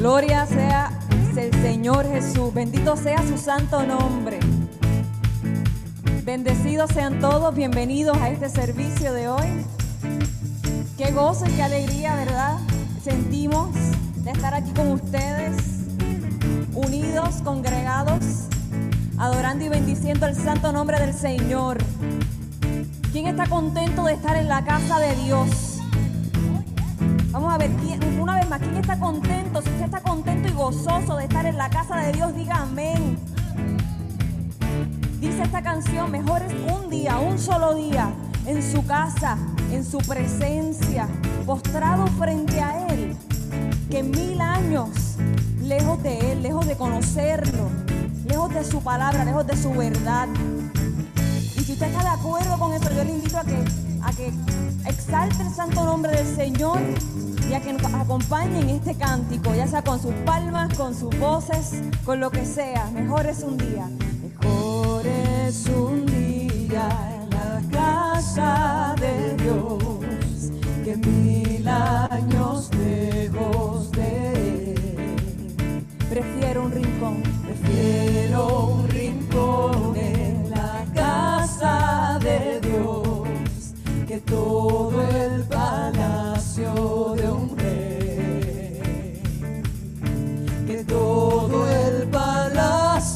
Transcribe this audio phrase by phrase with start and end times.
[0.00, 0.98] Gloria sea
[1.36, 2.54] el Señor Jesús.
[2.54, 4.40] Bendito sea su santo nombre.
[6.24, 9.46] Bendecidos sean todos, bienvenidos a este servicio de hoy.
[10.96, 12.56] Qué gozo y qué alegría, ¿verdad?
[13.04, 13.74] Sentimos
[14.24, 15.58] de estar aquí con ustedes,
[16.72, 18.24] unidos, congregados,
[19.18, 21.76] adorando y bendiciendo el santo nombre del Señor.
[23.12, 25.69] ¿Quién está contento de estar en la casa de Dios?
[27.50, 27.68] A ver,
[28.20, 29.60] una vez más, ¿quién está contento?
[29.60, 33.18] Si usted está contento y gozoso de estar en la casa de Dios, diga amén.
[35.18, 38.08] Dice esta canción, mejor es un día, un solo día,
[38.46, 39.36] en su casa,
[39.72, 41.08] en su presencia,
[41.44, 43.16] postrado frente a Él,
[43.90, 45.16] que mil años
[45.60, 47.68] lejos de Él, lejos de conocerlo,
[48.26, 50.28] lejos de su palabra, lejos de su verdad.
[51.56, 53.64] Y si usted está de acuerdo con eso, yo le invito a que,
[54.04, 54.32] a que
[54.88, 56.78] exalte el santo nombre del Señor
[57.50, 61.10] y a que nos acompañe en este cántico, ya sea con sus palmas, con sus
[61.18, 62.88] voces, con lo que sea.
[62.94, 63.88] Mejor es un día.
[64.22, 66.88] Mejor es un día
[67.22, 70.52] en la casa de Dios
[70.84, 75.86] que mil años lejos de él.
[76.08, 83.74] Prefiero un rincón, prefiero un rincón en la casa de Dios
[84.06, 87.19] que todo el palacio de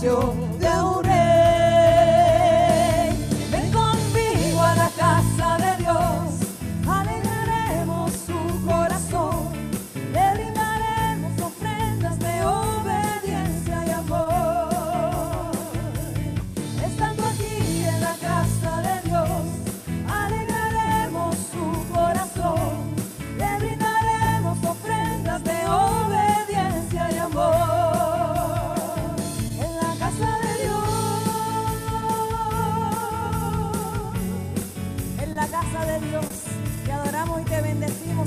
[0.05, 0.44] palacio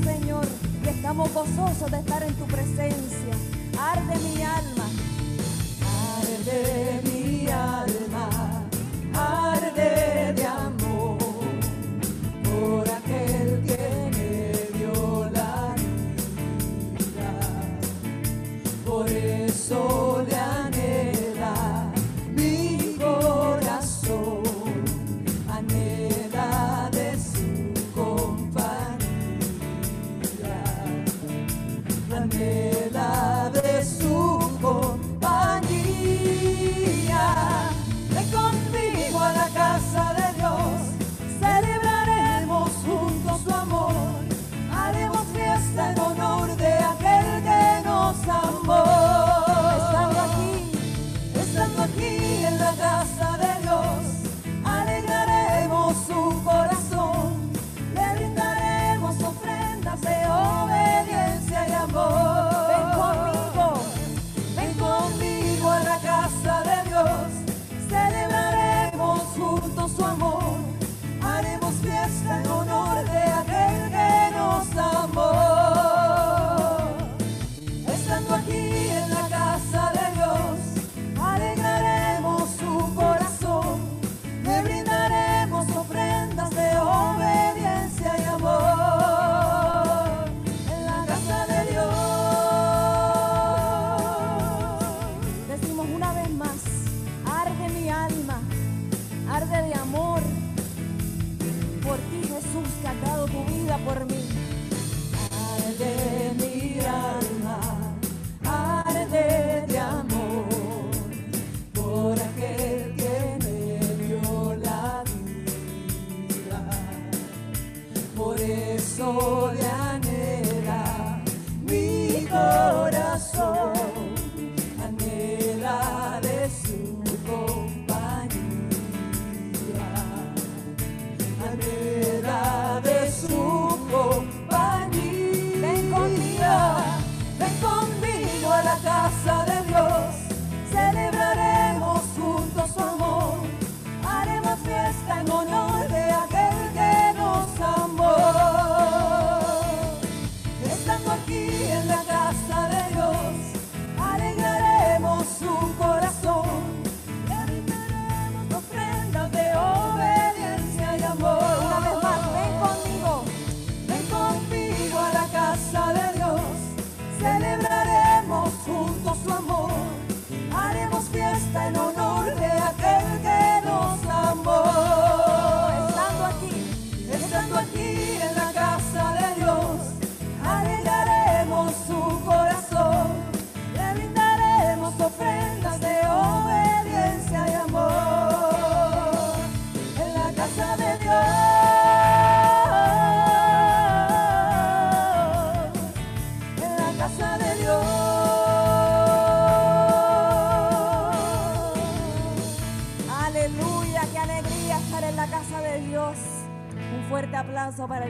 [0.03, 0.45] Señor,
[0.83, 3.33] y estamos gozosos de estar en tu presencia.
[3.79, 4.85] Arde mi alma,
[6.17, 8.65] arde mi alma,
[9.13, 11.17] arde de amor
[12.43, 15.27] por aquel que me dio.
[18.85, 20.16] Por eso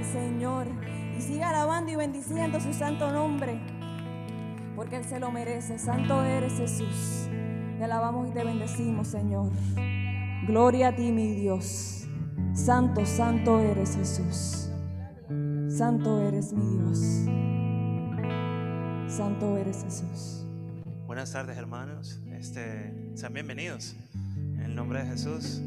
[0.06, 0.68] Señor.
[1.18, 3.60] Y siga alabando y bendiciendo su santo nombre,
[4.76, 5.80] porque Él se lo merece.
[5.80, 7.28] Santo eres Jesús.
[7.78, 9.52] Te alabamos y te bendecimos, Señor.
[10.48, 12.08] Gloria a ti, mi Dios.
[12.54, 14.70] Santo, santo eres Jesús.
[15.70, 17.00] Santo eres mi Dios.
[19.08, 20.46] Santo eres Jesús.
[21.06, 22.20] Buenas tardes, hermanos.
[22.32, 23.96] Este, sean bienvenidos.
[24.36, 25.62] En el nombre de Jesús.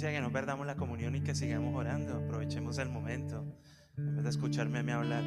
[0.00, 2.16] Quisiera que no perdamos la comunión y que sigamos orando.
[2.24, 3.44] Aprovechemos el momento.
[3.98, 5.22] En vez de escucharme a mí hablar.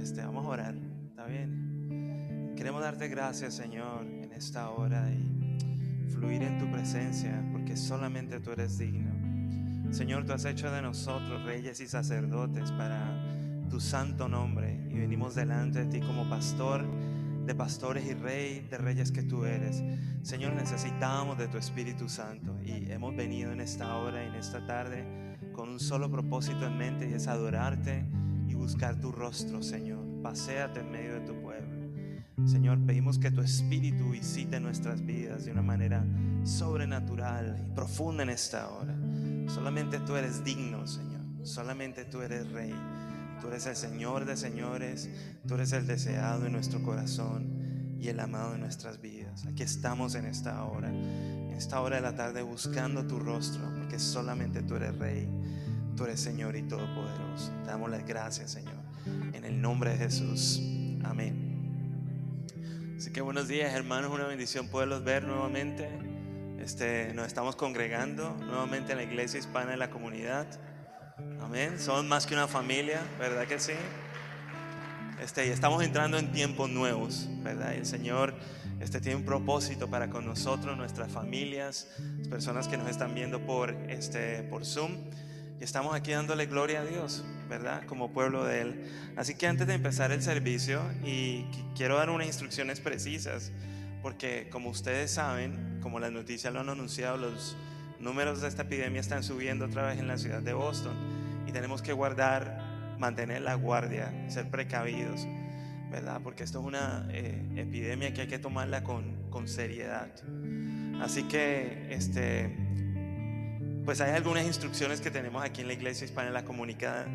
[0.00, 0.76] Este, vamos a orar.
[1.08, 2.54] ¿Está bien?
[2.56, 8.52] Queremos darte gracias, Señor, en esta hora y fluir en tu presencia, porque solamente tú
[8.52, 9.10] eres digno.
[9.92, 13.20] Señor, tú has hecho de nosotros reyes y sacerdotes para
[13.68, 16.84] tu santo nombre y venimos delante de ti como pastor
[17.46, 19.82] de pastores y rey de reyes que tú eres.
[20.22, 24.66] Señor, necesitamos de tu Espíritu Santo y hemos venido en esta hora y en esta
[24.66, 25.04] tarde
[25.52, 28.04] con un solo propósito en mente y es adorarte
[28.48, 30.04] y buscar tu rostro, Señor.
[30.22, 31.70] Paséate en medio de tu pueblo.
[32.46, 36.04] Señor, pedimos que tu Espíritu visite nuestras vidas de una manera
[36.44, 38.94] sobrenatural y profunda en esta hora.
[39.46, 41.20] Solamente tú eres digno, Señor.
[41.42, 42.74] Solamente tú eres Rey.
[43.40, 45.08] Tú eres el Señor de señores.
[45.46, 49.46] Tú eres el deseado en nuestro corazón y el amado en nuestras vidas.
[49.46, 53.98] Aquí estamos en esta hora, en esta hora de la tarde buscando tu rostro, porque
[53.98, 55.28] solamente tú eres Rey.
[55.96, 57.52] Tú eres Señor y Todopoderoso.
[57.62, 58.74] Te damos las gracias, Señor.
[59.34, 60.62] En el nombre de Jesús.
[61.04, 61.50] Amén.
[62.96, 64.10] Así que buenos días, hermanos.
[64.10, 65.88] Una bendición poderlos ver nuevamente.
[66.58, 70.46] Este, nos estamos congregando nuevamente en la iglesia hispana de la comunidad.
[71.40, 71.78] Amén.
[71.78, 73.72] Son más que una familia, ¿verdad que sí?
[75.22, 77.72] Este, y estamos entrando en tiempos nuevos, ¿verdad?
[77.74, 78.34] Y el Señor
[78.80, 81.88] este, tiene un propósito para con nosotros, nuestras familias,
[82.18, 84.92] las personas que nos están viendo por, este, por Zoom.
[85.60, 87.82] Y estamos aquí dándole gloria a Dios, ¿verdad?
[87.86, 88.90] Como pueblo de Él.
[89.16, 93.52] Así que antes de empezar el servicio, y qu- quiero dar unas instrucciones precisas,
[94.00, 97.58] porque como ustedes saben, como las noticias lo han anunciado, los
[98.00, 100.94] números de esta epidemia están subiendo otra vez en la ciudad de Boston
[101.46, 105.26] y tenemos que guardar, mantener la guardia, ser precavidos,
[105.90, 106.20] ¿verdad?
[106.22, 110.08] Porque esto es una eh, epidemia que hay que tomarla con, con seriedad.
[111.00, 112.56] Así que, este,
[113.84, 117.06] pues hay algunas instrucciones que tenemos aquí en la iglesia hispana la comunicada.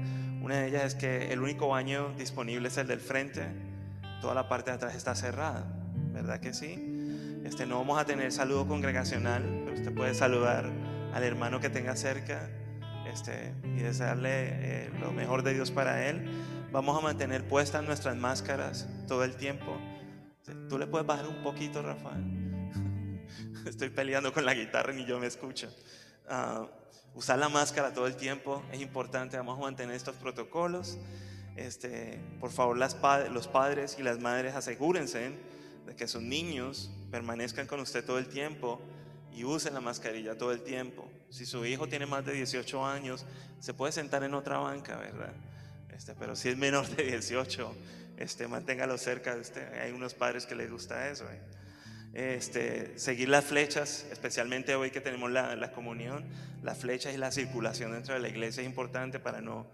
[0.41, 3.43] Una de ellas es que el único baño disponible es el del frente,
[4.21, 5.65] toda la parte de atrás está cerrada,
[6.13, 6.94] ¿verdad que sí?
[7.45, 10.65] Este, no vamos a tener saludo congregacional, pero usted puede saludar
[11.13, 12.49] al hermano que tenga cerca
[13.05, 16.27] este, y desearle eh, lo mejor de Dios para él.
[16.71, 19.77] Vamos a mantener puestas nuestras máscaras todo el tiempo.
[20.67, 22.23] Tú le puedes bajar un poquito, Rafael.
[23.67, 25.71] Estoy peleando con la guitarra y ni yo me escucho.
[26.27, 26.65] Ah,
[27.13, 29.37] usar la máscara todo el tiempo es importante.
[29.37, 30.97] Vamos a mantener estos protocolos.
[31.55, 35.54] Este, por favor, los padres y las madres asegúrense
[35.85, 38.81] de que sus niños permanezcan con usted todo el tiempo
[39.35, 41.09] y usen la mascarilla todo el tiempo.
[41.29, 43.25] Si su hijo tiene más de 18 años,
[43.59, 45.33] se puede sentar en otra banca, ¿verdad?
[45.95, 47.75] Este, pero si es menor de 18,
[48.17, 49.73] este, manténgalo cerca de usted.
[49.79, 51.25] Hay unos padres que les gusta eso.
[51.29, 51.39] ¿eh?
[52.13, 56.23] Este, seguir las flechas, especialmente hoy que tenemos la, la comunión,
[56.63, 59.67] las flechas y la circulación dentro de la iglesia es importante para no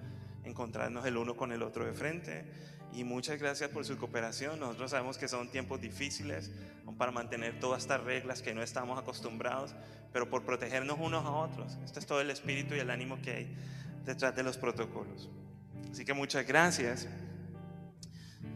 [0.44, 2.46] encontrarnos el uno con el otro de frente.
[2.94, 4.60] Y muchas gracias por su cooperación.
[4.60, 6.52] Nosotros sabemos que son tiempos difíciles
[6.98, 9.74] para mantener todas estas reglas que no estamos acostumbrados,
[10.12, 11.78] pero por protegernos unos a otros.
[11.86, 13.56] Este es todo el espíritu y el ánimo que hay
[14.06, 15.30] detrás de los protocolos.
[15.92, 17.08] Así que muchas gracias.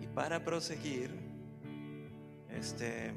[0.01, 1.11] Y para proseguir,
[2.49, 3.13] este,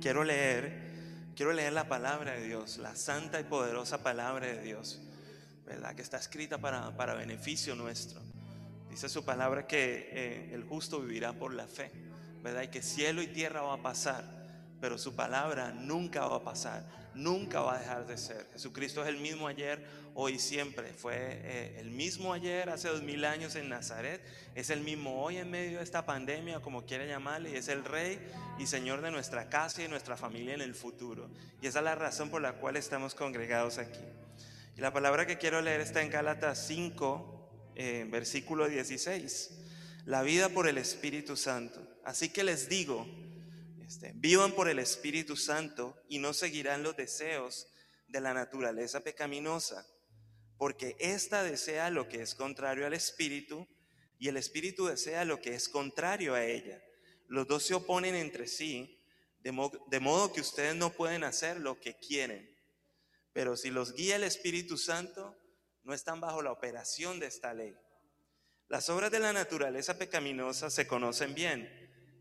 [0.00, 5.02] quiero leer, quiero leer la palabra de Dios, la santa y poderosa palabra de Dios,
[5.66, 5.94] ¿verdad?
[5.94, 8.20] Que está escrita para, para beneficio nuestro.
[8.90, 11.92] Dice su palabra que eh, el justo vivirá por la fe,
[12.42, 12.62] ¿verdad?
[12.62, 14.24] Y que cielo y tierra va a pasar,
[14.80, 18.48] pero su palabra nunca va a pasar, nunca va a dejar de ser.
[18.52, 20.92] Jesucristo es el mismo ayer, hoy y siempre.
[20.92, 24.22] Fue eh, el mismo ayer, hace dos mil años en Nazaret,
[24.56, 27.84] es el mismo hoy en medio de esta pandemia, como quiera llamarle, y es el
[27.84, 28.18] Rey
[28.58, 31.30] y Señor de nuestra casa y nuestra familia en el futuro.
[31.62, 34.00] Y esa es la razón por la cual estamos congregados aquí.
[34.76, 37.39] Y la palabra que quiero leer está en Gálatas 5,
[38.08, 39.50] versículo 16.
[40.06, 41.86] La vida por el Espíritu Santo.
[42.04, 43.06] Así que les digo,
[43.86, 47.68] este, vivan por el Espíritu Santo y no seguirán los deseos
[48.08, 49.86] de la naturaleza pecaminosa,
[50.58, 53.66] porque ésta desea lo que es contrario al Espíritu
[54.18, 56.82] y el espíritu desea lo que es contrario a ella.
[57.26, 59.00] Los dos se oponen entre sí,
[59.42, 62.54] de modo que ustedes no pueden hacer lo que quieren.
[63.32, 65.39] Pero si los guía el Espíritu Santo,
[65.84, 67.76] no están bajo la operación de esta ley.
[68.68, 71.68] Las obras de la naturaleza pecaminosa se conocen bien.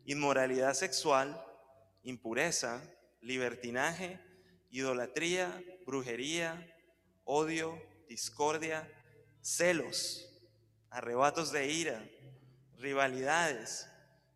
[0.06, 1.46] Inmoralidad sexual,
[2.04, 2.82] impureza,
[3.22, 4.20] libertinaje,
[4.72, 6.75] idolatría, brujería,
[7.24, 8.92] odio, discordia,
[9.42, 10.28] celos,
[10.89, 12.10] arrebatos de ira,
[12.78, 13.88] rivalidades,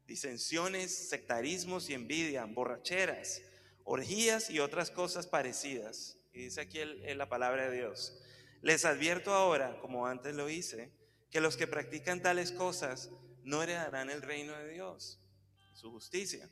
[0.06, 3.42] disensiones, sectarismos y envidia, borracheras,
[3.84, 6.18] orgías y otras cosas parecidas.
[6.34, 8.20] Y dice aquí la palabra de Dios.
[8.64, 10.90] Les advierto ahora, como antes lo hice,
[11.30, 13.10] que los que practican tales cosas
[13.44, 15.20] no heredarán el reino de Dios,
[15.74, 16.50] su justicia.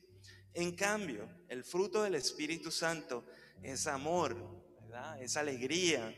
[0.53, 3.23] En cambio, el fruto del Espíritu Santo
[3.63, 4.35] es amor,
[5.21, 6.13] es alegría,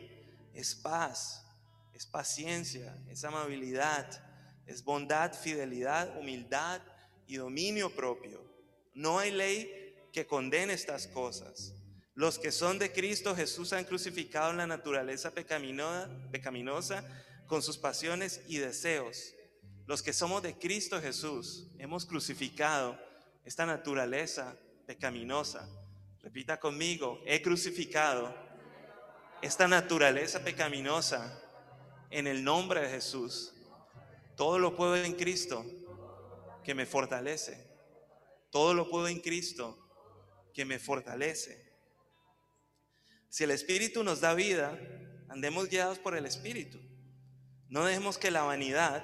[0.56, 1.46] es paz,
[1.94, 4.08] es paciencia, es amabilidad,
[4.66, 6.82] es bondad, fidelidad, humildad
[7.28, 8.44] y dominio propio.
[8.96, 11.73] No hay ley que condene estas cosas.
[12.16, 17.04] Los que son de Cristo Jesús han crucificado la naturaleza pecaminosa
[17.48, 19.34] con sus pasiones y deseos.
[19.88, 23.00] Los que somos de Cristo Jesús hemos crucificado
[23.44, 24.56] esta naturaleza
[24.86, 25.68] pecaminosa.
[26.22, 28.34] Repita conmigo, he crucificado
[29.42, 31.42] esta naturaleza pecaminosa
[32.12, 33.54] en el nombre de Jesús.
[34.38, 35.66] Todo lo puedo en Cristo
[36.64, 37.68] que me fortalece.
[38.52, 39.80] Todo lo puedo en Cristo
[40.54, 41.63] que me fortalece.
[43.34, 44.78] Si el Espíritu nos da vida,
[45.28, 46.80] andemos guiados por el Espíritu.
[47.68, 49.04] No dejemos que la vanidad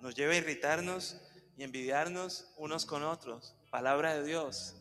[0.00, 1.20] nos lleve a irritarnos
[1.56, 3.54] y envidiarnos unos con otros.
[3.70, 4.74] Palabra de Dios.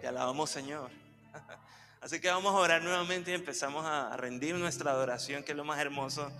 [0.00, 0.90] Te alabamos, Señor.
[2.00, 5.64] Así que vamos a orar nuevamente y empezamos a rendir nuestra adoración, que es lo
[5.64, 6.32] más hermoso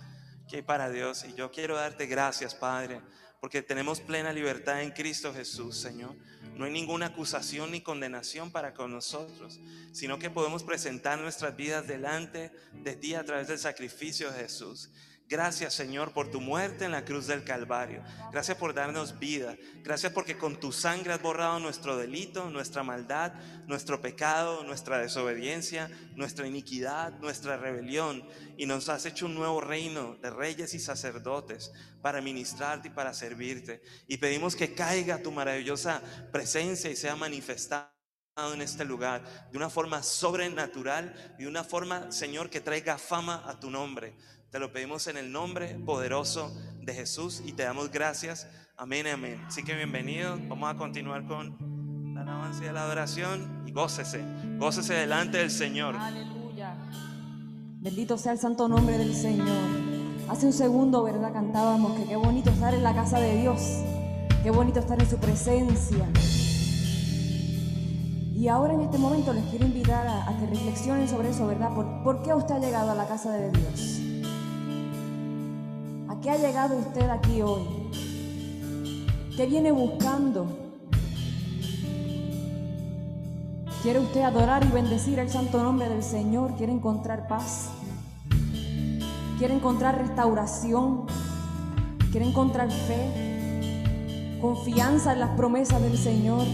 [0.49, 1.23] que hay para Dios.
[1.23, 2.99] Y yo quiero darte gracias, Padre,
[3.39, 6.17] porque tenemos plena libertad en Cristo Jesús, Señor.
[6.57, 9.59] No hay ninguna acusación ni condenación para con nosotros,
[9.91, 14.89] sino que podemos presentar nuestras vidas delante de ti a través del sacrificio de Jesús.
[15.29, 18.01] Gracias Señor por tu muerte en la cruz del Calvario.
[18.31, 19.57] Gracias por darnos vida.
[19.83, 23.33] Gracias porque con tu sangre has borrado nuestro delito, nuestra maldad,
[23.65, 28.25] nuestro pecado, nuestra desobediencia, nuestra iniquidad, nuestra rebelión.
[28.55, 33.13] Y nos has hecho un nuevo reino de reyes y sacerdotes para ministrarte y para
[33.13, 33.81] servirte.
[34.07, 37.93] Y pedimos que caiga tu maravillosa presencia y sea manifestada
[38.53, 43.43] en este lugar de una forma sobrenatural y de una forma, Señor, que traiga fama
[43.47, 44.15] a tu nombre.
[44.49, 48.47] Te lo pedimos en el nombre poderoso de Jesús y te damos gracias.
[48.77, 49.43] Amén, amén.
[49.45, 50.39] Así que bienvenidos.
[50.47, 54.23] Vamos a continuar con la alabanza y la adoración y gócese.
[54.57, 55.97] Gócese delante del Señor.
[55.97, 56.75] Aleluya.
[57.81, 59.49] Bendito sea el santo nombre del Señor.
[60.29, 61.33] Hace un segundo, ¿verdad?
[61.33, 63.59] Cantábamos que qué bonito estar en la casa de Dios.
[64.43, 66.07] Qué bonito estar en su presencia.
[68.33, 71.75] Y ahora en este momento les quiero invitar a, que reflexionen sobre eso, ¿verdad?
[71.75, 74.07] ¿Por, ¿Por qué usted ha llegado a la casa de Dios?
[76.27, 77.63] Qué ha llegado usted aquí hoy?
[79.37, 80.45] ¿Qué viene buscando?
[83.81, 86.57] ¿Quiere usted adorar y bendecir el santo nombre del Señor?
[86.57, 87.69] ¿Quiere encontrar paz?
[89.37, 91.05] ¿Quiere encontrar restauración?
[92.11, 94.37] ¿Quiere encontrar fe?
[94.41, 96.45] Confianza en las promesas del Señor.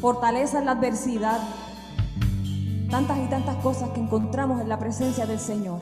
[0.00, 1.40] Fortaleza en la adversidad.
[2.88, 5.80] Tantas y tantas cosas que encontramos en la presencia del Señor.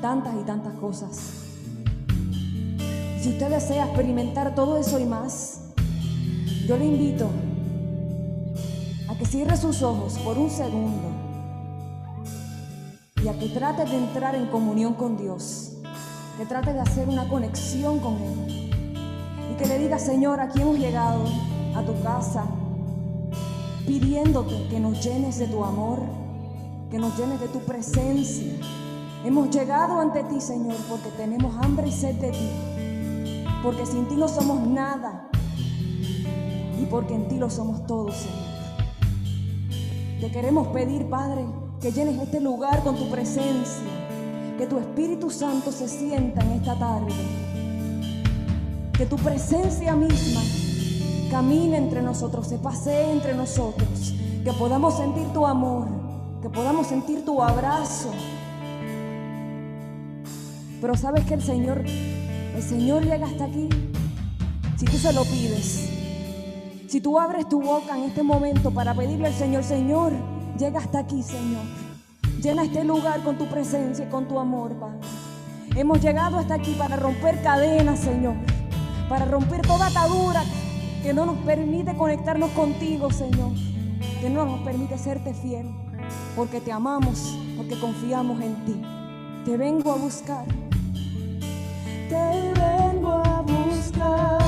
[0.00, 1.39] Tantas y tantas cosas.
[3.20, 5.60] Si usted desea experimentar todo eso y más,
[6.66, 7.28] yo le invito
[9.10, 11.06] a que cierre sus ojos por un segundo
[13.22, 15.72] y a que trate de entrar en comunión con Dios,
[16.38, 18.70] que trate de hacer una conexión con Él
[19.52, 21.24] y que le diga, Señor, aquí hemos llegado
[21.76, 22.46] a tu casa
[23.86, 26.00] pidiéndote que nos llenes de tu amor,
[26.90, 28.54] que nos llenes de tu presencia.
[29.26, 32.48] Hemos llegado ante ti, Señor, porque tenemos hambre y sed de ti
[33.62, 35.28] porque sin ti no somos nada
[36.80, 38.50] y porque en ti lo somos todos, Señor.
[40.20, 41.44] Te queremos pedir, Padre,
[41.80, 43.84] que llenes este lugar con tu presencia,
[44.58, 47.12] que tu Espíritu Santo se sienta en esta tarde,
[48.92, 50.40] que tu presencia misma
[51.30, 54.14] camine entre nosotros, se pasee entre nosotros,
[54.44, 55.86] que podamos sentir tu amor,
[56.42, 58.10] que podamos sentir tu abrazo.
[60.80, 61.84] Pero sabes que el Señor
[62.54, 63.68] el Señor llega hasta aquí
[64.76, 65.88] si tú se lo pides.
[66.88, 70.12] Si tú abres tu boca en este momento para pedirle al Señor, Señor,
[70.58, 71.62] llega hasta aquí, Señor.
[72.42, 74.98] Llena este lugar con tu presencia y con tu amor, Padre.
[75.76, 78.34] Hemos llegado hasta aquí para romper cadenas, Señor.
[79.08, 80.42] Para romper toda atadura
[81.02, 83.52] que no nos permite conectarnos contigo, Señor.
[84.20, 85.70] Que no nos permite serte fiel.
[86.34, 88.82] Porque te amamos, porque confiamos en ti.
[89.44, 90.46] Te vengo a buscar
[92.10, 94.42] te vengo a buscar.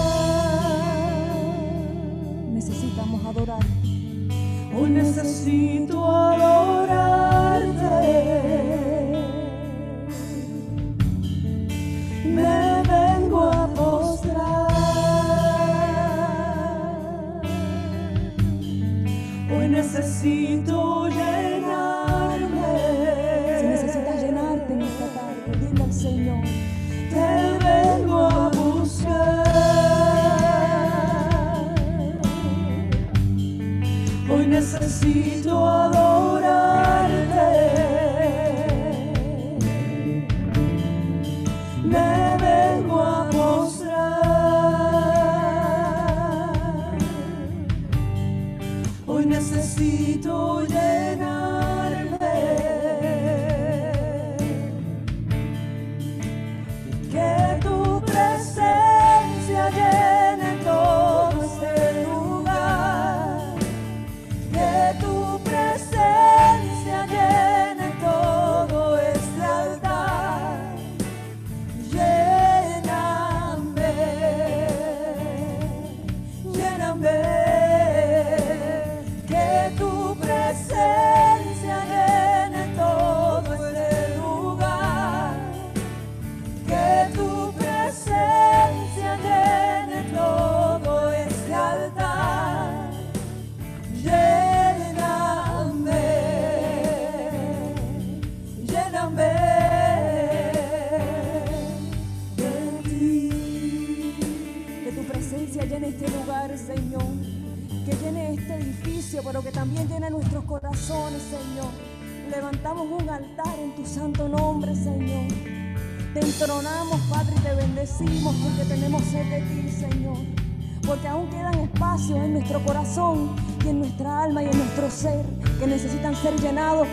[2.52, 3.64] Necesitamos adorar.
[4.76, 7.20] Hoy necesito adorarte.
[12.24, 14.72] Me vengo a postrar.
[19.54, 21.51] Hoy necesito llegar.
[35.14, 36.11] y todo.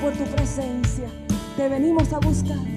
[0.02, 1.10] por tu presencia.
[1.58, 2.69] Te venimos a buscar.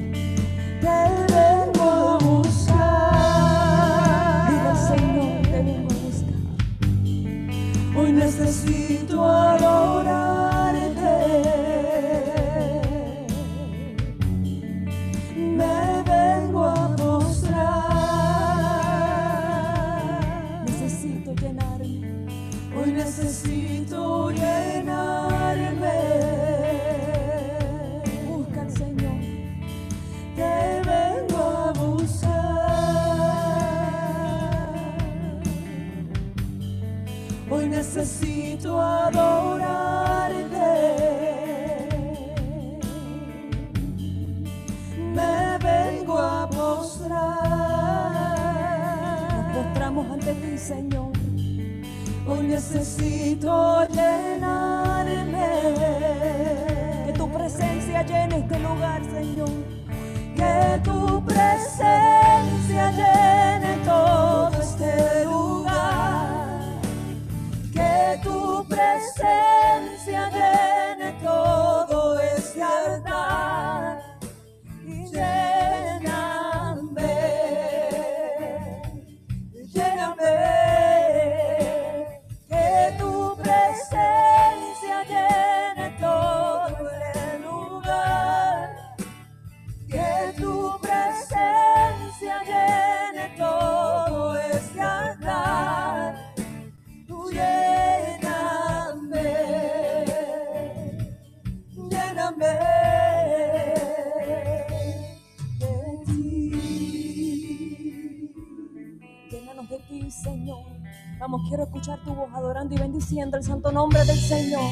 [113.13, 114.71] bendiciendo el santo nombre del Señor,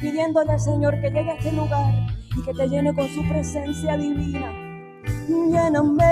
[0.00, 1.92] pidiéndole al Señor que llegue a este lugar
[2.36, 4.52] y que te llene con su presencia divina.
[5.26, 6.11] Lléname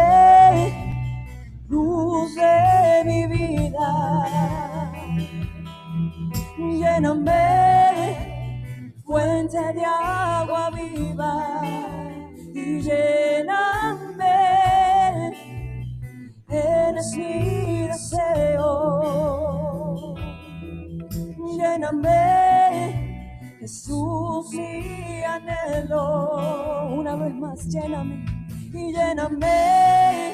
[21.70, 26.88] lléname, Jesús, mi anhelo.
[26.98, 28.24] Una vez más, lléname
[28.72, 30.32] y lléname,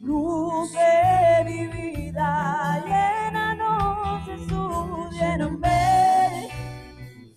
[0.00, 2.82] luz de mi vida.
[2.86, 6.48] Llénanos, Jesús, lléname,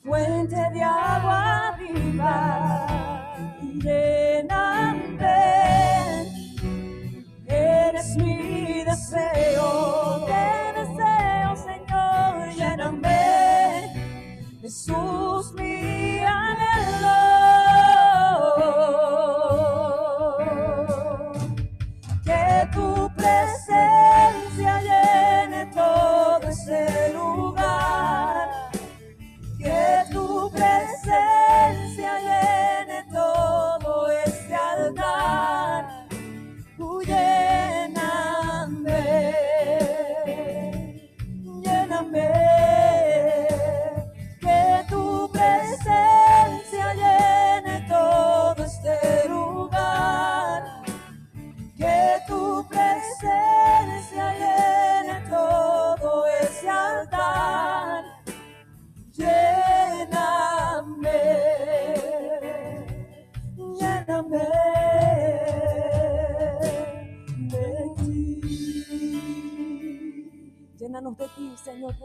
[0.04, 2.88] fuente de agua viva.
[3.62, 4.67] Lléname.
[14.88, 15.77] Jesús, mi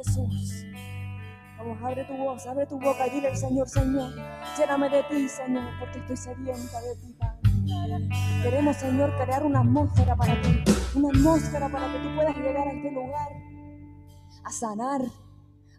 [0.05, 0.67] Jesús.
[1.59, 4.13] Vamos, abre tu voz, abre tu boca y dile al Señor, Señor,
[4.59, 8.09] lléname de ti, Señor, porque estoy sedienta de ti, Padre.
[8.43, 10.65] Queremos, Señor, crear una atmósfera para ti,
[10.97, 13.29] una atmósfera para que tú puedas llegar a este lugar,
[14.45, 15.03] a sanar,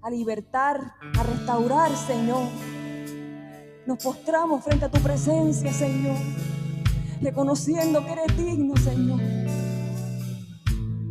[0.02, 0.80] a libertar,
[1.20, 2.48] a restaurar, Señor.
[3.86, 6.18] Nos postramos frente a tu presencia, Señor,
[7.22, 9.20] reconociendo que eres digno, Señor.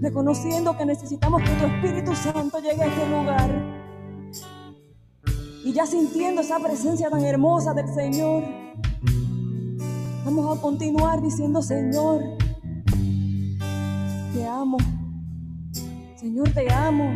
[0.02, 3.50] Reconociendo que necesitamos que tu Espíritu Santo llegue a este lugar.
[5.64, 8.42] Y ya sintiendo esa presencia tan hermosa del Señor,
[10.24, 12.20] vamos a continuar diciendo, Señor,
[14.34, 14.76] te amo.
[16.16, 17.14] Señor, te amo.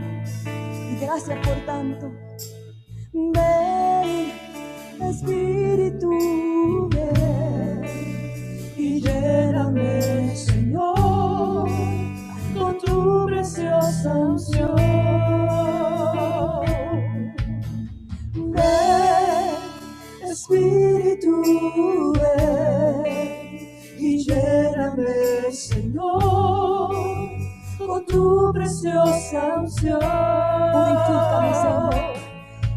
[0.92, 2.12] Y gracias por tanto.
[3.12, 4.30] Ven,
[5.00, 7.82] Espíritu, ven
[8.76, 11.68] y lléname, Señor,
[12.96, 14.76] tu preciosa unción.
[18.54, 19.56] Ven,
[20.30, 21.34] Espíritu,
[22.14, 23.04] ven
[23.98, 26.94] y lléname, Señor,
[27.78, 30.00] con tu preciosa unción.
[30.72, 31.94] Purifícame, Señor.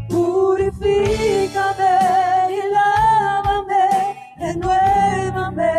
[0.08, 1.94] Purifícame
[2.56, 3.84] y lávame,
[4.38, 5.72] renuévame,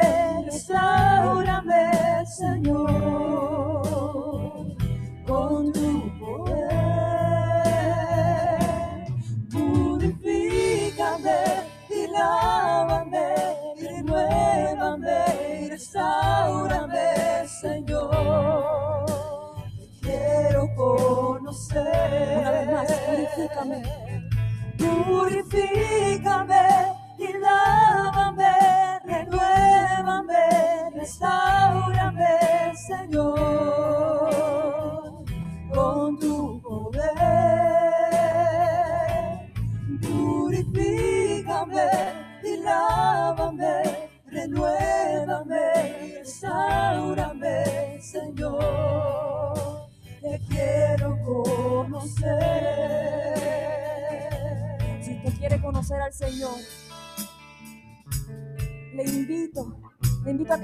[0.46, 1.84] restaurame,
[2.26, 3.71] Señor,
[16.02, 19.06] restaurame, Señor.
[20.02, 22.40] Quiero conocer.
[22.40, 23.84] Una vez más, purifícame.
[24.78, 26.68] Purifícame
[27.18, 28.54] y lávame,
[29.06, 30.41] renuévame,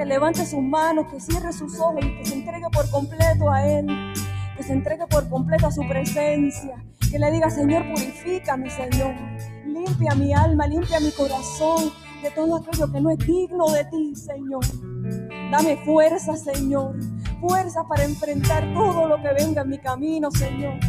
[0.07, 3.87] levante sus manos, que cierre sus ojos y que se entregue por completo a Él,
[4.55, 9.13] que se entregue por completo a su presencia, que le diga, Señor, purifícame, Señor,
[9.65, 11.91] limpia mi alma, limpia mi corazón
[12.21, 14.65] de todo aquello que no es digno de ti, Señor.
[15.51, 16.95] Dame fuerza, Señor,
[17.39, 20.79] fuerza para enfrentar todo lo que venga en mi camino, Señor.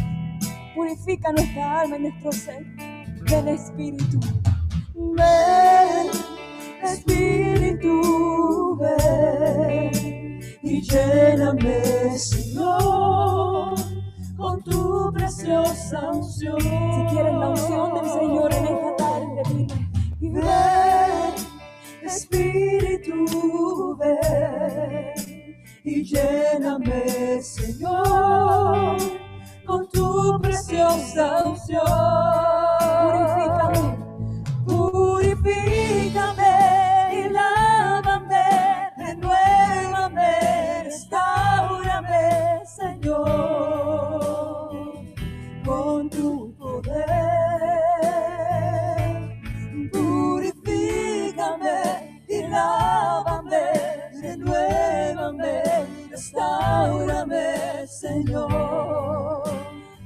[0.75, 2.65] Purifica nuestra alma y nuestro ser.
[3.29, 4.19] Ven Espíritu.
[4.95, 6.07] Ven,
[6.91, 13.75] Espíritu, ven y lléname, Señor,
[14.35, 16.59] con tu preciosa unción.
[16.59, 19.67] Si quieres la unción del Señor en esta tarde,
[20.19, 20.41] dile.
[20.41, 21.33] Ven,
[22.03, 25.13] Espíritu, ven
[25.83, 28.97] y lléname, Señor,
[29.65, 32.68] con tu preciosa unción.
[56.69, 59.43] Restaurame, Señor.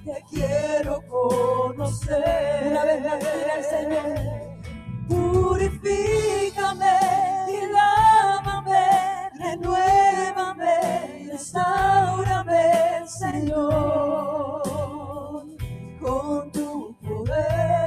[0.06, 2.68] Te quiero conocer.
[2.72, 4.16] Una vez más, mira Señor.
[5.10, 6.98] Purifícame
[7.50, 8.86] y lávame,
[9.40, 14.64] renuévame, restaurame, Señor,
[16.00, 17.83] con tu poder.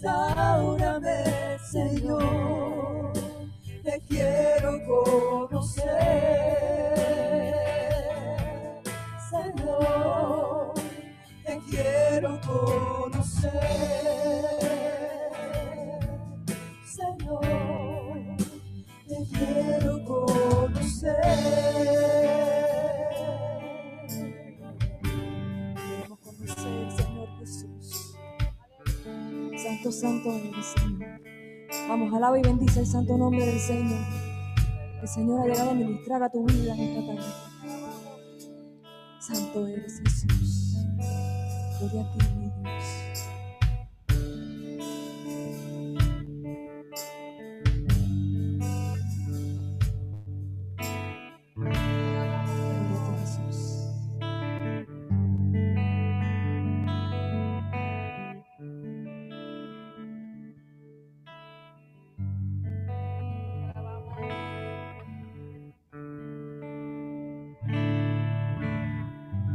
[0.00, 3.12] Restaurame, Señor,
[3.84, 5.84] te quiero conocer.
[9.30, 10.74] Señor,
[11.44, 13.50] te quiero conocer.
[16.84, 18.36] Señor,
[19.06, 21.20] te quiero conocer.
[29.80, 31.20] Santo, santo eres, Señor.
[31.88, 34.04] Vamos, alaba y bendice el santo nombre del Señor.
[35.00, 37.32] El Señor ha llegado a ministrar a tu vida en esta tarde.
[39.20, 40.76] Santo eres Jesús.
[41.78, 42.50] Gloria a ti, mi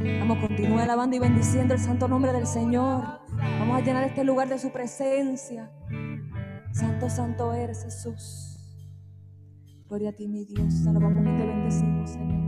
[0.05, 3.21] Vamos, continúe alabando y bendiciendo el santo nombre del Señor.
[3.59, 5.71] Vamos a llenar este lugar de su presencia.
[6.71, 8.51] Santo, santo eres Jesús.
[9.87, 10.83] Gloria a ti, mi Dios.
[10.83, 12.45] Te alabamos y te bendecimos, Señor.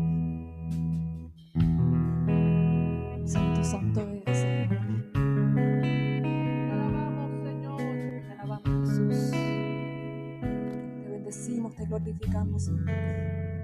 [3.26, 4.68] Santo, santo eres, Señor.
[8.22, 9.32] Te alabamos, Jesús.
[9.32, 13.57] Te bendecimos, te glorificamos, Señor.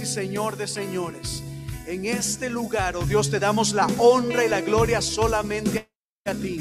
[0.00, 1.42] Y Señor de señores.
[1.86, 5.88] En este lugar, oh Dios, te damos la honra y la gloria solamente
[6.24, 6.60] a ti.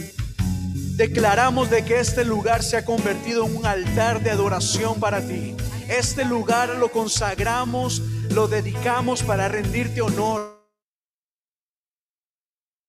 [0.95, 5.55] Declaramos de que este lugar se ha convertido en un altar de adoración para ti.
[5.87, 10.55] Este lugar lo consagramos, lo dedicamos para rendirte honor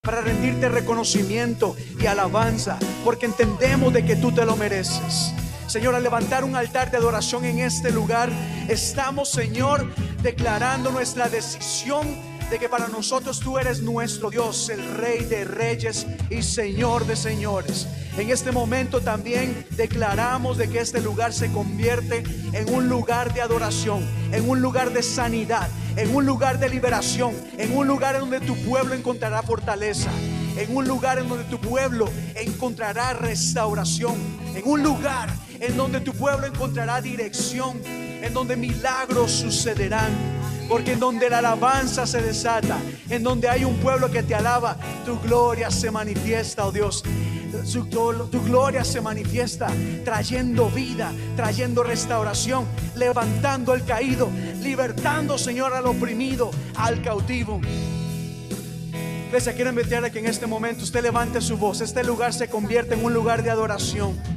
[0.07, 5.33] para rendirte reconocimiento y alabanza, porque entendemos de que tú te lo mereces.
[5.67, 8.29] Señor, al levantar un altar de adoración en este lugar,
[8.69, 9.85] estamos, Señor,
[10.21, 12.07] declarando nuestra decisión
[12.49, 17.15] de que para nosotros tú eres nuestro Dios, el Rey de reyes y Señor de
[17.15, 17.87] señores.
[18.17, 23.41] En este momento también declaramos de que este lugar se convierte en un lugar de
[23.41, 28.21] adoración, en un lugar de sanidad, en un lugar de liberación, en un lugar en
[28.21, 30.09] donde tu pueblo encontrará fortaleza,
[30.57, 34.15] en un lugar en donde tu pueblo encontrará restauración,
[34.55, 40.11] en un lugar en donde tu pueblo encontrará dirección, en donde milagros sucederán.
[40.69, 42.77] Porque en donde la alabanza se desata,
[43.09, 47.03] en donde hay un pueblo que te alaba, tu gloria se manifiesta, oh Dios.
[48.29, 49.67] tu gloria se manifiesta
[50.03, 52.65] trayendo vida, trayendo restauración,
[52.95, 54.29] levantando al caído,
[54.61, 57.61] libertando, Señor, al oprimido, al cautivo.
[59.27, 61.81] Iglesia, quiero invitar a que en este momento usted levante su voz.
[61.81, 64.36] Este lugar se convierte en un lugar de adoración.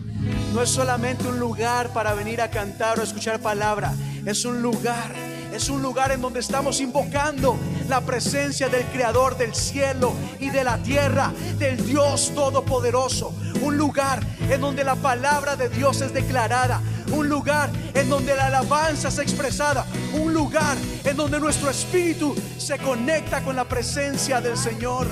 [0.52, 3.92] No es solamente un lugar para venir a cantar o escuchar palabra.
[4.26, 5.14] Es un lugar,
[5.52, 7.56] es un lugar en donde estamos invocando
[7.88, 13.34] la presencia del Creador del cielo y de la tierra, del Dios Todopoderoso.
[13.62, 16.80] Un lugar en donde la palabra de Dios es declarada.
[17.12, 19.86] Un lugar en donde la alabanza es expresada.
[20.12, 25.06] Un lugar en donde nuestro espíritu se conecta con la presencia del Señor.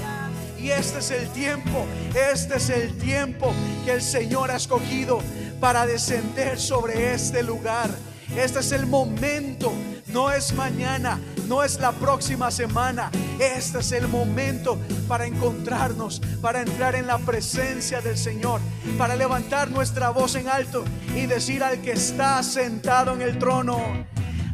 [0.60, 3.52] Y este es el tiempo, este es el tiempo
[3.84, 5.20] que el Señor ha escogido
[5.60, 7.90] para descender sobre este lugar.
[8.36, 9.72] Este es el momento,
[10.08, 13.10] no es mañana, no es la próxima semana.
[13.38, 18.60] Este es el momento para encontrarnos, para entrar en la presencia del Señor,
[18.98, 24.06] para levantar nuestra voz en alto y decir al que está sentado en el trono.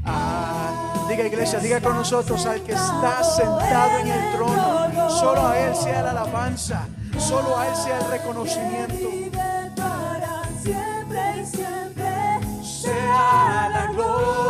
[0.05, 5.11] Ah, Diga iglesia, diga con nosotros al que está sentado en el trono.
[5.11, 6.87] Solo a Él sea la alabanza,
[7.19, 8.95] solo a Él sea el reconocimiento.
[10.63, 14.44] siempre siempre sea la gloria,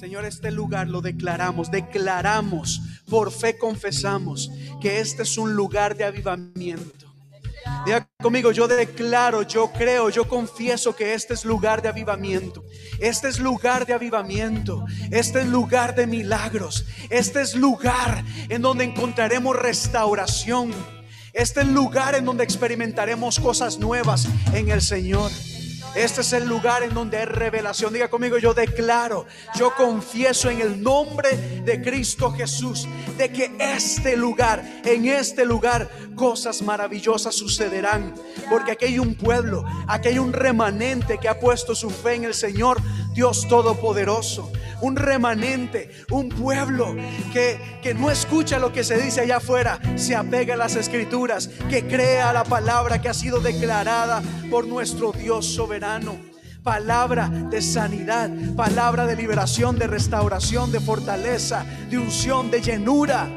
[0.00, 6.04] Señor, este lugar lo declaramos, declaramos, por fe confesamos que este es un lugar de
[6.04, 7.14] avivamiento.
[7.84, 12.64] Diga conmigo, yo declaro, yo creo, yo confieso que este es lugar de avivamiento.
[12.98, 14.86] Este es lugar de avivamiento.
[15.10, 16.86] Este es lugar de milagros.
[17.10, 20.72] Este es lugar en donde encontraremos restauración.
[21.34, 25.30] Este es lugar en donde experimentaremos cosas nuevas en el Señor.
[25.94, 27.92] Este es el lugar en donde hay revelación.
[27.92, 29.26] Diga conmigo, yo declaro,
[29.56, 32.86] yo confieso en el nombre de Cristo Jesús,
[33.18, 38.14] de que este lugar, en este lugar, cosas maravillosas sucederán.
[38.48, 42.24] Porque aquí hay un pueblo, aquí hay un remanente que ha puesto su fe en
[42.24, 42.80] el Señor,
[43.12, 44.52] Dios Todopoderoso.
[44.80, 46.96] Un remanente, un pueblo
[47.32, 51.48] que, que no escucha lo que se dice allá afuera, se apega a las escrituras,
[51.68, 56.16] que crea la palabra que ha sido declarada por nuestro Dios soberano.
[56.62, 63.28] Palabra de sanidad, palabra de liberación, de restauración, de fortaleza, de unción, de llenura.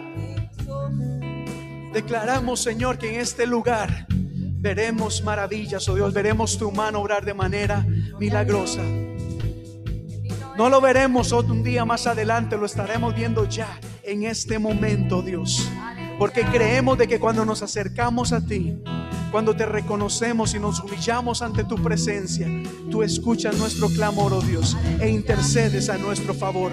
[1.94, 7.34] Declaramos, Señor, que en este lugar veremos maravillas, oh Dios, veremos tu mano obrar de
[7.34, 7.86] manera
[8.17, 8.82] milagrosa.
[10.56, 15.23] No lo veremos otro un día más adelante, lo estaremos viendo ya en este momento,
[15.23, 15.67] Dios.
[16.19, 18.77] Porque creemos de que cuando nos acercamos a ti,
[19.31, 22.47] cuando te reconocemos y nos humillamos ante tu presencia,
[22.91, 26.71] tú escuchas nuestro clamor, oh Dios, e intercedes a nuestro favor.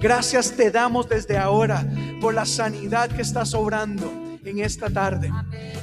[0.00, 1.86] Gracias te damos desde ahora
[2.22, 5.30] por la sanidad que estás obrando en esta tarde.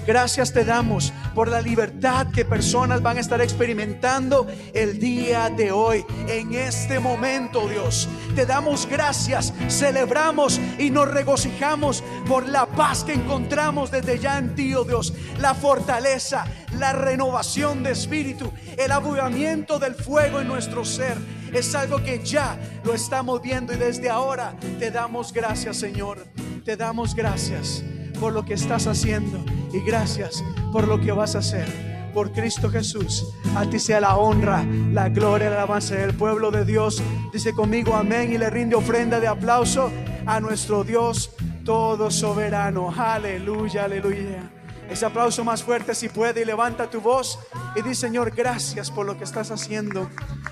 [0.05, 5.71] Gracias te damos por la libertad que personas van a estar experimentando el día de
[5.71, 8.07] hoy, en este momento, Dios.
[8.35, 14.55] Te damos gracias, celebramos y nos regocijamos por la paz que encontramos desde ya en
[14.55, 16.45] ti, oh Dios, la fortaleza,
[16.77, 21.17] la renovación de espíritu, el avivamiento del fuego en nuestro ser.
[21.53, 26.25] Es algo que ya lo estamos viendo y desde ahora te damos gracias, Señor.
[26.63, 27.83] Te damos gracias
[28.21, 29.43] por lo que estás haciendo
[29.73, 31.67] y gracias por lo que vas a hacer.
[32.13, 36.63] Por Cristo Jesús, a ti sea la honra, la gloria, la alabanza del pueblo de
[36.63, 37.01] Dios.
[37.33, 39.91] Dice conmigo amén y le rinde ofrenda de aplauso
[40.27, 41.31] a nuestro Dios
[41.65, 42.93] todo soberano.
[42.95, 44.51] Aleluya, aleluya.
[44.87, 47.39] Ese aplauso más fuerte si puede y levanta tu voz
[47.75, 50.07] y di Señor, gracias por lo que estás haciendo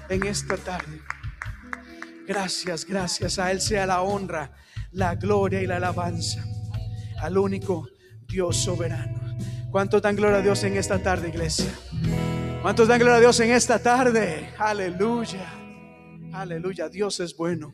[0.10, 1.02] en esta tarde.
[2.28, 3.38] Gracias, gracias.
[3.38, 4.54] A Él sea la honra,
[4.92, 6.44] la gloria y la alabanza
[7.22, 7.88] al único
[8.28, 9.20] Dios soberano.
[9.72, 11.72] ¿Cuántos dan gloria a Dios en esta tarde, iglesia?
[12.62, 14.54] ¿Cuántos dan gloria a Dios en esta tarde?
[14.58, 15.54] Aleluya.
[16.34, 16.90] Aleluya.
[16.90, 17.74] Dios es bueno.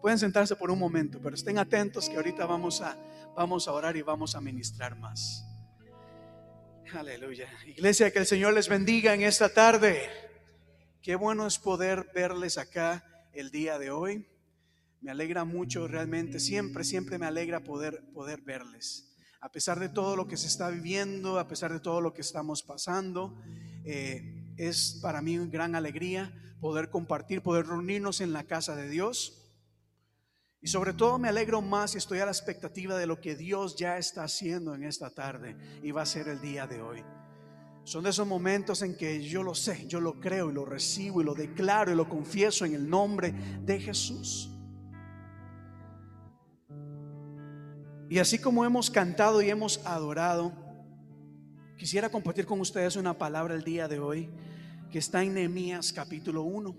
[0.00, 2.96] Pueden sentarse por un momento, pero estén atentos que ahorita vamos a,
[3.36, 5.44] vamos a orar y vamos a ministrar más.
[6.94, 7.48] Aleluya.
[7.66, 10.08] Iglesia, que el Señor les bendiga en esta tarde.
[11.02, 14.26] Qué bueno es poder verles acá el día de hoy.
[15.00, 19.16] Me alegra mucho realmente, siempre, siempre me alegra poder, poder verles.
[19.40, 22.20] A pesar de todo lo que se está viviendo, a pesar de todo lo que
[22.20, 23.40] estamos pasando,
[23.84, 26.30] eh, es para mí una gran alegría
[26.60, 29.36] poder compartir, poder reunirnos en la casa de Dios.
[30.60, 33.76] Y sobre todo me alegro más y estoy a la expectativa de lo que Dios
[33.76, 37.02] ya está haciendo en esta tarde y va a ser el día de hoy.
[37.84, 41.22] Son de esos momentos en que yo lo sé, yo lo creo y lo recibo
[41.22, 43.32] y lo declaro y lo confieso en el nombre
[43.62, 44.49] de Jesús.
[48.10, 50.52] Y así como hemos cantado y hemos adorado,
[51.78, 54.28] quisiera compartir con ustedes una palabra el día de hoy
[54.90, 56.76] que está en Nehemías capítulo 1.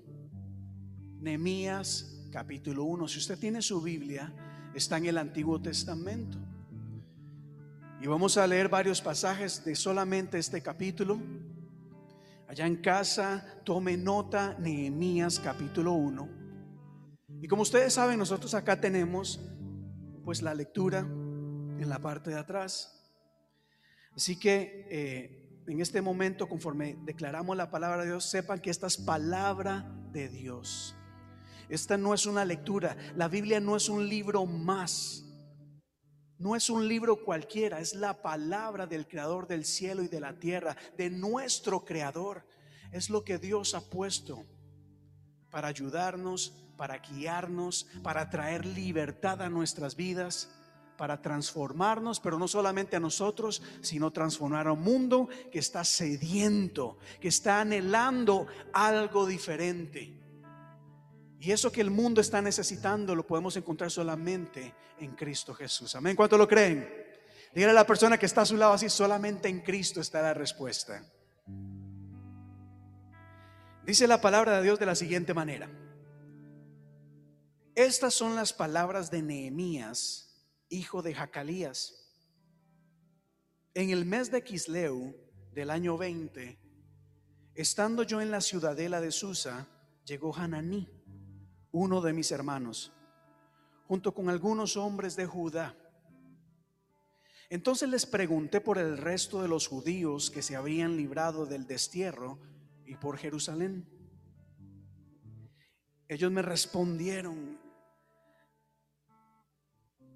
[1.22, 3.08] Nehemías capítulo 1.
[3.08, 4.34] Si usted tiene su Biblia,
[4.76, 6.38] está en el Antiguo Testamento.
[8.02, 11.18] Y vamos a leer varios pasajes de solamente este capítulo.
[12.50, 16.28] Allá en casa, tome nota Nehemías capítulo 1.
[17.42, 19.40] Y como ustedes saben, nosotros acá tenemos
[20.26, 21.08] pues la lectura
[21.82, 22.98] en la parte de atrás.
[24.16, 28.88] Así que eh, en este momento, conforme declaramos la palabra de Dios, sepan que esta
[28.88, 30.96] es palabra de Dios.
[31.70, 32.98] Esta no es una lectura.
[33.16, 35.26] La Biblia no es un libro más.
[36.38, 40.40] No es un libro cualquiera, es la palabra del Creador del cielo y de la
[40.40, 42.48] tierra, de nuestro Creador.
[42.92, 44.44] Es lo que Dios ha puesto
[45.52, 50.50] para ayudarnos, para guiarnos, para traer libertad a nuestras vidas,
[51.02, 57.00] para transformarnos, pero no solamente a nosotros, sino transformar a un mundo que está sediento,
[57.20, 60.14] que está anhelando algo diferente.
[61.40, 65.96] Y eso que el mundo está necesitando lo podemos encontrar solamente en Cristo Jesús.
[65.96, 66.16] Amén.
[66.16, 66.88] ¿Cuánto lo creen?
[67.52, 70.36] Dígale a la persona que está a su lado así, solamente en Cristo está la
[70.36, 71.04] respuesta.
[73.84, 75.68] Dice la palabra de Dios de la siguiente manera.
[77.74, 80.31] Estas son las palabras de Nehemías,
[80.72, 82.12] hijo de Jacalías.
[83.76, 85.16] En el mes de Quisleu
[85.54, 86.58] del año 20,
[87.54, 89.68] estando yo en la ciudadela de Susa,
[90.06, 90.90] llegó Hananí
[91.72, 92.92] uno de mis hermanos,
[93.88, 95.76] junto con algunos hombres de Judá.
[97.50, 102.40] Entonces les pregunté por el resto de los judíos que se habían librado del destierro
[102.86, 103.88] y por Jerusalén.
[106.08, 107.61] Ellos me respondieron,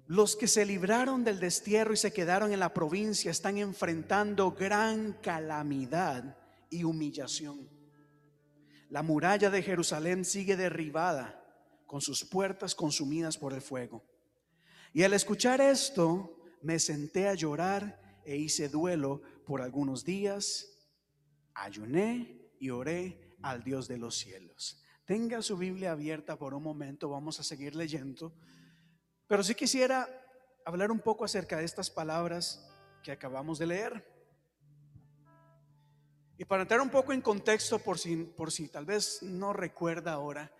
[0.06, 5.14] los que se libraron del destierro y se quedaron en la provincia están enfrentando gran
[5.14, 6.36] calamidad
[6.70, 7.68] y humillación.
[8.88, 11.42] La muralla de Jerusalén sigue derribada
[11.86, 14.04] con sus puertas consumidas por el fuego.
[14.92, 20.66] Y al escuchar esto, me senté a llorar e hice duelo por algunos días,
[21.54, 24.82] ayuné y oré al Dios de los cielos.
[25.04, 28.34] Tenga su Biblia abierta por un momento, vamos a seguir leyendo,
[29.28, 30.08] pero sí quisiera
[30.64, 32.68] hablar un poco acerca de estas palabras
[33.02, 34.16] que acabamos de leer.
[36.38, 40.12] Y para entrar un poco en contexto, por si, por si tal vez no recuerda
[40.12, 40.52] ahora,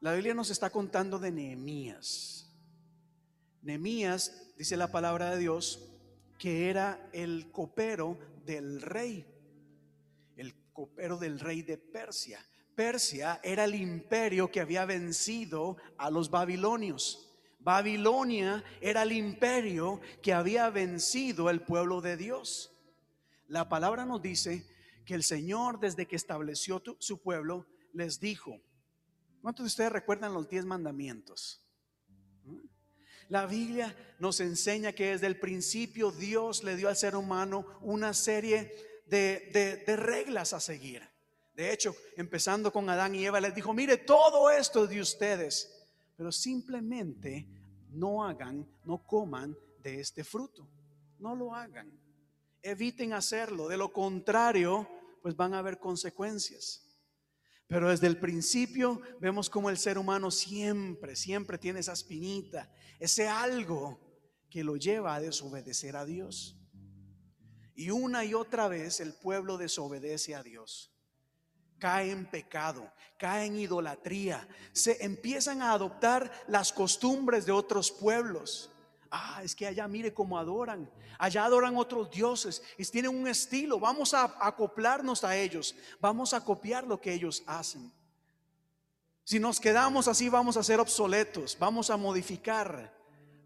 [0.00, 2.52] la Biblia nos está contando de Nehemías.
[3.62, 5.94] Nehemías, dice la palabra de Dios,
[6.38, 9.26] que era el copero del rey,
[10.36, 12.44] el copero del rey de Persia.
[12.74, 17.33] Persia era el imperio que había vencido a los babilonios.
[17.64, 22.70] Babilonia era el imperio que había vencido el pueblo de Dios.
[23.48, 24.64] La palabra nos dice
[25.04, 28.60] que el Señor desde que estableció su pueblo les dijo,
[29.44, 31.62] ¿Cuántos de ustedes recuerdan los diez mandamientos?
[33.28, 38.14] La Biblia nos enseña que desde el principio Dios le dio al ser humano una
[38.14, 38.74] serie
[39.06, 41.06] de, reglas a seguir.
[41.52, 45.73] De hecho, empezando con Adán y Eva, les dijo, mire, todo esto de ustedes,
[46.16, 47.46] pero simplemente
[47.90, 50.68] no hagan, no coman de este fruto.
[51.18, 51.90] No lo hagan.
[52.62, 53.68] Eviten hacerlo.
[53.68, 54.88] De lo contrario,
[55.22, 56.82] pues van a haber consecuencias.
[57.66, 63.26] Pero desde el principio vemos como el ser humano siempre, siempre tiene esa espinita, ese
[63.26, 63.98] algo
[64.50, 66.56] que lo lleva a desobedecer a Dios.
[67.74, 70.93] Y una y otra vez el pueblo desobedece a Dios.
[71.78, 78.70] Cae en pecado, cae en idolatría, se empiezan a adoptar las costumbres de otros pueblos.
[79.10, 80.90] Ah, es que allá mire cómo adoran.
[81.18, 83.78] Allá adoran otros dioses y tienen un estilo.
[83.78, 85.76] Vamos a acoplarnos a ellos.
[86.00, 87.92] Vamos a copiar lo que ellos hacen.
[89.22, 91.56] Si nos quedamos así, vamos a ser obsoletos.
[91.58, 92.92] Vamos a modificar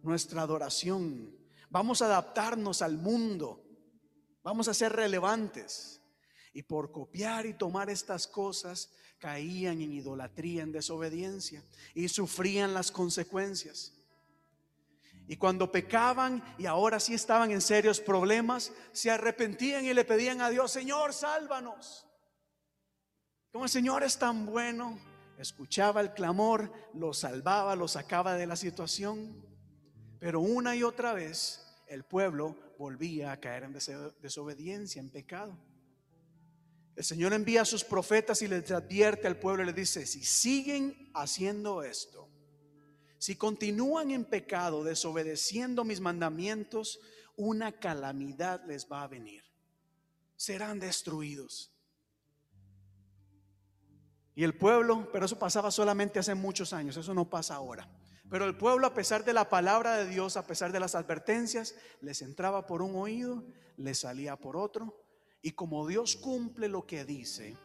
[0.03, 1.37] nuestra adoración.
[1.71, 3.63] Vamos a adaptarnos al mundo.
[4.43, 5.98] Vamos a ser relevantes.
[6.53, 11.63] Y por copiar y tomar estas cosas, caían en idolatría, en desobediencia
[11.95, 13.93] y sufrían las consecuencias.
[15.27, 20.41] Y cuando pecaban y ahora sí estaban en serios problemas, se arrepentían y le pedían
[20.41, 22.07] a Dios, Señor, sálvanos.
[23.53, 24.99] Como el Señor es tan bueno,
[25.37, 29.45] escuchaba el clamor, lo salvaba, lo sacaba de la situación.
[30.19, 33.75] Pero una y otra vez el pueblo volvía a caer en
[34.23, 35.59] desobediencia, en pecado.
[36.99, 40.25] El Señor envía a sus profetas y les advierte al pueblo y le dice, si
[40.25, 42.29] siguen haciendo esto,
[43.19, 46.99] si continúan en pecado, desobedeciendo mis mandamientos,
[47.37, 49.45] una calamidad les va a venir.
[50.35, 51.73] Serán destruidos.
[54.35, 57.89] Y el pueblo, pero eso pasaba solamente hace muchos años, eso no pasa ahora.
[58.29, 61.77] Pero el pueblo, a pesar de la palabra de Dios, a pesar de las advertencias,
[62.01, 63.45] les entraba por un oído,
[63.77, 65.08] les salía por otro.
[65.43, 67.57] Y como Dios cumple lo que dice,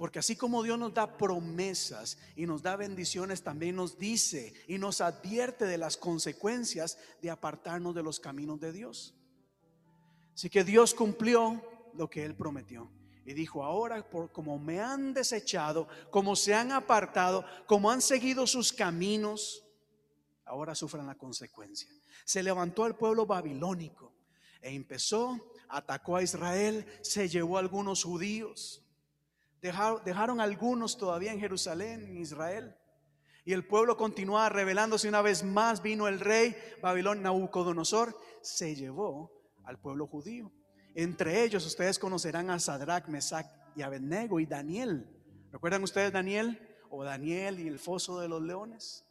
[0.00, 4.78] porque así como Dios nos da promesas y nos da bendiciones, también nos dice y
[4.78, 9.14] nos advierte de las consecuencias de apartarnos de los caminos de Dios.
[10.34, 11.62] Así que Dios cumplió
[11.92, 12.90] lo que Él prometió.
[13.26, 18.46] Y dijo, ahora por como me han desechado, como se han apartado, como han seguido
[18.46, 19.62] sus caminos,
[20.46, 21.90] ahora sufran la consecuencia.
[22.24, 24.14] Se levantó el pueblo babilónico
[24.62, 28.84] e empezó, atacó a Israel, se llevó a algunos judíos
[29.60, 32.74] Dejaron, algunos todavía en Jerusalén, en Israel.
[33.44, 35.82] Y el pueblo continuaba rebelándose una vez más.
[35.82, 39.30] Vino el rey Babilón Nabucodonosor, se llevó
[39.64, 40.50] al pueblo judío.
[40.94, 43.46] Entre ellos ustedes conocerán a Sadrach, Mesach
[43.76, 45.06] y Abednego y Daniel.
[45.52, 46.58] ¿Recuerdan ustedes Daniel?
[46.88, 49.04] O Daniel y el foso de los leones.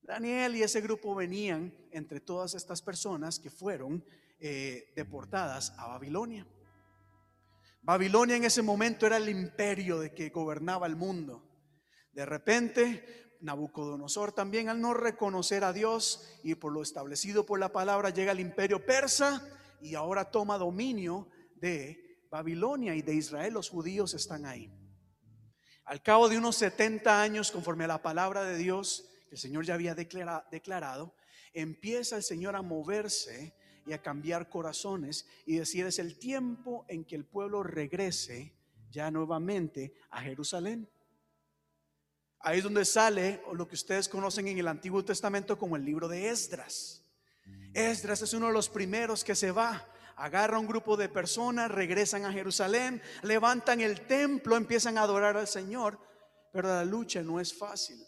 [0.00, 4.04] Daniel y ese grupo venían entre todas estas personas que fueron
[4.44, 6.44] eh, deportadas a Babilonia.
[7.80, 11.48] Babilonia en ese momento era el imperio de que gobernaba el mundo.
[12.12, 17.70] De repente, Nabucodonosor también al no reconocer a Dios y por lo establecido por la
[17.70, 19.48] palabra llega al imperio persa
[19.80, 23.54] y ahora toma dominio de Babilonia y de Israel.
[23.54, 24.68] Los judíos están ahí.
[25.84, 29.64] Al cabo de unos 70 años, conforme a la palabra de Dios que el Señor
[29.64, 31.14] ya había declarado,
[31.54, 33.54] empieza el Señor a moverse
[33.86, 38.54] y a cambiar corazones y decir es el tiempo en que el pueblo regrese
[38.90, 40.88] ya nuevamente a Jerusalén.
[42.40, 46.08] Ahí es donde sale lo que ustedes conocen en el Antiguo Testamento como el libro
[46.08, 47.04] de Esdras.
[47.72, 52.24] Esdras es uno de los primeros que se va, agarra un grupo de personas, regresan
[52.24, 55.98] a Jerusalén, levantan el templo, empiezan a adorar al Señor,
[56.52, 57.98] pero la lucha no es fácil.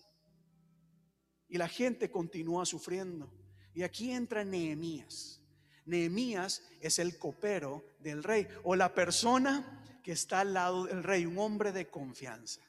[1.48, 3.32] Y la gente continúa sufriendo.
[3.72, 5.43] Y aquí entra Nehemías.
[5.86, 11.26] Nehemías es el copero del rey o la persona que está al lado del rey,
[11.26, 12.60] un hombre de confianza.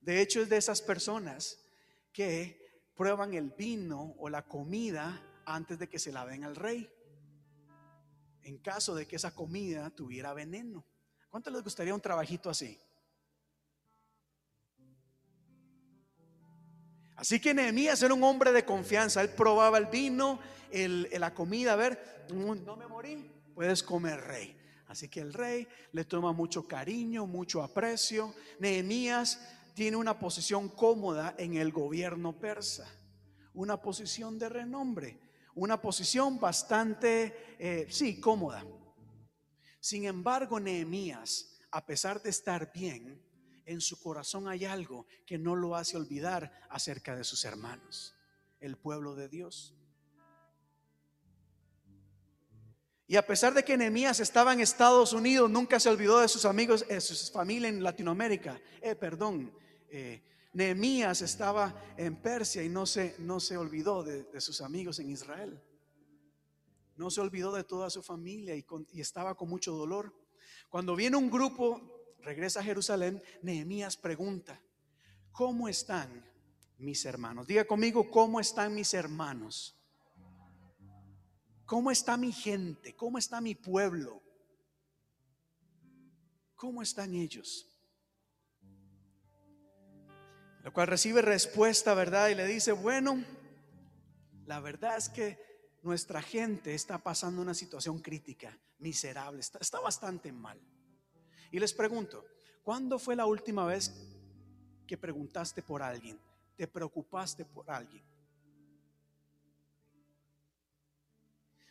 [0.00, 1.58] De hecho, es de esas personas
[2.12, 2.60] que
[2.96, 6.88] prueban el vino o la comida antes de que se la den al rey.
[8.42, 10.84] En caso de que esa comida tuviera veneno.
[11.28, 12.78] ¿Cuánto les gustaría un trabajito así?
[17.20, 19.20] Así que Nehemías era un hombre de confianza.
[19.20, 20.40] Él probaba el vino,
[20.72, 21.74] la comida.
[21.74, 24.56] A ver, mm, no me morí, puedes comer, rey.
[24.86, 28.34] Así que el rey le toma mucho cariño, mucho aprecio.
[28.58, 29.38] Nehemías
[29.74, 32.88] tiene una posición cómoda en el gobierno persa,
[33.52, 35.20] una posición de renombre,
[35.56, 38.64] una posición bastante, eh, sí, cómoda.
[39.78, 43.22] Sin embargo, Nehemías, a pesar de estar bien,
[43.66, 48.14] en su corazón hay algo que no lo hace olvidar acerca de sus hermanos,
[48.60, 49.74] el pueblo de Dios.
[53.10, 56.44] Y a pesar de que Nehemías estaba en Estados Unidos, nunca se olvidó de sus
[56.44, 58.60] amigos, de su familia en Latinoamérica.
[58.80, 59.52] Eh, perdón,
[59.88, 65.10] eh, Nehemías estaba en Persia y no se, no se olvidó de, sus amigos en
[65.10, 65.60] Israel.
[66.94, 70.14] No se olvidó de toda su familia y, y estaba con mucho dolor.
[70.68, 74.60] Cuando viene un grupo regresa a Jerusalén, Nehemías pregunta,
[75.32, 76.24] ¿cómo están
[76.78, 77.46] mis hermanos?
[77.46, 79.76] Diga conmigo, ¿cómo están mis hermanos?
[81.66, 82.96] ¿Cómo está mi gente?
[82.96, 84.22] ¿Cómo está mi pueblo?
[86.56, 87.66] ¿Cómo están ellos?
[90.62, 92.28] Lo cual recibe respuesta, ¿verdad?
[92.28, 93.24] Y le dice, bueno,
[94.46, 95.38] la verdad es que
[95.82, 100.60] nuestra gente está pasando una situación crítica, miserable, está, está bastante mal.
[101.50, 102.24] Y les pregunto,
[102.62, 103.92] ¿cuándo fue la última vez
[104.86, 106.18] que preguntaste por alguien?
[106.56, 108.04] ¿Te preocupaste por alguien?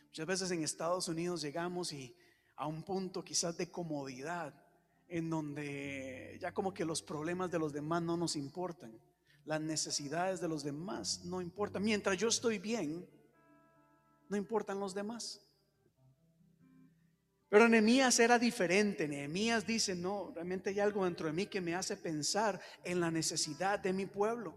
[0.06, 2.14] Muchas veces en Estados Unidos llegamos y
[2.56, 4.52] a un punto quizás de comodidad
[5.08, 8.92] en donde ya como que los problemas de los demás no nos importan,
[9.44, 11.82] las necesidades de los demás no importan.
[11.82, 13.08] Mientras yo estoy bien,
[14.28, 15.40] no importan los demás.
[17.50, 19.08] Pero Nehemías era diferente.
[19.08, 23.10] Nehemías dice, no, realmente hay algo dentro de mí que me hace pensar en la
[23.10, 24.54] necesidad de mi pueblo.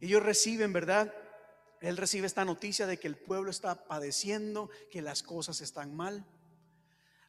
[0.00, 1.12] Ellos reciben, ¿verdad?
[1.80, 6.24] Él recibe esta noticia de que el pueblo está padeciendo, que las cosas están mal.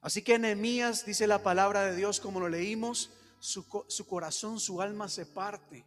[0.01, 4.84] Así que Nehemías dice la palabra de Dios como lo leímos, su, su corazón, su
[4.84, 5.84] alma se parte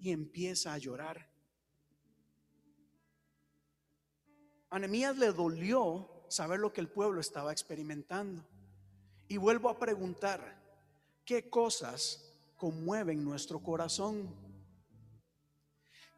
[0.00, 1.28] y empieza a llorar.
[4.70, 8.44] A Nehemías le dolió saber lo que el pueblo estaba experimentando.
[9.28, 10.56] Y vuelvo a preguntar,
[11.24, 14.34] ¿qué cosas conmueven nuestro corazón?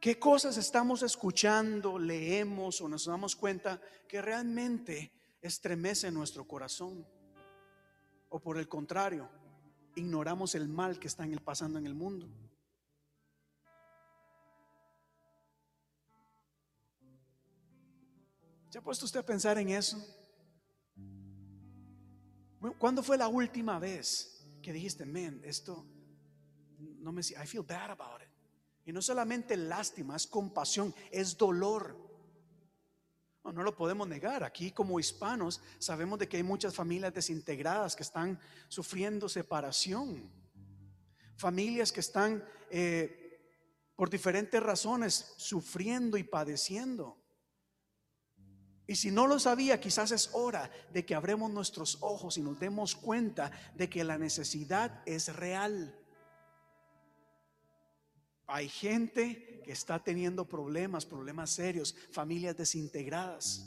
[0.01, 7.07] ¿Qué cosas estamos escuchando, leemos o nos damos cuenta que realmente estremece nuestro corazón?
[8.31, 9.29] O por el contrario,
[9.97, 12.29] ignoramos el mal que está pasando en el mundo.
[18.71, 19.99] ¿Se ha puesto usted a pensar en eso?
[22.79, 25.85] ¿Cuándo fue la última vez que dijiste, man, esto
[26.79, 28.29] no me I feel bad about it?
[28.85, 31.99] Y no solamente lástima, es compasión, es dolor.
[33.43, 34.45] No, lo podemos negar.
[34.45, 40.31] Aquí como hispanos sabemos de que hay muchas familias desintegradas que están sufriendo separación.
[41.37, 43.41] Familias que están eh,
[43.97, 47.20] por diferentes razones sufriendo y padeciendo.
[48.91, 52.59] Y si no lo sabía, quizás es hora de que abremos nuestros ojos y nos
[52.59, 55.97] demos cuenta de que la necesidad es real.
[58.49, 63.65] Hay gente que está teniendo problemas, problemas serios, familias desintegradas.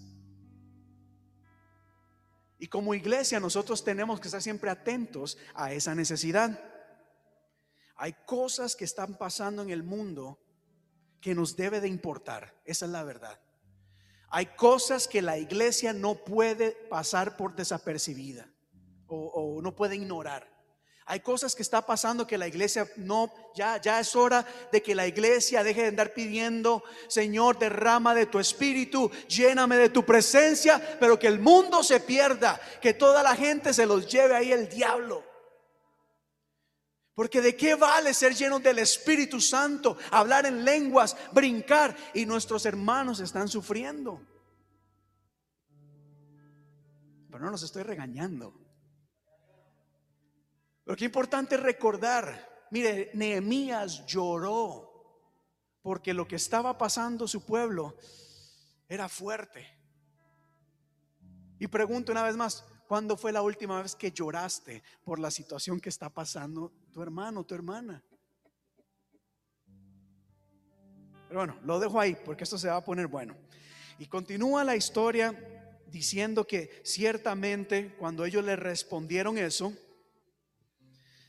[2.59, 6.61] Y como iglesia nosotros tenemos que estar siempre atentos a esa necesidad.
[7.95, 10.37] Hay cosas que están pasando en el mundo
[11.21, 12.61] que nos debe de importar.
[12.65, 13.39] Esa es la verdad.
[14.35, 18.49] Hay cosas que la iglesia no puede pasar por desapercibida
[19.05, 20.51] o, no puede ignorar.
[21.05, 24.95] Hay cosas que está pasando que la iglesia no, ya, ya es hora de que
[24.95, 30.97] la iglesia deje de andar pidiendo, Señor, derrama de tu espíritu, lléname de tu presencia,
[30.99, 34.67] pero que el mundo se pierda, que toda la gente se los lleve ahí el
[34.67, 35.23] diablo.
[37.15, 42.65] Porque de qué vale ser llenos del Espíritu Santo, hablar en lenguas, brincar y nuestros
[42.65, 44.21] hermanos están sufriendo.
[47.29, 48.53] Pero no los estoy regañando.
[50.83, 54.91] Pero qué importante recordar, mire, Nehemías lloró
[55.81, 57.95] porque lo que estaba pasando su pueblo
[58.87, 59.67] era fuerte.
[61.59, 65.79] Y pregunto una vez más, ¿Cuándo fue la última vez que lloraste por la situación
[65.79, 68.03] que está pasando tu hermano, tu hermana?
[71.27, 73.35] Pero bueno, lo dejo ahí porque esto se va a poner bueno.
[73.97, 75.33] Y continúa la historia
[75.87, 79.73] diciendo que ciertamente cuando ellos le respondieron eso,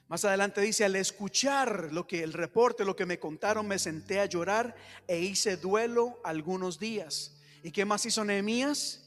[0.09, 4.21] más adelante dice, al escuchar lo que el reporte, lo que me contaron, me senté
[4.21, 4.77] a llorar
[5.09, 7.41] e hice duelo algunos días.
[7.63, 9.04] ¿Y qué más hizo Nehemías?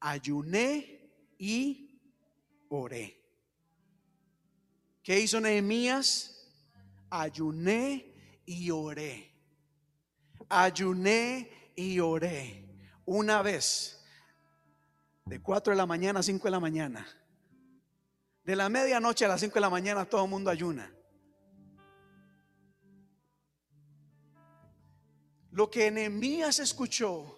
[0.00, 2.00] Ayuné y
[2.68, 3.18] oré.
[5.02, 6.50] ¿Qué hizo Nehemías?
[7.10, 9.32] Ayuné y oré.
[10.48, 12.64] Ayuné y oré.
[13.06, 14.04] Una vez,
[15.24, 17.06] de 4 de la mañana a 5 de la mañana.
[18.44, 20.92] De la medianoche a las 5 de la mañana todo el mundo ayuna.
[25.50, 27.37] Lo que Nehemías escuchó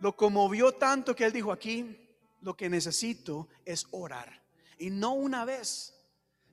[0.00, 2.08] lo conmovió tanto que él dijo aquí,
[2.40, 4.42] lo que necesito es orar.
[4.78, 5.94] Y no una vez,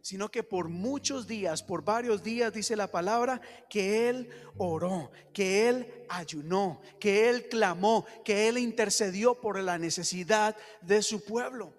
[0.02, 5.68] sino que por muchos días, por varios días, dice la palabra, que él oró, que
[5.68, 11.74] él ayunó, que él clamó, que él intercedió por la necesidad de su pueblo.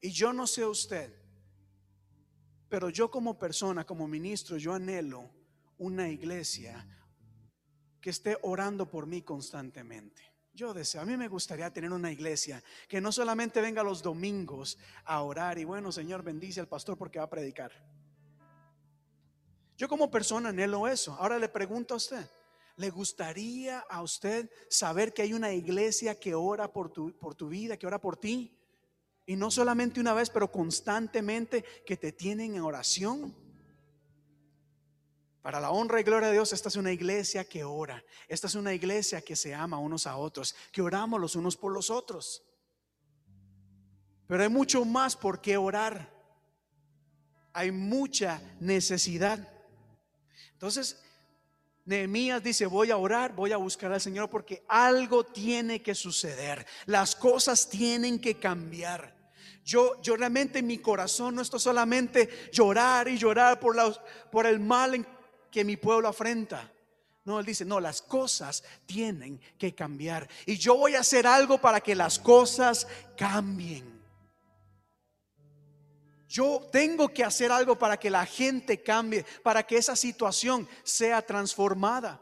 [0.00, 1.14] Y yo no sé usted,
[2.68, 5.30] pero yo como persona, como ministro, yo anhelo
[5.78, 6.86] una iglesia,
[8.04, 10.20] que esté orando por mí constantemente.
[10.52, 14.76] Yo deseo, a mí me gustaría tener una iglesia que no solamente venga los domingos
[15.06, 17.72] a orar y bueno, Señor, bendice al pastor porque va a predicar.
[19.78, 21.14] Yo como persona anhelo eso.
[21.14, 22.28] Ahora le pregunto a usted,
[22.76, 27.48] ¿le gustaría a usted saber que hay una iglesia que ora por tu, por tu
[27.48, 28.54] vida, que ora por ti?
[29.24, 33.43] Y no solamente una vez, pero constantemente que te tienen en oración.
[35.44, 38.02] Para la honra y gloria de Dios, esta es una iglesia que ora.
[38.28, 41.70] Esta es una iglesia que se ama unos a otros, que oramos los unos por
[41.70, 42.42] los otros.
[44.26, 46.10] Pero hay mucho más por qué orar.
[47.52, 49.46] Hay mucha necesidad.
[50.52, 50.98] Entonces,
[51.84, 56.66] Nehemías dice, voy a orar, voy a buscar al Señor porque algo tiene que suceder.
[56.86, 59.14] Las cosas tienen que cambiar.
[59.62, 63.92] Yo, yo realmente en mi corazón no estoy solamente llorar y llorar por, la,
[64.30, 65.13] por el mal en
[65.54, 66.68] que mi pueblo afrenta.
[67.24, 70.28] No, él dice, no, las cosas tienen que cambiar.
[70.46, 74.02] Y yo voy a hacer algo para que las cosas cambien.
[76.28, 81.22] Yo tengo que hacer algo para que la gente cambie, para que esa situación sea
[81.22, 82.20] transformada.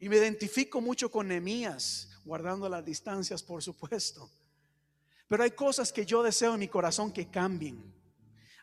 [0.00, 4.28] Y me identifico mucho con Nehemías, guardando las distancias, por supuesto.
[5.28, 7.93] Pero hay cosas que yo deseo en mi corazón que cambien.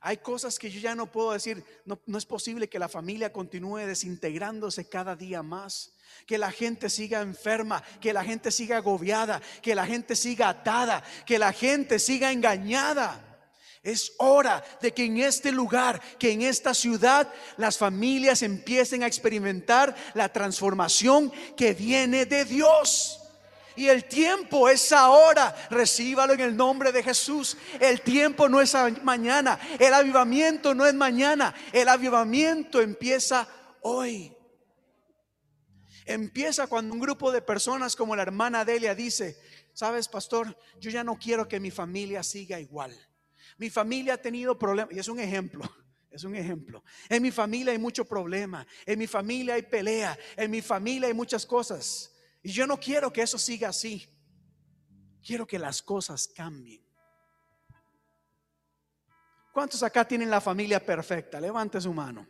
[0.04, 3.32] Hay cosas que yo ya no puedo decir, no, no, es posible que la familia
[3.32, 5.94] continúe desintegrándose cada día más,
[6.26, 11.04] que la gente siga enferma, que la gente siga agobiada, que la gente siga atada,
[11.24, 13.28] que la gente siga engañada.
[13.84, 19.08] Es hora de que en este lugar, que en esta ciudad, las familias empiecen a
[19.08, 23.21] experimentar la transformación que viene de Dios.
[23.76, 25.56] Y el tiempo es ahora.
[25.70, 27.58] Recíbalo en el nombre de Jesús.
[27.80, 29.60] El tiempo no es mañana.
[29.80, 31.54] El avivamiento no es mañana.
[31.72, 33.48] El avivamiento empieza
[33.82, 34.36] hoy.
[36.06, 39.38] Empieza cuando un grupo de personas como la hermana Delia dice,
[39.74, 42.98] sabes, pastor, yo ya no quiero que mi familia siga igual.
[43.58, 45.64] Mi familia ha tenido problemas, y es un ejemplo,
[46.12, 46.84] es un ejemplo.
[47.10, 51.14] En mi familia hay mucho problema, en mi familia hay pelea, en mi familia hay
[51.14, 52.11] muchas cosas.
[52.44, 54.08] Y yo no quiero que eso siga así.
[55.26, 56.82] Quiero que las cosas cambien.
[59.54, 61.40] ¿Cuántos acá tienen la familia perfecta?
[61.40, 62.26] Levante su mano.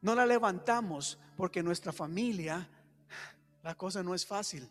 [0.00, 2.68] No la levantamos porque nuestra familia,
[3.62, 4.68] la cosa no es fácil.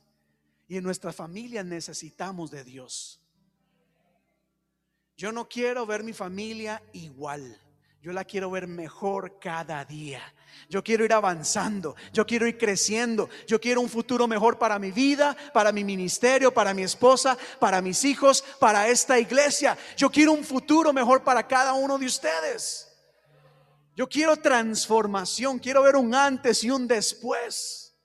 [0.67, 3.21] Y en nuestra familia necesitamos de Dios.
[5.15, 7.59] Yo no quiero ver mi familia igual.
[8.01, 10.21] Yo la quiero ver mejor cada día.
[10.67, 11.95] Yo quiero ir avanzando.
[12.11, 13.29] Yo quiero ir creciendo.
[13.45, 17.79] Yo quiero un futuro mejor para mi vida, para mi ministerio, para mi esposa, para
[17.79, 19.77] mis hijos, para esta iglesia.
[19.95, 22.91] Yo quiero un futuro mejor para cada uno de ustedes.
[23.95, 25.59] Yo quiero transformación.
[25.59, 27.95] Quiero ver un antes y un después.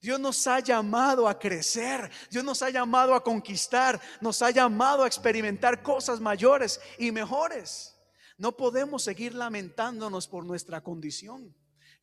[0.00, 5.02] Dios nos ha llamado a crecer, Dios nos ha llamado a conquistar, nos ha llamado
[5.02, 7.93] a experimentar cosas mayores y mejores.
[8.36, 11.54] No podemos seguir lamentándonos por nuestra condición.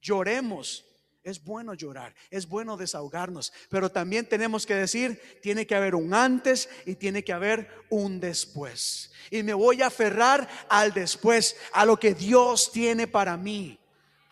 [0.01, 0.85] Lloremos.
[1.23, 6.15] Es bueno llorar, es bueno desahogarnos, pero también tenemos que decir, tiene que haber un
[6.15, 9.11] antes y tiene que haber un después.
[9.29, 13.77] Y me voy a aferrar al después, a lo que Dios tiene para mí,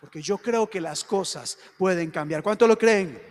[0.00, 2.42] porque yo creo que las cosas pueden cambiar.
[2.42, 3.22] ¿Cuánto lo creen?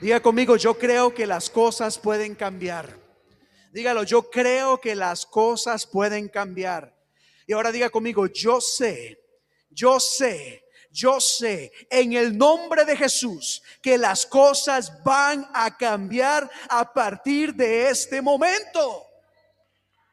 [0.00, 2.98] Diga conmigo, yo creo que las cosas pueden cambiar.
[3.72, 6.95] Dígalo, yo creo que las cosas pueden cambiar.
[7.46, 9.18] Y ahora diga conmigo, yo sé,
[9.70, 16.50] yo sé, yo sé en el nombre de Jesús que las cosas van a cambiar
[16.68, 19.04] a partir de este momento.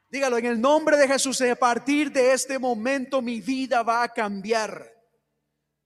[0.10, 4.10] Dígalo, en el nombre de Jesús, a partir de este momento mi vida va a
[4.10, 4.92] cambiar.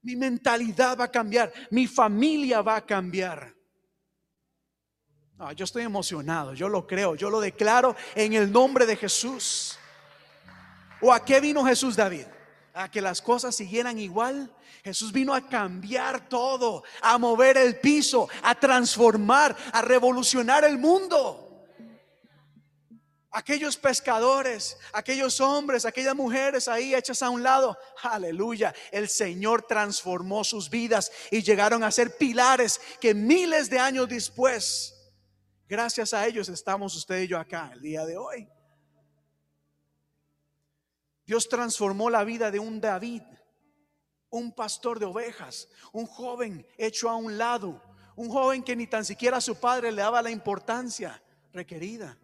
[0.02, 3.58] Mi mentalidad va a cambiar, mi familia va a cambiar
[5.54, 9.77] yo estoy emocionado, yo lo creo, yo lo declaro en el nombre de Jesús.
[11.00, 12.26] ¿O a qué vino Jesús, David?
[12.74, 14.54] A que las cosas siguieran igual.
[14.84, 21.44] Jesús vino a cambiar todo, a mover el piso, a transformar, a revolucionar el mundo.
[23.30, 30.44] Aquellos pescadores, aquellos hombres, aquellas mujeres ahí hechas a un lado, aleluya, el Señor transformó
[30.44, 34.94] sus vidas y llegaron a ser pilares que miles de años después
[35.68, 38.48] Gracias a ellos estamos usted y yo acá el día de hoy.
[41.28, 43.20] Dios transformó la vida de un David,
[44.30, 47.82] un pastor de ovejas, un joven hecho a un lado,
[48.16, 51.22] un joven que ni tan siquiera su padre le daba la importancia
[51.52, 52.16] requerida.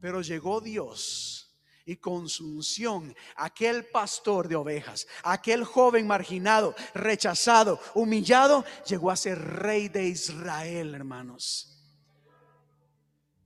[0.00, 7.80] Pero llegó Dios y con su unción, aquel pastor de ovejas, aquel joven marginado, rechazado,
[7.96, 11.73] humillado, llegó a ser rey de Israel, hermanos.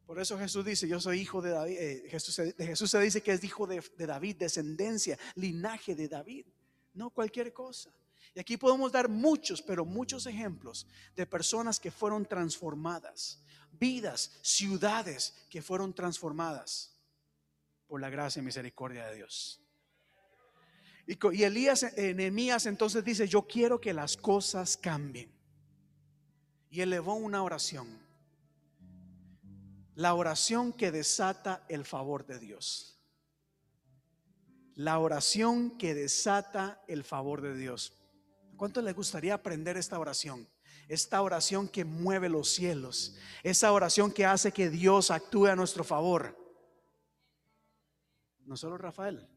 [0.09, 1.77] Por eso Jesús dice, yo soy hijo de David.
[1.79, 6.47] eh, Jesús, de Jesús se dice que es hijo de, David, descendencia, linaje de David.
[6.95, 7.91] No cualquier cosa.
[8.35, 13.43] Y aquí podemos dar muchos, pero muchos ejemplos de personas que fueron transformadas,
[13.73, 16.97] vidas, ciudades que fueron transformadas
[17.87, 19.61] por la gracia y misericordia de Dios.
[21.07, 25.31] Y Elías, eh, Nehemías entonces dice, yo quiero que las cosas cambien.
[26.71, 28.08] Y elevó una oración.
[29.99, 33.01] La oración que desata el favor de Dios.
[34.77, 37.95] La oración que desata el favor de Dios.
[38.57, 40.49] ¿Cuánto les gustaría aprender esta oración?
[40.87, 43.17] Esta oración que mueve los cielos.
[43.43, 46.39] Esa oración que hace que Dios actúe a nuestro favor.
[48.47, 49.29] No solo Rafael.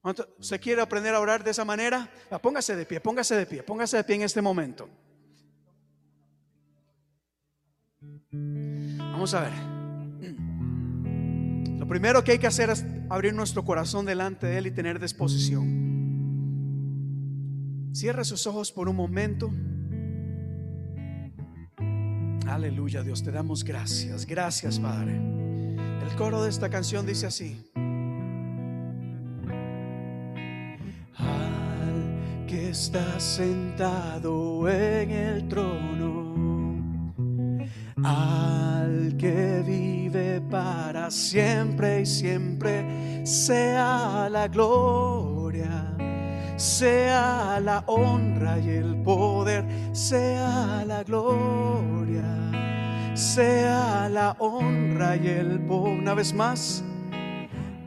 [0.00, 2.12] ¿Cuánto- ¿Usted quiere aprender a orar de esa manera?
[2.32, 4.88] Ah, Póngase de pie, póngase de pie, póngase de pie en este momento.
[8.32, 9.52] Vamos a ver.
[11.78, 14.98] Lo primero que hay que hacer es abrir nuestro corazón delante de Él y tener
[14.98, 15.82] disposición.
[17.92, 19.52] Cierre sus ojos por un momento.
[22.46, 24.26] Aleluya, Dios, te damos gracias.
[24.26, 25.16] Gracias, Padre.
[25.16, 27.70] El coro de esta canción dice así.
[31.16, 36.31] Al que está sentado en el trono,
[38.04, 45.94] al que vive para siempre y siempre, sea la gloria,
[46.56, 52.24] sea la honra y el poder, sea la gloria,
[53.14, 55.98] sea la honra y el poder.
[56.00, 56.82] Una vez más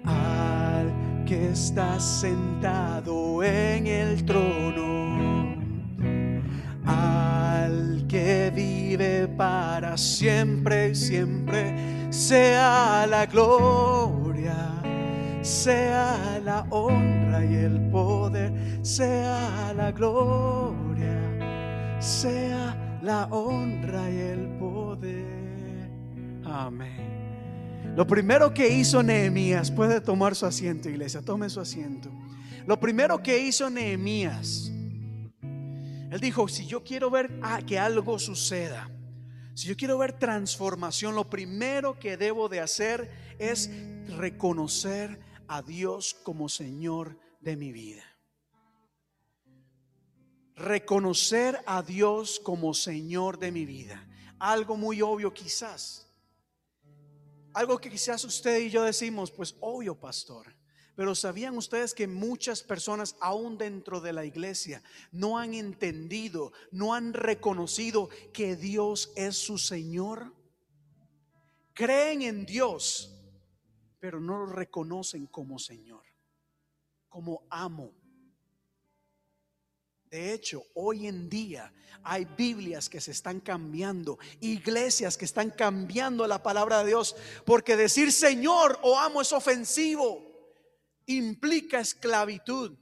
[0.06, 0.94] al
[1.26, 5.05] que está sentado en el trono,
[6.86, 14.82] al que vive para siempre siempre, sea la gloria,
[15.42, 25.90] sea la honra y el poder, sea la gloria, sea la honra y el poder.
[26.46, 27.06] Amén.
[27.96, 32.10] Lo primero que hizo Nehemías, puede tomar su asiento, iglesia, tome su asiento.
[32.68, 34.72] Lo primero que hizo Nehemías,
[36.16, 37.30] él dijo, si yo quiero ver
[37.68, 38.90] que algo suceda,
[39.54, 43.70] si yo quiero ver transformación, lo primero que debo de hacer es
[44.18, 48.06] reconocer a Dios como Señor de mi vida.
[50.56, 54.08] Reconocer a Dios como Señor de mi vida.
[54.40, 56.10] Algo muy obvio quizás.
[57.54, 60.55] Algo que quizás usted y yo decimos, pues obvio, pastor.
[60.96, 64.82] Pero ¿sabían ustedes que muchas personas, aún dentro de la iglesia,
[65.12, 70.34] no han entendido, no han reconocido que Dios es su Señor?
[71.74, 73.14] Creen en Dios,
[74.00, 76.04] pero no lo reconocen como Señor,
[77.10, 77.94] como amo.
[80.10, 81.74] De hecho, hoy en día
[82.04, 87.76] hay Biblias que se están cambiando, iglesias que están cambiando la palabra de Dios, porque
[87.76, 90.35] decir Señor o amo es ofensivo,
[91.08, 92.78] implica esclavitud.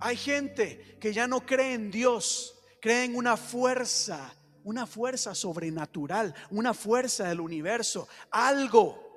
[0.00, 4.34] Hay gente que ya no cree en Dios, cree en una fuerza,
[4.64, 9.08] una fuerza sobrenatural, una fuerza del universo, algo.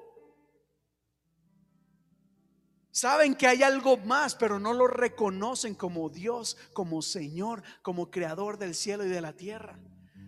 [2.92, 8.58] Saben que hay algo más, pero no lo reconocen como Dios, como Señor, como Creador
[8.58, 9.80] del cielo y de la tierra.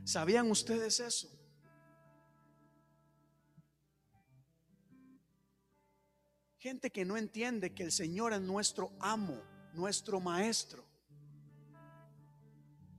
[0.05, 1.34] ¿Sabían ustedes eso?
[6.65, 9.39] Gente que no entiende que el Señor es nuestro amo,
[9.75, 10.83] nuestro maestro.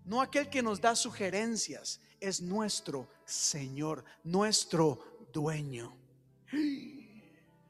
[0.05, 5.97] No aquel que nos da sugerencias, es nuestro Señor, nuestro dueño.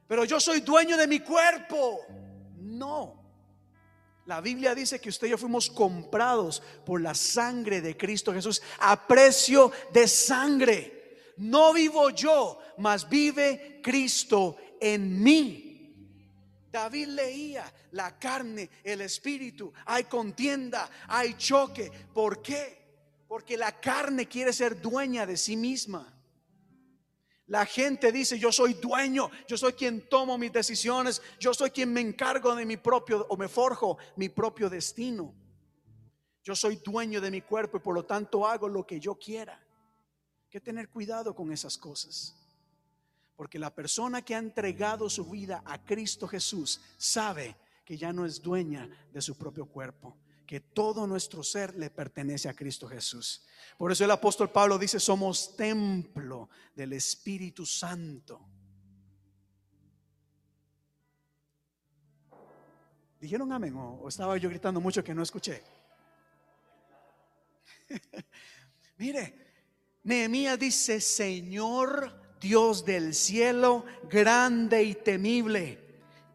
[0.07, 2.01] Pero yo soy dueño de mi cuerpo.
[2.59, 3.25] No.
[4.27, 8.61] La Biblia dice que usted y yo fuimos comprados por la sangre de Cristo Jesús
[8.81, 11.33] a precio de sangre.
[11.39, 15.66] No vivo yo, mas vive Cristo en mí.
[16.77, 21.91] David leía la carne, el espíritu, hay contienda, hay choque.
[22.13, 23.25] ¿Por qué?
[23.27, 26.07] Porque la carne quiere ser dueña de sí misma.
[27.47, 31.95] La gente dice, yo soy dueño, yo soy quien tomo mis decisiones, yo soy quien
[31.95, 35.35] me encargo de mi propio o me forjo mi propio destino.
[36.45, 39.55] Yo soy dueño de mi cuerpo y por lo tanto hago lo que yo quiera.
[39.55, 42.46] Hay que tener cuidado con esas cosas.
[43.37, 48.25] Porque la persona que ha entregado su vida a Cristo Jesús sabe que ya no
[48.27, 50.17] es dueña de su propio cuerpo,
[50.47, 53.45] que todo nuestro ser le pertenece a Cristo Jesús.
[53.77, 58.41] Por eso el apóstol Pablo dice, somos templo del Espíritu Santo.
[63.21, 65.63] ¿Dijeron amén o, estaba yo gritando mucho que no escuché?
[68.99, 69.47] Mire,
[70.05, 75.87] Nehemías dice, Señor Dios del cielo, grande y temible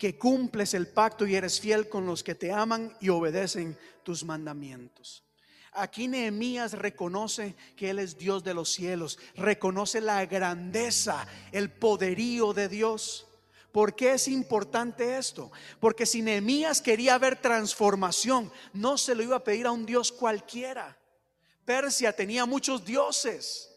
[0.02, 4.24] que cumples el pacto y eres fiel con los que te aman y obedecen tus
[4.24, 5.24] mandamientos.
[5.74, 12.52] Aquí Nehemías reconoce que Él es Dios de los cielos, reconoce la grandeza, el poderío
[12.52, 13.28] de Dios.
[13.72, 15.52] ¿Por qué es importante esto?
[15.80, 20.12] Porque si Nehemías quería ver transformación, no se lo iba a pedir a un Dios
[20.12, 20.98] cualquiera.
[21.64, 23.71] Persia tenía muchos dioses.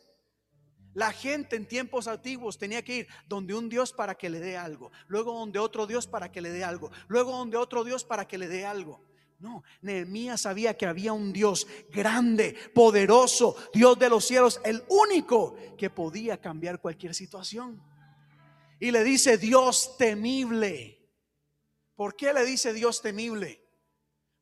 [0.95, 4.57] La gente en tiempos antiguos tenía que ir donde un Dios para que le dé
[4.57, 8.27] algo, luego donde otro Dios para que le dé algo, luego donde otro Dios para
[8.27, 9.01] que le dé algo.
[9.41, 15.57] No, Nehemías sabía que había un Dios grande, poderoso, Dios de los cielos, el único
[15.77, 17.83] que podía cambiar cualquier situación.
[18.79, 20.99] Y le dice Dios temible.
[21.97, 23.64] ¿Por qué le dice Dios temible?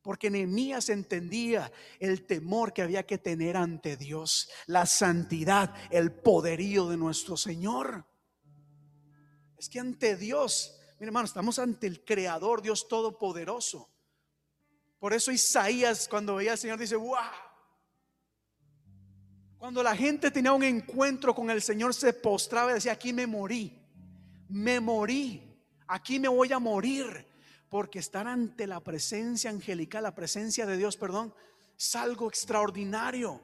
[0.03, 6.89] Porque Nehemías entendía el temor que había que tener ante Dios, la santidad, el poderío
[6.89, 8.05] de nuestro Señor.
[9.57, 13.89] Es que ante Dios, mi hermano, estamos ante el Creador, Dios Todopoderoso.
[14.99, 17.17] Por eso Isaías, cuando veía al Señor, dice: ¡Wow!
[19.57, 23.25] Cuando la gente tenía un encuentro con el Señor, se postraba y decía: Aquí me
[23.25, 23.81] morí,
[24.49, 25.41] me morí,
[25.87, 27.32] aquí me voy a morir
[27.73, 31.33] porque estar ante la presencia angelical, la presencia de Dios, perdón,
[31.75, 33.41] es algo extraordinario.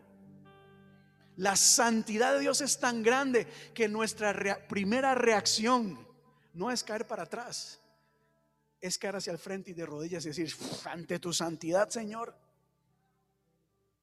[1.37, 6.07] La santidad de Dios es tan grande que nuestra primera reacción
[6.53, 7.81] no es caer para atrás,
[8.79, 10.53] es caer hacia el frente y de rodillas y decir,
[10.85, 12.37] ante tu santidad, Señor.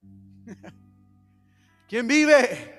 [1.89, 2.76] ¿Quién vive?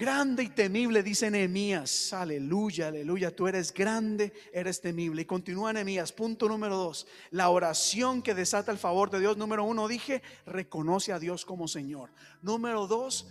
[0.00, 2.14] Grande y temible, dice Nehemías.
[2.14, 3.36] Aleluya, aleluya.
[3.36, 5.20] Tú eres grande, eres temible.
[5.20, 6.10] Y continúa Nehemías.
[6.10, 7.06] Punto número dos.
[7.30, 9.36] La oración que desata el favor de Dios.
[9.36, 12.14] Número uno, dije, reconoce a Dios como Señor.
[12.40, 13.28] Número dos,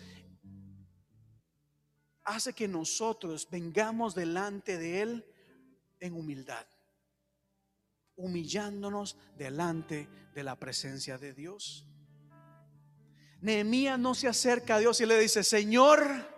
[2.24, 5.26] hace que nosotros vengamos delante de Él
[6.00, 6.68] en humildad.
[8.16, 11.88] Humillándonos delante de la presencia de Dios.
[13.42, 16.38] Nehemías no se acerca a Dios y le dice, Señor,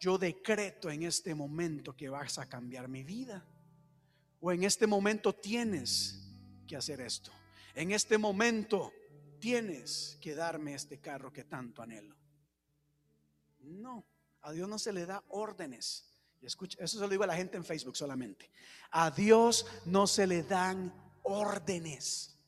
[0.00, 3.46] yo decreto en este momento que vas a cambiar mi vida.
[4.40, 6.26] O en este momento tienes
[6.66, 7.30] que hacer esto.
[7.74, 8.92] En este momento
[9.38, 12.16] tienes que darme este carro que tanto anhelo.
[13.60, 14.06] No,
[14.40, 16.06] a Dios no se le da órdenes.
[16.40, 18.50] Y escucha, eso se lo digo a la gente en Facebook solamente.
[18.90, 22.38] A Dios no se le dan órdenes.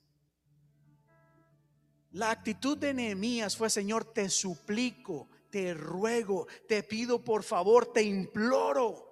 [2.12, 8.02] La actitud de Nehemías fue, Señor, te suplico, te ruego, te pido por favor, te
[8.02, 9.06] imploro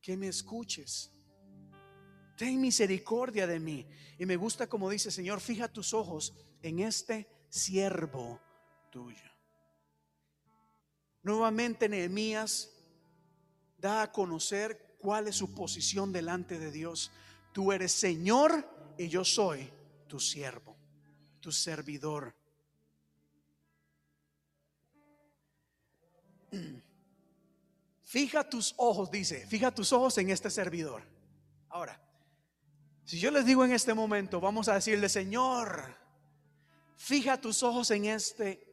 [0.00, 1.12] que me escuches.
[2.38, 3.86] Ten misericordia de mí.
[4.18, 8.40] Y me gusta como dice, Señor, fija tus ojos en este siervo
[8.90, 9.30] tuyo.
[11.22, 12.70] Nuevamente Nehemías
[13.76, 17.10] da a conocer cuál es su posición delante de Dios.
[17.52, 18.66] Tú eres Señor
[18.96, 19.70] y yo soy
[20.08, 20.78] tu siervo,
[21.40, 22.39] tu servidor.
[28.02, 31.02] Fija tus ojos, dice, fija tus ojos en este servidor.
[31.68, 32.00] Ahora,
[33.04, 35.96] si yo les digo en este momento, vamos a decirle, Señor,
[36.96, 38.66] fija tus ojos en este.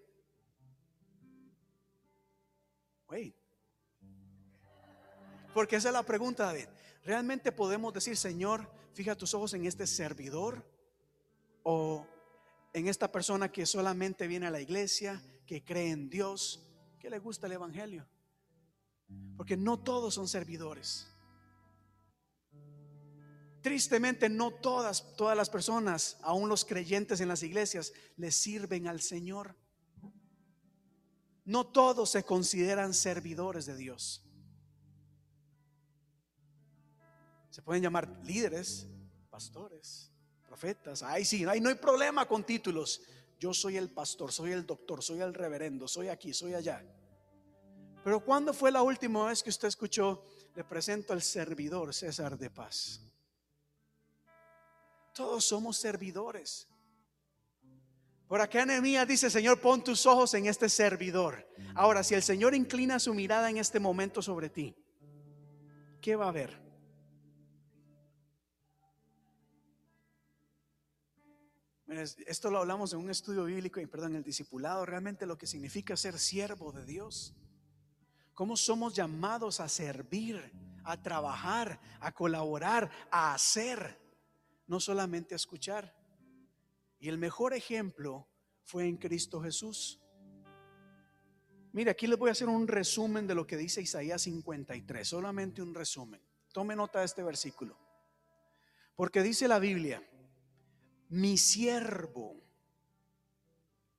[3.10, 3.36] Wait.
[5.54, 6.68] Porque esa es la pregunta, David.
[7.04, 10.64] ¿Realmente podemos decir, Señor, fija tus ojos en este servidor?
[11.64, 12.06] ¿O
[12.74, 16.67] en esta persona que solamente viene a la iglesia, que cree en Dios,
[17.10, 18.08] le gusta el Evangelio.
[19.36, 21.08] Porque no todos son servidores.
[23.62, 29.02] Tristemente no todas, todas las personas, aún los creyentes en las iglesias, le sirven al
[29.02, 29.56] Señor.
[31.44, 34.24] No todos se consideran servidores de Dios.
[37.50, 38.88] Se pueden llamar líderes,
[39.30, 40.12] pastores,
[40.46, 41.04] profetas.
[41.04, 43.02] Ay, sí, no hay problema con títulos.
[43.40, 46.84] Yo soy el pastor, soy el doctor, soy el reverendo, soy aquí, soy allá.
[48.08, 50.24] Pero ¿cuándo fue la última vez que usted escuchó,
[50.56, 53.02] le presento al servidor César de Paz?
[55.14, 56.70] Todos somos servidores.
[58.26, 61.54] Por acá Nehemías dice, Señor, pon tus ojos en este servidor.
[61.76, 64.74] Ahora, si el Señor inclina su mirada en este momento sobre ti,
[66.00, 66.58] ¿qué va a ver?
[72.26, 75.98] Esto lo hablamos en un estudio bíblico, perdón, en el discipulado, realmente lo que significa
[75.98, 77.36] ser siervo de Dios.
[78.38, 84.00] Cómo somos llamados a servir, a trabajar, a colaborar, a hacer,
[84.68, 85.92] no solamente a escuchar.
[87.00, 88.28] Y el mejor ejemplo
[88.62, 90.00] fue en Cristo Jesús.
[91.72, 95.64] Mira, aquí les voy a hacer un resumen de lo que dice Isaías 53, solamente
[95.64, 96.22] un resumen.
[96.54, 97.76] Tome nota de este versículo.
[98.96, 100.08] Porque dice la Biblia,
[101.10, 102.36] mi siervo,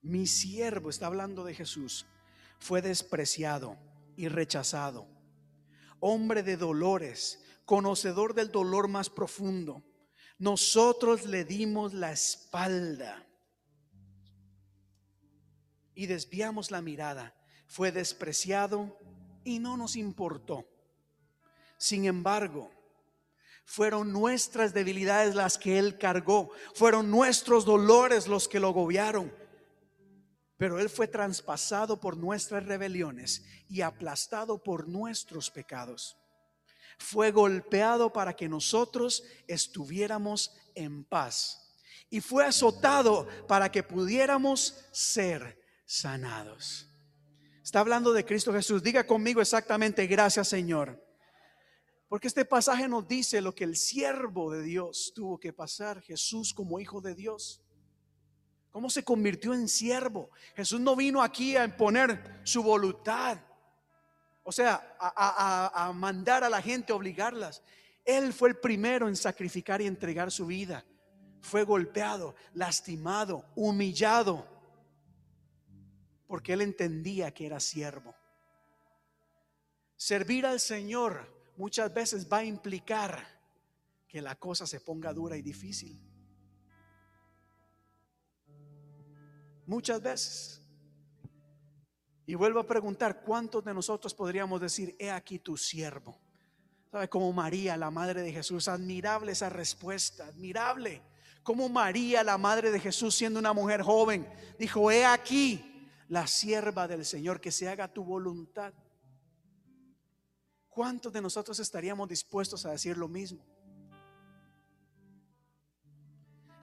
[0.01, 2.07] mi siervo, está hablando de Jesús,
[2.61, 3.88] fue despreciado
[4.19, 5.07] y rechazado,
[6.01, 9.85] hombre de dolores, conocedor del dolor más profundo.
[10.39, 13.25] Nosotros le dimos la espalda
[15.95, 17.33] y desviamos la mirada.
[17.69, 18.99] Fue despreciado
[19.45, 20.69] y no nos importó.
[21.77, 22.73] Sin embargo,
[23.65, 29.33] fueron nuestras debilidades las que Él cargó, fueron nuestros dolores los que lo agobiaron.
[30.59, 36.17] Pero Él fue traspasado por nuestras rebeliones y aplastado por nuestros pecados.
[36.99, 41.65] Fue golpeado para que nosotros estuviéramos en paz.
[42.11, 46.89] Y fue azotado para que pudiéramos ser sanados.
[47.63, 48.83] Está hablando de Cristo Jesús.
[48.83, 51.05] Diga conmigo exactamente, gracias Señor.
[52.09, 56.55] Porque este pasaje nos dice lo que el siervo de Dios tuvo que pasar, Jesús
[56.55, 57.63] como hijo de Dios.
[58.79, 60.31] ¿Cómo se convirtió en siervo?
[60.55, 63.37] Jesús no vino aquí a imponer su voluntad.
[64.45, 67.61] O sea, a, a- mandar a la gente, obligarlas.
[68.05, 70.85] Él fue el primero en sacrificar y entregar su vida.
[71.41, 74.47] Fue golpeado, lastimado, humillado.
[76.29, 78.15] Porque él entendía que era siervo.
[79.97, 83.27] Servir al Señor muchas veces va a implicar
[84.07, 86.08] que la cosa se ponga dura y difícil.
[89.69, 90.63] Muchas veces.
[92.25, 96.19] Y vuelvo a preguntar, ¿cuántos de nosotros podríamos decir, he aquí tu siervo?
[96.91, 97.11] ¿Sabe?
[97.11, 101.03] Como María, la madre de Jesús, admirable esa respuesta, admirable.
[101.43, 104.27] Como María, la madre de Jesús, siendo una mujer joven,
[104.59, 108.73] dijo, he aquí la sierva del Señor, que se haga tu voluntad.
[110.71, 113.45] ¿Cuántos de nosotros estaríamos dispuestos a decir lo mismo?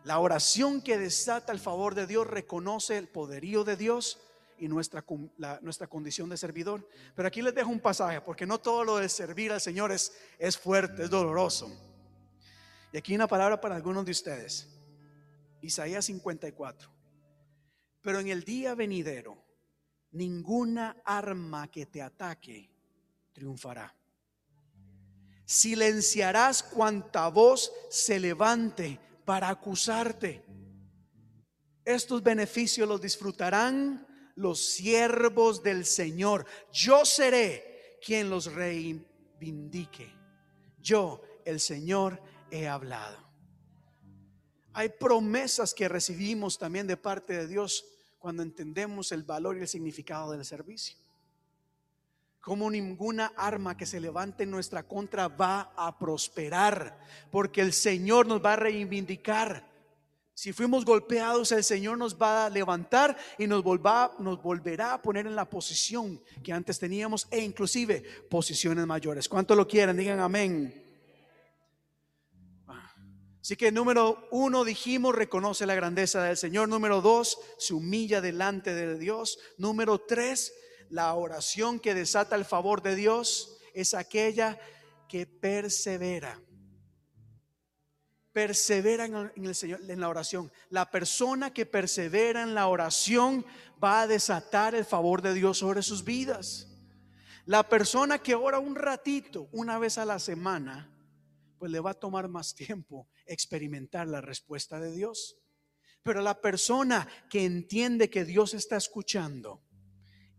[0.05, 4.19] La oración que desata el favor de Dios reconoce el poderío de Dios
[4.59, 5.03] y nuestra,
[5.61, 6.87] nuestra condición de servidor.
[7.15, 10.15] Pero aquí les dejo un pasaje, porque no todo lo de servir al Señor es,
[10.37, 11.75] es fuerte, es doloroso.
[12.93, 14.67] Y aquí una palabra para algunos de ustedes.
[15.61, 16.87] Isaías 54.
[18.03, 19.35] Pero en el día venidero,
[20.11, 22.69] ninguna arma que te ataque
[23.33, 23.95] triunfará.
[25.45, 30.45] Silenciarás cuanta voz se levante para acusarte.
[31.83, 36.45] Estos beneficios los disfrutarán los siervos del Señor.
[36.71, 40.13] Yo seré quien los reivindique.
[40.79, 42.21] Yo, el Señor,
[42.51, 43.17] he hablado.
[44.73, 47.85] Hay promesas que recibimos también de parte de Dios
[48.19, 50.97] cuando entendemos el valor y el significado del servicio.
[52.45, 56.95] Como ninguna arma que se levante en nuestra contra va a prosperar,
[57.31, 59.67] porque el Señor nos va a reivindicar.
[60.35, 65.35] Si fuimos golpeados, el Señor nos va a levantar y nos, volverá a poner en
[65.35, 69.27] la posición que antes teníamos e inclusive posiciones mayores.
[69.27, 69.97] ¿Cuánto lo quieren?
[69.97, 70.83] Digan amén.
[73.41, 76.69] Así que número uno dijimos, reconoce la grandeza del Señor.
[76.69, 79.39] Número dos, se humilla delante de Dios.
[79.57, 80.53] Número tres,
[80.89, 84.59] la oración que desata el favor de Dios es aquella
[85.07, 86.41] que persevera.
[88.31, 90.51] Persevera en el, Señor, en la oración.
[90.69, 93.45] La persona que persevera en la oración
[93.81, 96.67] va a desatar el favor de Dios sobre sus vidas.
[97.45, 100.91] La persona que ora un ratito, una vez a la semana,
[101.57, 105.37] pues le va a tomar más tiempo experimentar la respuesta de Dios.
[106.03, 109.64] Pero la persona que entiende que Dios está escuchando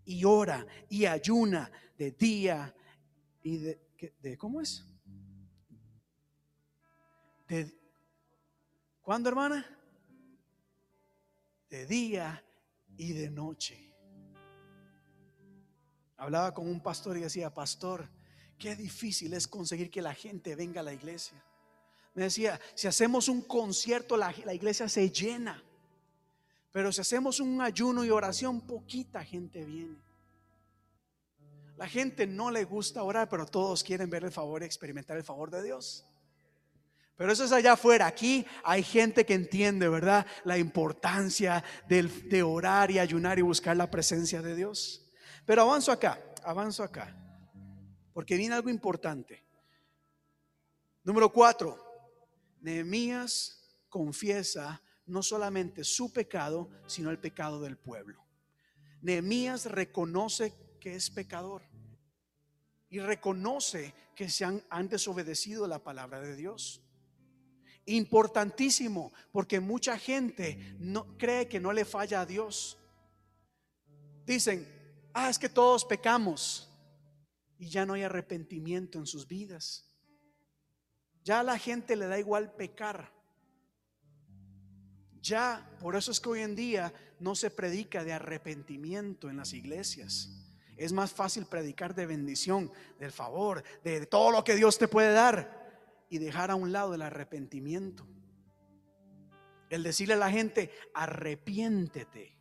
[0.06, 2.74] y ora y ayuna de día
[3.42, 4.84] y de, ¿qué- de- ¿cómo es?
[7.48, 7.72] De,
[9.02, 9.64] ¿Cuándo, hermana?
[11.68, 12.42] De día
[12.96, 13.92] y de noche.
[16.16, 18.08] Hablaba con un pastor y decía, pastor,
[18.58, 21.42] qué difícil es conseguir que la gente venga a la iglesia.
[22.14, 25.62] Me decía, si hacemos un concierto, la iglesia se llena.
[26.76, 29.96] Pero si hacemos un ayuno y oración, poquita gente viene.
[31.78, 35.24] La gente no le gusta orar, pero todos quieren ver el favor y experimentar el
[35.24, 36.04] favor de Dios.
[37.16, 38.06] Pero eso es allá afuera.
[38.06, 40.26] Aquí hay gente que entiende, ¿verdad?
[40.44, 45.10] La importancia del- de orar y ayunar y buscar la presencia de Dios.
[45.46, 47.16] Pero avanzo acá, avanzo acá.
[48.12, 49.42] Porque viene algo importante.
[51.04, 51.82] Número cuatro.
[52.60, 58.24] Nehemías confiesa no solamente su pecado, sino el pecado del pueblo.
[59.02, 61.62] Nehemías reconoce que es pecador
[62.88, 66.82] y reconoce que se han, han desobedecido la palabra de Dios.
[67.84, 72.78] Importantísimo, porque mucha gente no cree que no le falla a Dios.
[74.24, 74.66] Dicen,
[75.14, 76.68] ah, es que todos pecamos
[77.58, 79.84] y ya no hay arrepentimiento en sus vidas.
[81.22, 83.12] Ya a la gente le da igual pecar.
[85.26, 89.54] Ya, por eso es que hoy en día no se predica de arrepentimiento en las
[89.54, 90.30] iglesias.
[90.76, 92.70] Es más fácil predicar de bendición,
[93.00, 96.94] del favor, de todo lo que Dios te puede dar y dejar a un lado
[96.94, 98.06] el arrepentimiento.
[99.68, 102.38] El decirle a la gente, arrepiéntete,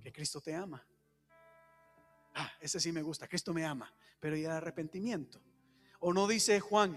[0.00, 0.86] que Cristo te ama.
[2.36, 5.42] Ah, ese sí me gusta, Cristo me ama, pero y el arrepentimiento.
[5.98, 6.96] O no dice Juan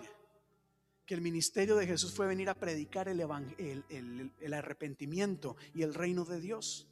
[1.07, 6.25] que el ministerio de Jesús fue venir a predicar el, el- arrepentimiento y el reino
[6.25, 6.85] de Dios.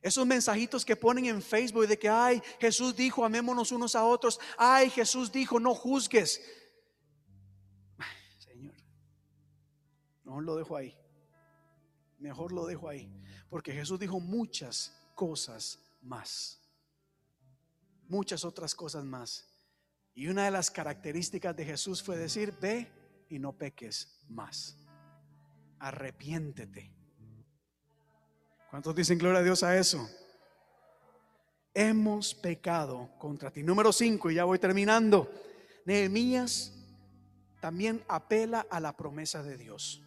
[0.00, 4.38] Esos mensajitos que ponen en Facebook de que, ay, Jesús dijo, amémonos unos a otros.
[4.56, 6.40] Ay, Jesús dijo, no juzgues.
[8.38, 8.76] Señor,
[10.22, 10.96] mejor lo dejo ahí.
[12.18, 13.12] Mejor lo dejo ahí.
[13.50, 16.60] Porque Jesús dijo muchas cosas más.
[18.08, 19.45] Muchas otras cosas más.
[20.16, 22.90] Y una de las características de Jesús fue decir, ve
[23.28, 24.78] y no peques más.
[25.78, 26.90] Arrepiéntete.
[28.70, 30.08] ¿Cuántos dicen gloria a Dios a eso?
[31.74, 33.62] Hemos pecado contra ti.
[33.62, 35.30] Número 5, y ya voy terminando.
[35.84, 36.72] Nehemías
[37.60, 40.02] también apela a la promesa de Dios.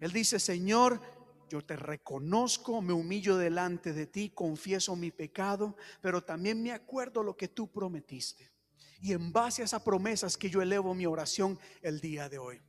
[0.00, 1.00] Él dice, Señor,
[1.48, 7.22] yo te reconozco, me humillo delante de ti, confieso mi pecado, pero también me acuerdo
[7.22, 8.57] lo que tú prometiste.
[9.00, 12.60] Y en base a esas promesas que yo elevo mi oración el día de hoy.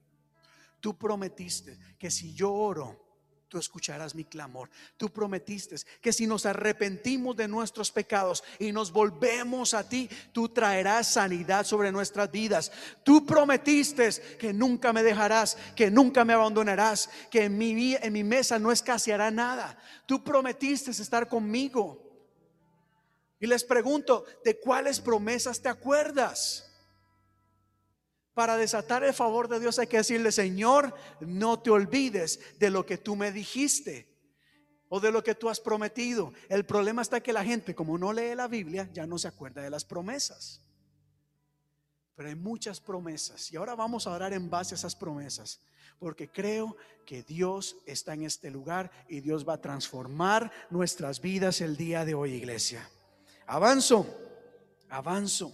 [0.79, 3.09] Tú prometiste que si yo oro,
[3.49, 4.69] tú escucharás mi clamor.
[4.95, 10.49] Tú prometiste que si nos arrepentimos de nuestros pecados y nos volvemos a ti, tú
[10.49, 12.71] traerás sanidad sobre nuestras vidas.
[13.03, 18.23] Tú prometiste que nunca me dejarás, que nunca me abandonarás, que en mi, en mi
[18.23, 19.77] mesa no escaseará nada.
[20.05, 22.08] Tú prometiste estar conmigo.
[23.39, 26.65] Y les pregunto, ¿de cuáles promesas te acuerdas?
[28.33, 32.85] Para desatar el favor de Dios hay que decirle, Señor, no te olvides de lo
[32.85, 34.09] que tú me dijiste
[34.89, 36.33] o de lo que tú has prometido.
[36.49, 39.61] El problema está que la gente, como no lee la Biblia, ya no se acuerda
[39.61, 40.61] de las promesas.
[42.15, 45.61] Pero hay muchas promesas y ahora vamos a orar en base a esas promesas,
[45.99, 46.75] porque creo
[47.05, 52.03] que Dios está en este lugar y Dios va a transformar nuestras vidas el día
[52.03, 52.89] de hoy, iglesia.
[53.51, 54.05] Avanzo,
[54.89, 55.51] avanzo.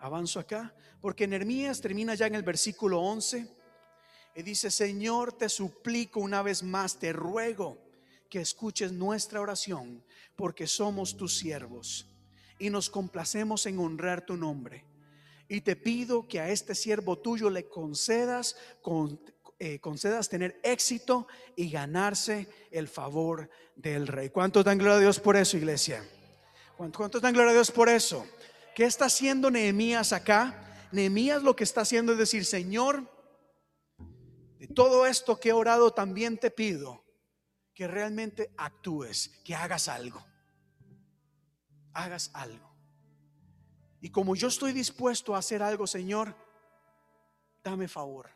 [0.00, 3.46] Avanzo acá, porque Nehemías termina ya en el versículo 11
[4.34, 7.78] y dice, Señor, te suplico una vez más, te ruego
[8.28, 10.04] que escuches nuestra oración,
[10.34, 12.08] porque somos tus siervos
[12.58, 14.84] y nos complacemos en honrar tu nombre.
[15.48, 19.20] Y te pido que a este siervo tuyo le concedas, con-
[19.60, 24.30] eh, concedas tener éxito y ganarse el favor del rey.
[24.30, 26.04] ¿Cuántos dan gloria a Dios por eso, iglesia?
[26.78, 28.24] ¿Cuántos, dan gloria a Dios por eso?
[28.72, 30.86] ¿Qué está haciendo Nehemías acá?
[30.92, 33.02] Nehemías lo que está haciendo es decir, Señor,
[34.60, 37.04] de todo esto que he orado también te pido
[37.74, 40.24] que realmente actúes, que hagas algo.
[41.94, 42.72] Hagas algo.
[44.00, 46.32] Y como yo estoy dispuesto a hacer algo, Señor,
[47.64, 48.30] dame favor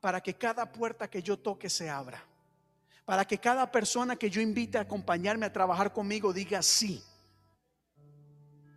[0.00, 2.20] para que cada puerta que yo toque se abra.
[3.04, 7.00] Para que cada persona que yo invite a acompañarme a trabajar conmigo diga sí.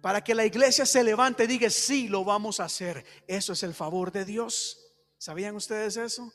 [0.07, 3.03] Para que la iglesia se levante y diga, sí, lo vamos a hacer.
[3.27, 4.89] Eso es el favor de Dios.
[5.17, 6.31] ¿Sabían ustedes eso?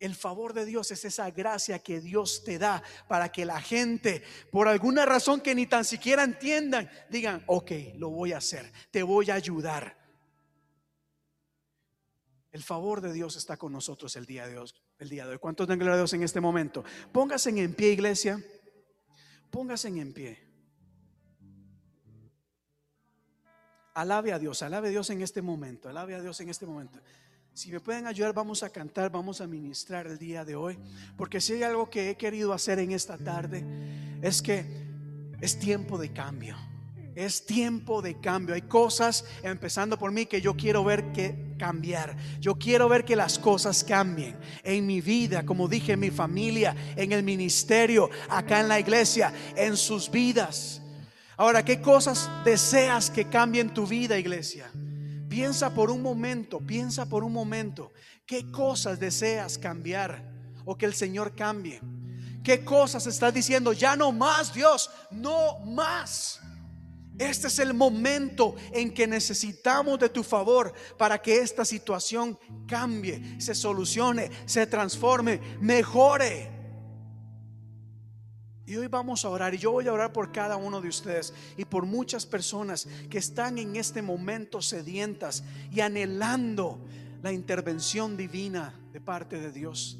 [0.00, 4.24] El favor de Dios es esa gracia que Dios te da para que la gente,
[4.50, 9.04] por alguna razón que ni tan siquiera entiendan, digan, ok, lo voy a hacer, te
[9.04, 9.96] voy a ayudar.
[12.50, 14.68] El favor de Dios está con nosotros el día de hoy.
[14.98, 15.38] El día de hoy.
[15.38, 16.82] ¿Cuántos dan gloria a Dios en este momento?
[17.12, 18.44] Póngase en pie, iglesia.
[19.48, 20.47] Póngase en pie.
[23.98, 27.00] Alabe a Dios, alabe a Dios en este momento, alabe a Dios en este momento.
[27.52, 30.78] Si me pueden ayudar, vamos a cantar, vamos a ministrar el día de hoy.
[31.16, 33.64] Porque si hay algo que he querido hacer en esta tarde,
[34.22, 34.64] es que
[35.40, 36.56] es tiempo de cambio.
[37.16, 38.54] Es tiempo de cambio.
[38.54, 42.16] Hay cosas, empezando por mí, que yo quiero ver que cambiar.
[42.38, 46.76] Yo quiero ver que las cosas cambien en mi vida, como dije, en mi familia,
[46.94, 50.82] en el ministerio, acá en la iglesia, en sus vidas.
[51.40, 54.72] Ahora, ¿qué cosas deseas que cambien tu vida, iglesia?
[55.28, 57.92] Piensa por un momento, piensa por un momento,
[58.26, 60.20] ¿qué cosas deseas cambiar
[60.64, 61.80] o que el Señor cambie?
[62.42, 63.72] ¿Qué cosas estás diciendo?
[63.72, 66.40] Ya no más, Dios, no más.
[67.16, 72.36] Este es el momento en que necesitamos de tu favor para que esta situación
[72.66, 76.57] cambie, se solucione, se transforme, mejore.
[78.68, 81.32] Y hoy vamos a orar y yo voy a orar por cada uno de ustedes
[81.56, 85.42] y por muchas personas que están en este momento sedientas
[85.72, 86.78] y anhelando
[87.22, 89.98] la intervención divina de parte de Dios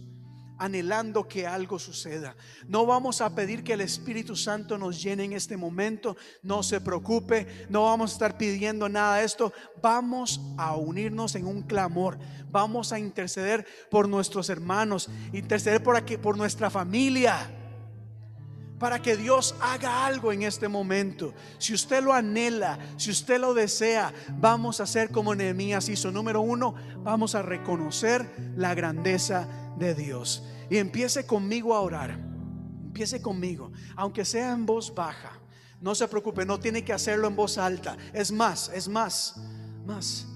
[0.61, 2.35] anhelando que algo suceda.
[2.67, 6.17] No vamos a pedir que el Espíritu Santo nos llene en este momento.
[6.43, 9.53] No se preocupe, no vamos a estar pidiendo nada de esto.
[9.81, 12.19] Vamos a unirnos en un clamor.
[12.51, 17.55] Vamos a interceder por nuestros hermanos, interceder por aquí, por nuestra familia.
[18.79, 21.35] Para que Dios haga algo en este momento.
[21.59, 26.13] Si usted lo anhela, si usted lo desea, vamos a hacer como Nehemías hizo.
[26.13, 30.45] Número uno, vamos a reconocer la grandeza de Dios.
[30.71, 32.19] Y empiece conmigo a orar.
[32.85, 35.39] Empiece conmigo, aunque sea en voz baja.
[35.81, 37.97] No se preocupe, no tiene que hacerlo en voz alta.
[38.13, 39.37] Es más, es más,
[39.87, 40.27] más.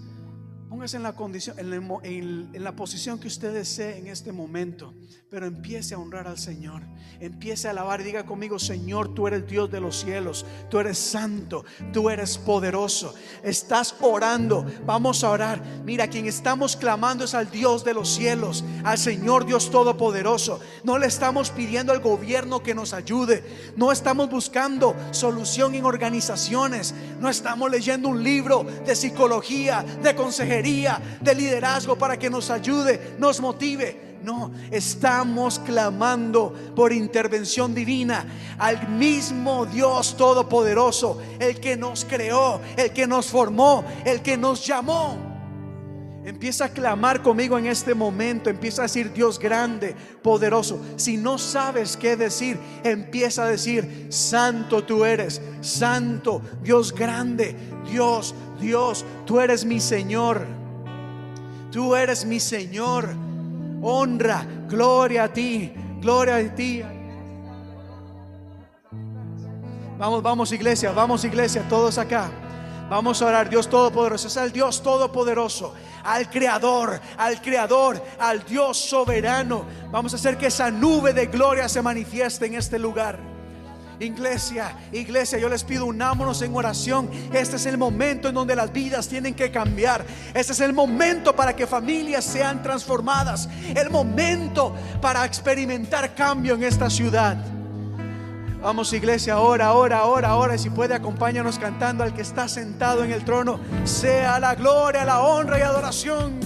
[0.68, 4.94] Póngase en la condición, en la, en la, posición que usted desee en este momento,
[5.32, 6.82] pero empiece a honrar al Señor.
[7.18, 11.64] Empiece a alabar diga conmigo, Señor, tú eres Dios de los cielos, tú eres santo,
[11.90, 13.14] tú eres poderoso.
[13.42, 15.62] Estás orando, vamos a orar.
[15.86, 20.60] Mira, quien estamos clamando es al Dios de los cielos, al Señor Dios todopoderoso.
[20.84, 23.42] No le estamos pidiendo al gobierno que nos ayude,
[23.74, 31.00] no estamos buscando solución en organizaciones, no estamos leyendo un libro de psicología, de consejería
[31.22, 34.11] de liderazgo para que nos ayude, nos motive.
[34.22, 38.24] No, estamos clamando por intervención divina
[38.58, 44.64] al mismo Dios Todopoderoso, el que nos creó, el que nos formó, el que nos
[44.64, 45.32] llamó.
[46.24, 48.48] Empieza a clamar conmigo en este momento.
[48.48, 50.80] Empieza a decir Dios grande, poderoso.
[50.96, 57.56] Si no sabes qué decir, empieza a decir, Santo tú eres, Santo, Dios grande,
[57.90, 60.46] Dios, Dios, tú eres mi Señor.
[61.72, 63.08] Tú eres mi Señor.
[63.82, 66.82] Honra, gloria a ti, gloria a ti.
[69.98, 72.30] Vamos, vamos iglesia, vamos iglesia, todos acá.
[72.88, 78.76] Vamos a orar, Dios Todopoderoso, es el Dios Todopoderoso, al Creador, al Creador, al Dios
[78.76, 79.64] soberano.
[79.90, 83.31] Vamos a hacer que esa nube de gloria se manifieste en este lugar.
[84.02, 87.08] Iglesia, iglesia, yo les pido unámonos en oración.
[87.32, 90.04] Este es el momento en donde las vidas tienen que cambiar.
[90.34, 93.48] Este es el momento para que familias sean transformadas.
[93.74, 97.36] El momento para experimentar cambio en esta ciudad.
[98.60, 100.58] Vamos iglesia, ahora, ahora, ahora, ahora.
[100.58, 103.60] Si puede, acompáñanos cantando al que está sentado en el trono.
[103.84, 106.40] Sea la gloria, la honra y adoración.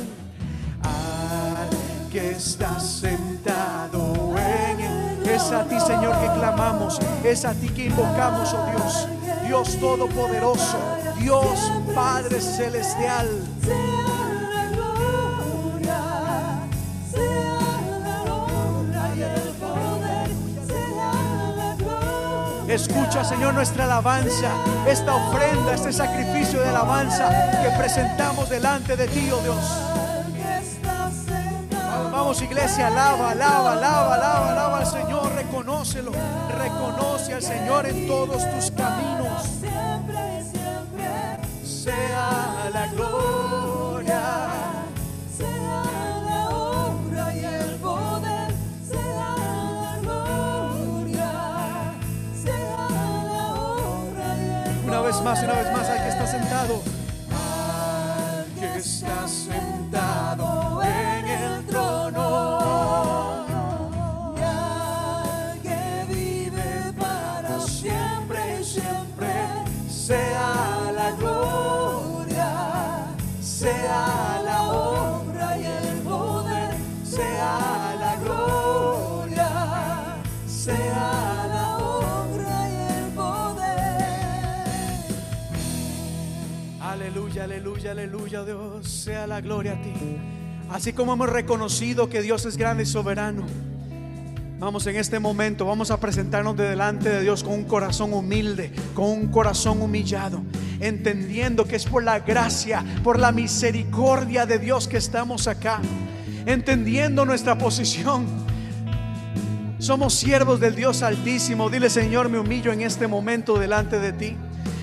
[0.83, 4.96] Al que está sentado en el...
[5.37, 6.99] Es a ti, Señor, que clamamos.
[7.23, 9.07] Es a ti que invocamos, oh Dios.
[9.47, 10.79] Dios Todopoderoso.
[11.19, 13.29] Dios Padre Celestial.
[22.67, 24.51] Escucha, Señor, nuestra alabanza,
[24.89, 27.29] esta ofrenda, este sacrificio de alabanza
[27.63, 30.06] que presentamos delante de ti, oh Dios.
[32.13, 36.13] Vamos, iglesia, alaba, alaba, alaba, alaba, alaba al Señor, reconócelo,
[36.59, 39.43] reconoce al Señor en todos tus caminos.
[41.65, 44.23] Sea la gloria.
[54.87, 56.83] Una vez más, una vez más, al que está sentado.
[57.31, 60.56] Al que está sentado
[87.39, 89.93] Aleluya, aleluya, Dios, sea la gloria a ti.
[90.71, 93.45] Así como hemos reconocido que Dios es grande y soberano.
[94.59, 98.73] Vamos en este momento, vamos a presentarnos de delante de Dios con un corazón humilde,
[98.95, 100.43] con un corazón humillado.
[100.81, 105.81] entendiendo que es por la gracia, por la misericordia de Dios que estamos acá,
[106.47, 108.27] entendiendo nuestra posición.
[109.79, 111.69] Somos siervos del Dios Altísimo.
[111.69, 114.37] Dile, Señor, me humillo en este momento delante de ti.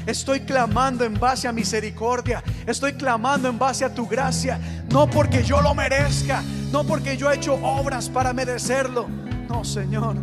[0.06, 2.44] Estoy clamando en base a misericordia.
[2.68, 4.60] Estoy clamando en base a tu gracia.
[4.92, 6.44] No porque yo lo merezca.
[6.72, 9.08] No porque yo he hecho obras para merecerlo.
[9.48, 10.18] No, Señor.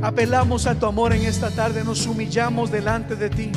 [0.00, 1.84] Apelamos a tu amor en esta tarde.
[1.84, 3.52] Nos humillamos delante de ti.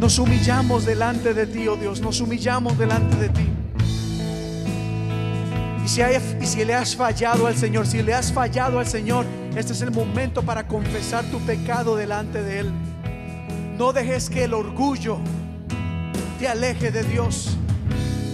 [0.00, 2.00] Nos humillamos delante de ti, oh Dios.
[2.00, 3.48] Nos humillamos delante de ti.
[5.84, 6.00] Y si,
[6.40, 9.82] y si le has fallado al Señor, si le has fallado al Señor, este es
[9.82, 12.72] el momento para confesar tu pecado delante de Él.
[13.80, 15.16] No dejes que el orgullo
[16.38, 17.56] te aleje de Dios.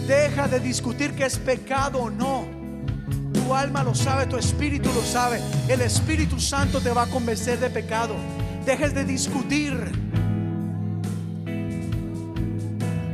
[0.09, 2.45] Deja de discutir que es pecado o no.
[3.33, 5.41] Tu alma lo sabe, tu espíritu lo sabe.
[5.69, 8.17] El Espíritu Santo te va a convencer de pecado.
[8.65, 9.73] Dejes de discutir.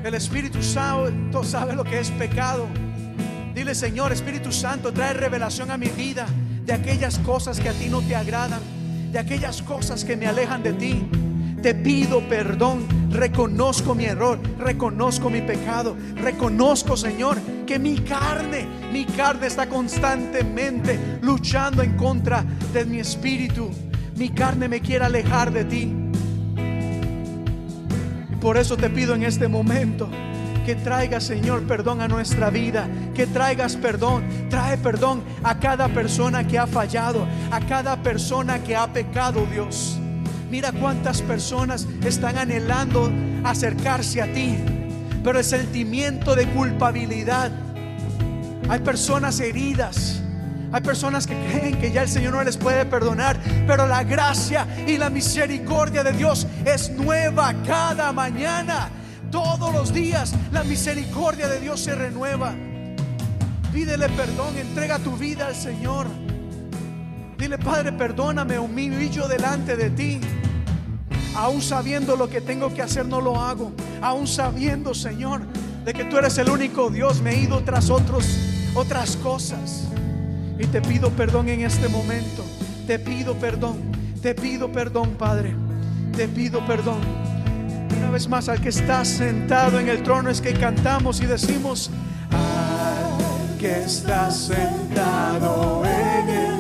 [0.03, 2.67] El Espíritu Santo sabe lo que es pecado.
[3.55, 6.25] Dile, Señor, Espíritu Santo, trae revelación a mi vida
[6.65, 8.61] de aquellas cosas que a ti no te agradan,
[9.13, 11.07] de aquellas cosas que me alejan de ti.
[11.63, 19.05] Te pido perdón, reconozco mi error, reconozco mi pecado, reconozco, Señor, que mi carne, mi
[19.05, 23.71] carne está constantemente luchando en contra de mi espíritu.
[24.17, 25.93] Mi carne me quiere alejar de ti.
[28.33, 30.09] Y por eso te pido en este momento
[30.67, 36.45] que traigas, Señor, perdón a nuestra vida, que traigas perdón, trae perdón a cada persona
[36.45, 40.02] que ha fallado, a cada persona que ha pecado, Dios.
[40.53, 43.11] Mira cuántas personas están anhelando
[43.43, 44.59] acercarse a ti,
[45.25, 47.51] pero el sentimiento de culpabilidad.
[48.69, 50.21] Hay personas heridas.
[50.71, 54.67] Hay personas que creen que ya el Señor no les puede perdonar, pero la gracia
[54.87, 58.91] y la misericordia de Dios es nueva cada mañana.
[59.31, 62.53] Todos los días la misericordia de Dios se renueva.
[63.73, 66.09] Pídele perdón, entrega tu vida al Señor.
[67.39, 70.21] Dile, Padre, perdóname, humillo delante de ti.
[71.35, 73.73] Aún sabiendo lo que tengo que hacer, no lo hago.
[74.01, 75.43] Aún sabiendo, Señor,
[75.85, 78.27] de que tú eres el único Dios, me he ido tras otros,
[78.75, 79.85] otras cosas.
[80.59, 82.45] Y te pido perdón en este momento.
[82.87, 83.79] Te pido perdón.
[84.21, 85.55] Te pido perdón, Padre.
[86.17, 87.01] Te pido perdón.
[87.99, 91.91] Una vez más, al que está sentado en el trono es que cantamos y decimos,
[92.31, 96.52] al que está sentado en el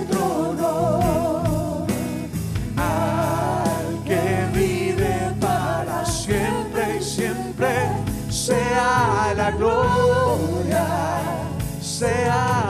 [12.03, 12.61] sea la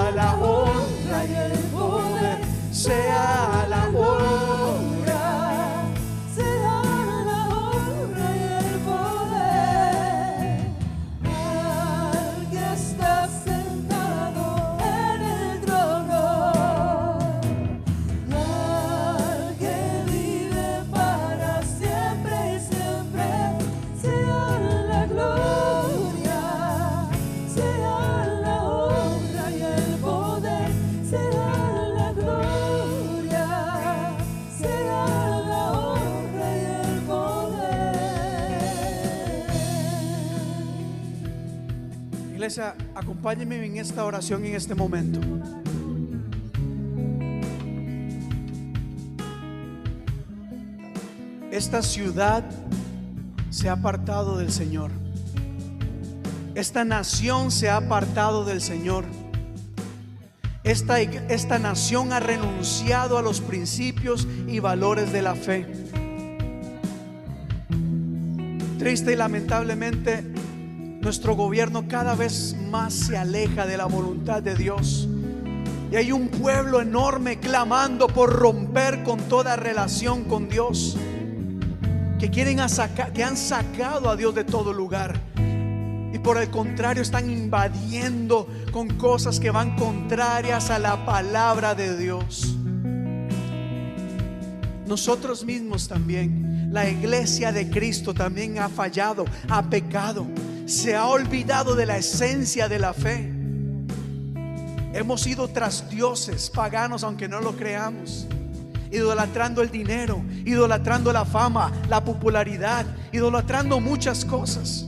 [43.23, 45.21] acompáñenme en esta oración en este momento.
[51.53, 52.43] Esta ciudad
[53.49, 54.91] se ha apartado del Señor.
[56.57, 59.05] Esta nación se ha apartado del Señor.
[60.65, 65.65] Esta, esta nación ha renunciado a los principios y valores de la fe.
[68.81, 70.32] Triste y lamentablemente,
[71.03, 75.09] nuestro gobierno cada vez más se aleja de la voluntad de Dios.
[75.91, 80.97] Y hay un pueblo enorme clamando por romper con toda relación con Dios.
[82.21, 82.59] Que quieren
[83.15, 85.21] que han sacado a Dios de todo lugar.
[86.15, 91.97] Y por el contrario están invadiendo con cosas que van contrarias a la palabra de
[91.99, 92.57] Dios.
[94.87, 100.27] Nosotros mismos también, la iglesia de Cristo también ha fallado, ha pecado,
[100.67, 103.33] se ha olvidado de la esencia de la fe.
[104.95, 108.27] Hemos ido tras dioses paganos, aunque no lo creamos,
[108.91, 114.87] idolatrando el dinero, idolatrando la fama, la popularidad, idolatrando muchas cosas.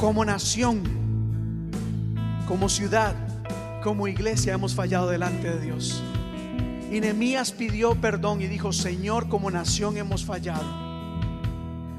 [0.00, 0.82] Como nación,
[2.48, 3.14] como ciudad,
[3.82, 6.02] como iglesia hemos fallado delante de Dios.
[6.90, 10.83] Y Nehemías pidió perdón y dijo, Señor, como nación hemos fallado.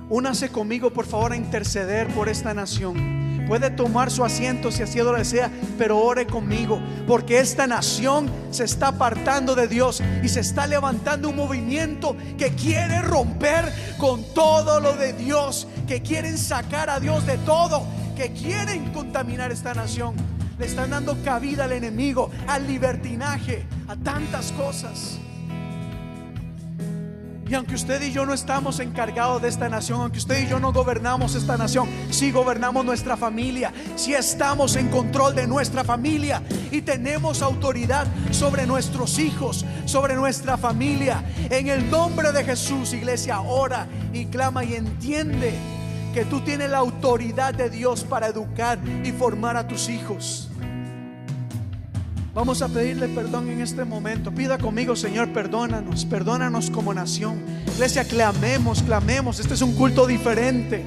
[0.10, 3.46] Únase conmigo, por favor, a interceder por esta nación.
[3.48, 8.64] Puede tomar su asiento si así lo desea, pero ore conmigo, porque esta nación se
[8.64, 14.80] está apartando de Dios y se está levantando un movimiento que quiere romper con todo
[14.80, 20.16] lo de Dios, que quieren sacar a Dios de todo, que quieren contaminar esta nación.
[20.58, 25.20] Le están dando cabida al enemigo, al libertinaje, a tantas cosas.
[27.48, 30.60] Y aunque usted y yo no estamos encargados de esta nación, aunque usted y yo
[30.60, 36.42] no gobernamos esta nación, sí gobernamos nuestra familia, sí estamos en control de nuestra familia
[36.72, 41.24] y tenemos autoridad sobre nuestros hijos, sobre nuestra familia.
[41.52, 45.54] En el nombre de Jesús, iglesia, ora y clama y entiende
[46.16, 50.50] que tú tienes la autoridad de Dios para educar y formar a tus hijos.
[52.36, 54.30] Vamos a pedirle perdón en este momento.
[54.30, 57.42] Pida conmigo, Señor, perdónanos, perdónanos como nación.
[57.66, 59.40] Iglesia, clamemos, clamemos.
[59.40, 60.84] Este es un culto diferente.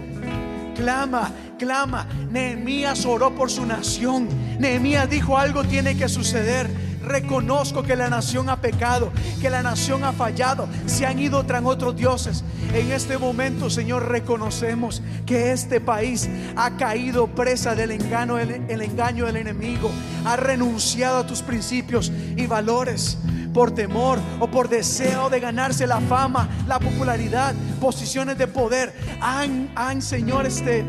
[0.77, 2.07] Clama, clama.
[2.31, 4.29] Nehemías oró por su nación.
[4.59, 6.69] Nehemías dijo algo tiene que suceder.
[7.09, 9.11] Reconozco que la nación ha pecado,
[9.41, 12.45] que la nación ha fallado, se han ido tras otros dioses.
[12.75, 19.25] En este momento, Señor, reconocemos que este país ha caído presa del engaño, el, engaño
[19.25, 19.91] del enemigo,
[20.27, 23.17] ha renunciado a tus principios y valores
[23.55, 28.93] por temor o por deseo de ganarse la fama, la popularidad, posiciones de poder.
[29.23, 30.85] Han, han Señor, este,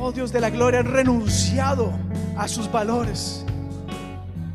[0.00, 1.92] oh Dios de la gloria, han renunciado
[2.38, 3.44] a sus valores.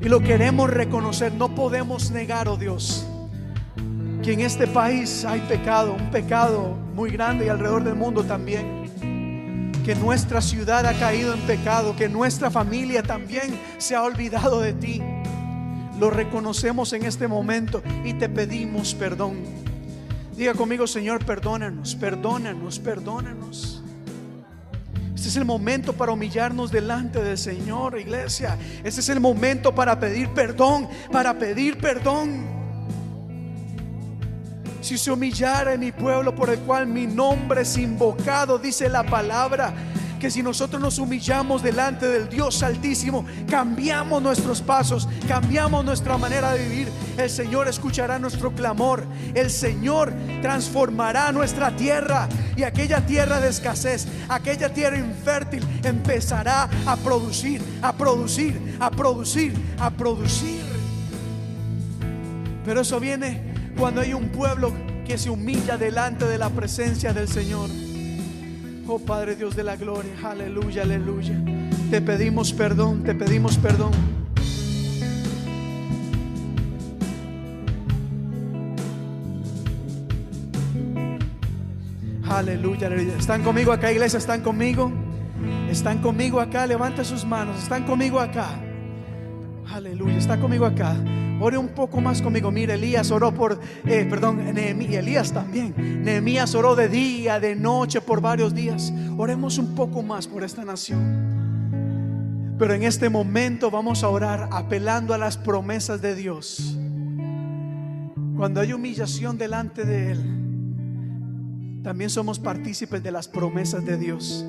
[0.04, 3.06] Y lo queremos reconocer, no podemos negar, oh Dios,
[4.22, 8.84] que en este país hay pecado, un pecado muy grande y alrededor del mundo también.
[9.86, 14.74] Que nuestra ciudad ha caído en pecado, que nuestra familia también se ha olvidado de
[14.74, 15.02] ti.
[15.98, 19.38] Lo reconocemos en este momento y te pedimos perdón.
[20.36, 23.83] Diga conmigo, Señor, perdónanos, perdónanos, perdónanos.
[25.24, 28.58] Este es el momento para humillarnos delante del Señor, iglesia.
[28.84, 32.46] Este es el momento para pedir perdón, para pedir perdón.
[34.82, 39.04] Si se humillara en mi pueblo por el cual mi nombre es invocado, dice la
[39.04, 39.74] palabra,
[40.24, 46.54] que si nosotros nos humillamos delante del Dios Altísimo, cambiamos nuestros pasos, cambiamos nuestra manera
[46.54, 46.88] de vivir,
[47.18, 54.08] el Señor escuchará nuestro clamor, el Señor transformará nuestra tierra y aquella tierra de escasez,
[54.30, 60.64] aquella tierra infértil empezará a producir, a producir, a producir, a producir.
[62.64, 64.72] Pero eso viene cuando hay un pueblo
[65.06, 67.83] que se humilla delante de la presencia del Señor.
[68.86, 71.42] Oh Padre Dios de la gloria, aleluya, aleluya.
[71.90, 73.92] Te pedimos perdón, te pedimos perdón.
[82.30, 83.16] Aleluya, aleluya.
[83.18, 84.18] ¿Están conmigo acá, iglesia?
[84.18, 84.92] ¿Están conmigo?
[85.70, 86.66] ¿Están conmigo acá?
[86.66, 87.62] Levanta sus manos.
[87.62, 88.50] ¿Están conmigo acá?
[89.72, 90.18] Aleluya.
[90.18, 90.96] ¿Está conmigo acá?
[91.44, 92.52] Ore un poco más conmigo.
[92.52, 95.74] Mire, Elías oró por, eh, perdón, Nehemías, Elías también.
[96.02, 98.94] Nehemías oró de día, de noche, por varios días.
[99.18, 102.56] Oremos un poco más por esta nación.
[102.58, 106.78] Pero en este momento vamos a orar apelando a las promesas de Dios.
[108.38, 114.46] Cuando hay humillación delante de Él, también somos partícipes de las promesas de Dios.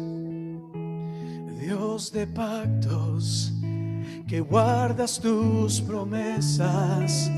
[1.58, 3.53] Dios de pactos
[4.26, 7.30] que guardas tus promesas,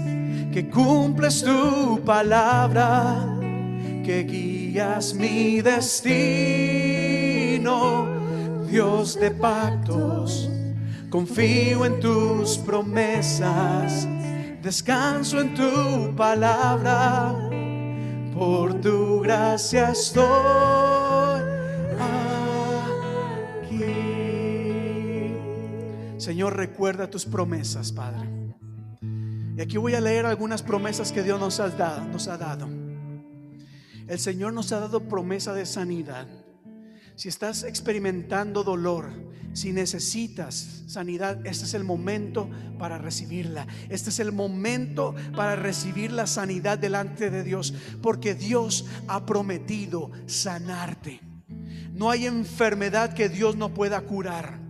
[0.53, 3.27] que cumples tu palabra,
[4.05, 6.07] que guías mi destino.
[8.71, 10.49] Dios de pactos,
[11.11, 14.07] confío en tus promesas,
[14.63, 17.35] descanso en tu palabra,
[18.35, 21.36] por tu gracia estoy
[26.19, 28.29] Señor, recuerda tus promesas, Padre.
[29.57, 32.05] Y aquí voy a leer algunas promesas que Dios nos ha dado.
[32.09, 32.69] Nos ha dado.
[34.07, 36.27] El Señor nos ha dado promesa de sanidad.
[37.17, 39.11] Si estás experimentando dolor,
[39.55, 43.67] si necesitas sanidad, este es el momento para recibirla.
[43.89, 47.73] Este es el momento para recibir la sanidad delante de Dios,
[48.03, 51.21] porque Dios ha prometido sanarte.
[51.93, 54.66] No hay enfermedad que Dios no pueda curar.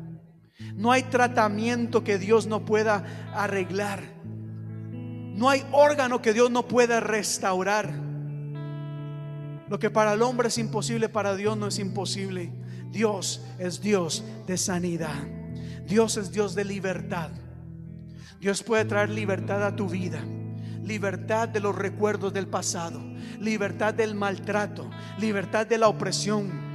[0.75, 3.05] No hay tratamiento que Dios no pueda
[3.35, 4.03] arreglar.
[4.93, 7.93] No hay órgano que Dios no pueda restaurar.
[9.69, 12.53] Lo que para el hombre es imposible, para Dios no es imposible.
[12.91, 15.23] Dios es Dios de sanidad.
[15.87, 17.31] Dios es Dios de libertad.
[18.41, 20.25] Dios puede traer libertad a tu vida.
[20.83, 23.03] Libertad de los recuerdos del pasado.
[23.41, 24.89] libertad del maltrato,
[25.19, 26.66] libertad de la opresión.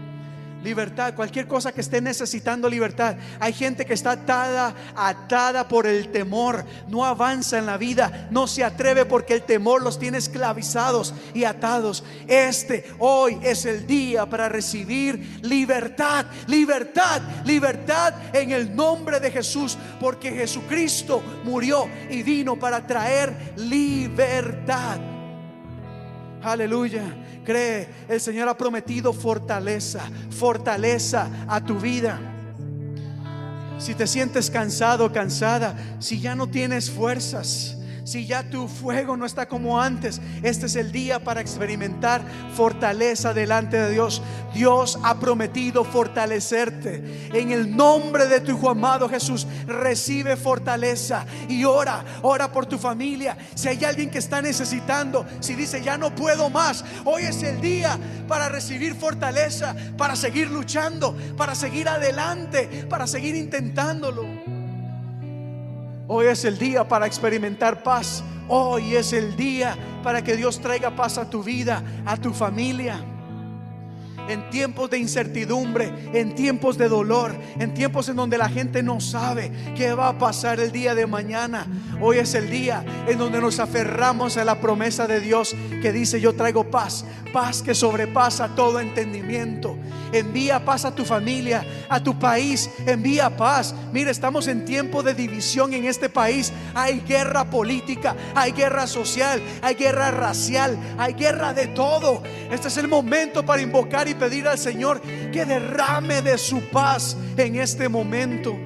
[0.63, 3.15] Libertad, cualquier cosa que esté necesitando libertad.
[3.39, 6.63] Hay gente que está atada, atada por el temor.
[6.87, 11.45] No avanza en la vida, no se atreve porque el temor los tiene esclavizados y
[11.45, 12.03] atados.
[12.27, 19.77] Este hoy es el día para recibir libertad, libertad, libertad en el nombre de Jesús.
[19.99, 24.99] Porque Jesucristo murió y vino para traer libertad.
[26.43, 27.03] Aleluya.
[27.43, 32.19] Cree, el Señor ha prometido fortaleza, fortaleza a tu vida.
[33.79, 37.77] Si te sientes cansado, cansada, si ya no tienes fuerzas,
[38.11, 42.21] si ya tu fuego no está como antes, este es el día para experimentar
[42.53, 44.21] fortaleza delante de Dios.
[44.53, 47.29] Dios ha prometido fortalecerte.
[47.31, 52.77] En el nombre de tu hijo amado Jesús, recibe fortaleza y ora, ora por tu
[52.77, 53.37] familia.
[53.55, 57.61] Si hay alguien que está necesitando, si dice ya no puedo más, hoy es el
[57.61, 57.97] día
[58.27, 64.40] para recibir fortaleza, para seguir luchando, para seguir adelante, para seguir intentándolo.
[66.13, 68.21] Hoy es el día para experimentar paz.
[68.49, 73.01] Hoy es el día para que Dios traiga paz a tu vida, a tu familia.
[74.27, 78.99] En tiempos de incertidumbre, en tiempos de dolor, en tiempos en donde la gente no
[78.99, 81.65] sabe qué va a pasar el día de mañana.
[82.01, 86.19] Hoy es el día en donde nos aferramos a la promesa de Dios que dice
[86.19, 89.77] yo traigo paz, paz que sobrepasa todo entendimiento.
[90.11, 92.69] Envía paz a tu familia, a tu país.
[92.85, 93.73] Envía paz.
[93.91, 96.51] Mira, estamos en tiempo de división en este país.
[96.73, 102.23] Hay guerra política, hay guerra social, hay guerra racial, hay guerra de todo.
[102.51, 107.15] Este es el momento para invocar y pedir al Señor que derrame de su paz
[107.37, 108.57] en este momento.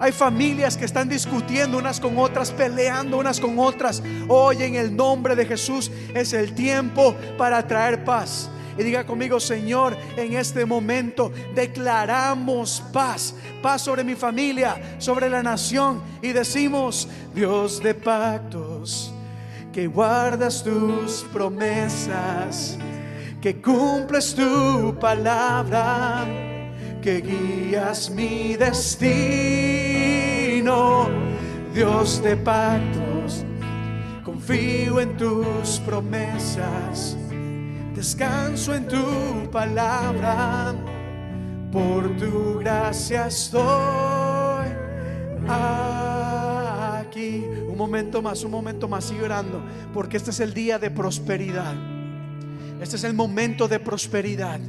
[0.00, 4.00] Hay familias que están discutiendo unas con otras, peleando unas con otras.
[4.28, 8.48] Hoy en el nombre de Jesús es el tiempo para traer paz.
[8.78, 15.42] Y diga conmigo, Señor, en este momento declaramos paz, paz sobre mi familia, sobre la
[15.42, 16.00] nación.
[16.22, 19.12] Y decimos, Dios de pactos,
[19.72, 22.78] que guardas tus promesas,
[23.42, 26.24] que cumples tu palabra,
[27.02, 29.08] que guías mi destino.
[31.74, 33.44] Dios de pactos,
[34.24, 37.17] confío en tus promesas
[37.98, 40.72] descanso en tu palabra,
[41.72, 44.68] por tu gracia estoy
[45.48, 47.44] aquí.
[47.68, 49.60] Un momento más, un momento más, sigue orando,
[49.92, 51.74] porque este es el día de prosperidad.
[52.80, 54.60] Este es el momento de prosperidad.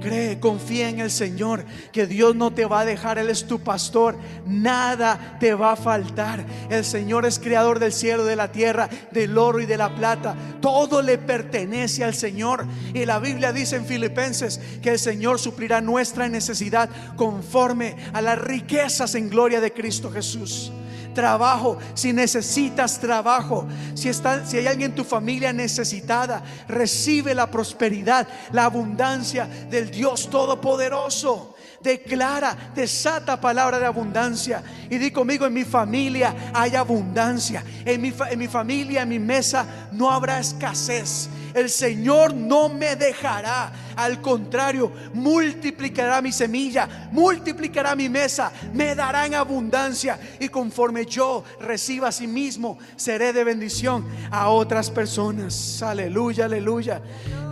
[0.00, 3.60] Cree, confía en el Señor, que Dios no te va a dejar, Él es tu
[3.60, 4.16] pastor,
[4.46, 6.44] nada te va a faltar.
[6.70, 10.36] El Señor es creador del cielo, de la tierra, del oro y de la plata.
[10.60, 12.66] Todo le pertenece al Señor.
[12.92, 18.38] Y la Biblia dice en Filipenses que el Señor suplirá nuestra necesidad conforme a las
[18.38, 20.72] riquezas en gloria de Cristo Jesús
[21.14, 27.50] trabajo, si necesitas trabajo, si, está, si hay alguien en tu familia necesitada, recibe la
[27.50, 31.54] prosperidad, la abundancia del Dios Todopoderoso.
[31.80, 34.62] Declara, desata palabra de abundancia.
[34.88, 37.62] Y di conmigo, en mi familia hay abundancia.
[37.84, 41.28] En mi, en mi familia, en mi mesa, no habrá escasez.
[41.54, 43.72] El Señor no me dejará.
[43.96, 50.18] Al contrario, multiplicará mi semilla, multiplicará mi mesa, me dará en abundancia.
[50.40, 55.80] Y conforme yo reciba a sí mismo, seré de bendición a otras personas.
[55.80, 57.00] Aleluya, aleluya.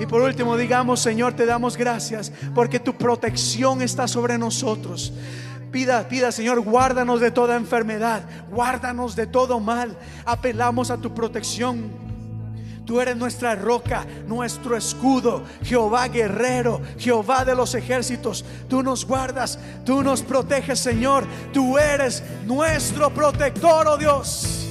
[0.00, 5.12] Y por último, digamos, Señor, te damos gracias porque tu protección está sobre nosotros.
[5.70, 9.96] Pida, pida, Señor, guárdanos de toda enfermedad, guárdanos de todo mal.
[10.26, 12.11] Apelamos a tu protección.
[12.84, 18.44] Tú eres nuestra roca, nuestro escudo, Jehová guerrero, Jehová de los ejércitos.
[18.68, 21.24] Tú nos guardas, tú nos proteges, Señor.
[21.52, 24.66] Tú eres nuestro protector, oh Dios.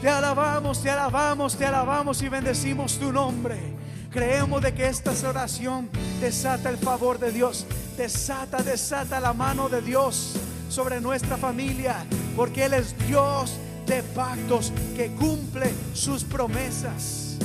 [0.00, 3.74] Te alabamos, te alabamos, te alabamos y bendecimos tu nombre.
[4.10, 5.90] Creemos de que esta oración
[6.20, 7.66] desata el favor de Dios,
[7.96, 10.36] desata, desata la mano de Dios
[10.68, 17.36] sobre nuestra familia, porque Él es Dios de pactos que cumple sus promesas.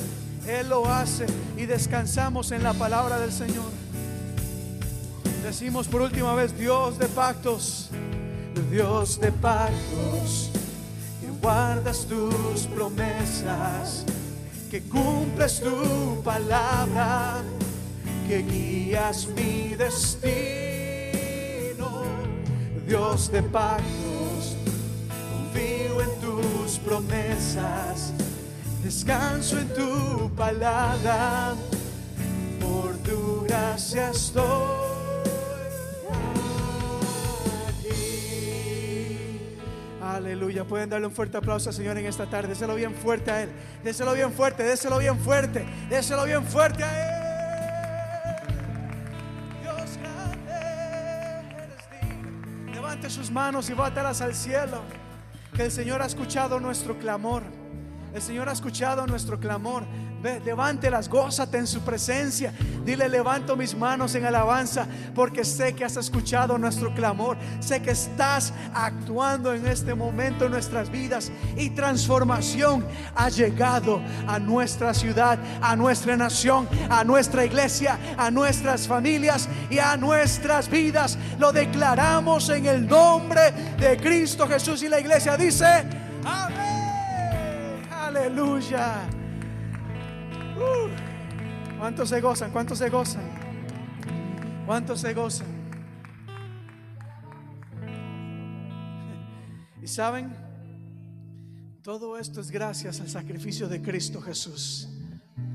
[0.48, 3.70] Él lo hace y descansamos en la palabra del Señor.
[5.44, 7.90] Decimos por última vez, Dios de pactos,
[8.72, 10.50] Dios de pactos,
[11.20, 14.06] que guardas tus promesas,
[14.70, 17.42] que cumples tu palabra,
[18.28, 20.32] que guías mi destino.
[22.88, 24.01] Dios de pactos,
[26.86, 28.14] promesas,
[28.84, 31.54] Descanso en tu palabra,
[32.60, 34.44] por tu gracia estoy
[37.70, 38.02] aquí.
[40.02, 40.64] Aleluya.
[40.64, 42.50] Pueden darle un fuerte aplauso al Señor en esta tarde.
[42.50, 43.50] Déselo bien fuerte a Él.
[43.84, 45.64] Déselo bien fuerte, déselo bien fuerte.
[45.90, 47.22] Déselo bien fuerte a Él.
[53.12, 54.84] Sus manos y bátalas al cielo.
[55.54, 57.44] Que el Señor ha escuchado nuestro clamor.
[58.14, 59.86] El Señor ha escuchado nuestro clamor.
[60.24, 62.54] Levántelas, gózate en su presencia.
[62.86, 67.38] Dile, levanto mis manos en alabanza porque sé que has escuchado nuestro clamor.
[67.60, 72.86] Sé que estás actuando en este momento en nuestras vidas y transformación
[73.16, 79.80] ha llegado a nuestra ciudad, a nuestra nación, a nuestra iglesia, a nuestras familias y
[79.80, 81.18] a nuestras vidas.
[81.40, 85.86] Lo declaramos en el nombre de Cristo Jesús y la iglesia dice,
[86.24, 86.82] amén.
[87.92, 89.21] Aleluya.
[90.58, 92.52] Uh, ¿Cuántos se gozan?
[92.52, 93.24] ¿Cuántos se gozan?
[94.66, 95.48] ¿Cuántos se gozan?
[99.82, 100.36] Y saben,
[101.82, 104.90] todo esto es gracias al sacrificio de Cristo Jesús,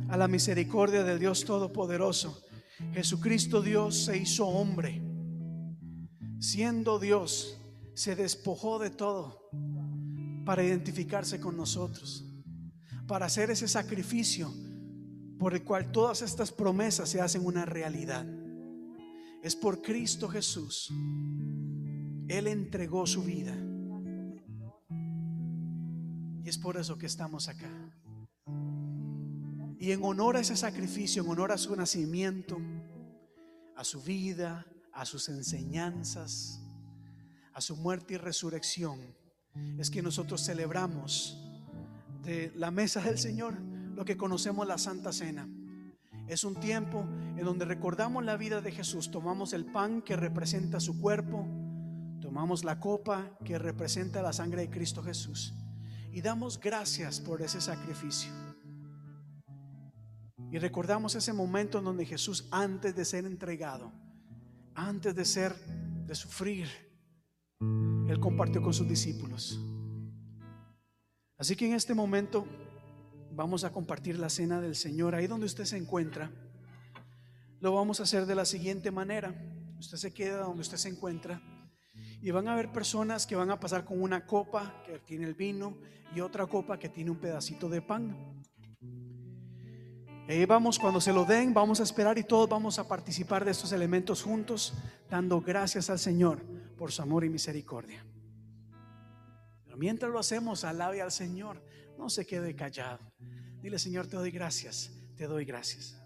[0.08, 2.42] a la misericordia del Dios Todopoderoso.
[2.92, 5.00] Jesucristo Dios se hizo hombre.
[6.40, 7.58] Siendo Dios,
[7.94, 9.48] se despojó de todo
[10.44, 12.26] para identificarse con nosotros
[13.06, 14.52] para hacer ese sacrificio
[15.38, 18.26] por el cual todas estas promesas se hacen una realidad.
[19.42, 20.90] Es por Cristo Jesús.
[22.28, 23.54] Él entregó su vida.
[26.42, 27.70] Y es por eso que estamos acá.
[29.78, 32.58] Y en honor a ese sacrificio, en honor a su nacimiento,
[33.76, 36.60] a su vida, a sus enseñanzas,
[37.52, 38.98] a su muerte y resurrección,
[39.78, 41.38] es que nosotros celebramos
[42.22, 43.54] de la mesa del Señor,
[43.96, 45.48] lo que conocemos la Santa Cena.
[46.28, 47.00] Es un tiempo
[47.36, 51.46] en donde recordamos la vida de Jesús, tomamos el pan que representa su cuerpo,
[52.20, 55.54] tomamos la copa que representa la sangre de Cristo Jesús
[56.12, 58.30] y damos gracias por ese sacrificio.
[60.50, 63.92] Y recordamos ese momento en donde Jesús antes de ser entregado,
[64.74, 65.56] antes de ser
[66.06, 66.68] de sufrir,
[67.60, 69.58] él compartió con sus discípulos.
[71.38, 72.46] Así que en este momento
[73.36, 75.14] vamos a compartir la cena del Señor.
[75.14, 76.30] Ahí donde usted se encuentra,
[77.60, 79.34] lo vamos a hacer de la siguiente manera.
[79.78, 81.40] Usted se queda donde usted se encuentra
[82.22, 85.34] y van a haber personas que van a pasar con una copa que tiene el
[85.34, 85.76] vino
[86.14, 88.16] y otra copa que tiene un pedacito de pan.
[90.28, 93.52] Ahí vamos, cuando se lo den, vamos a esperar y todos vamos a participar de
[93.52, 94.72] estos elementos juntos,
[95.08, 96.42] dando gracias al Señor
[96.76, 98.04] por su amor y misericordia
[99.76, 101.62] mientras lo hacemos, alabe al Señor.
[101.98, 103.00] No se quede callado.
[103.62, 104.92] Dile, Señor, te doy gracias.
[105.16, 106.00] Te doy gracias.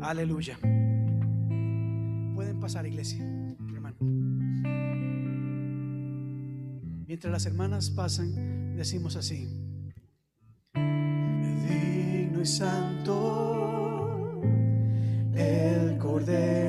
[0.00, 0.58] Aleluya
[2.70, 3.18] pasar, iglesia,
[3.74, 3.96] hermano.
[7.04, 9.48] Mientras las hermanas pasan, decimos así:
[11.68, 14.00] Digno y santo
[15.34, 16.59] el Cordero.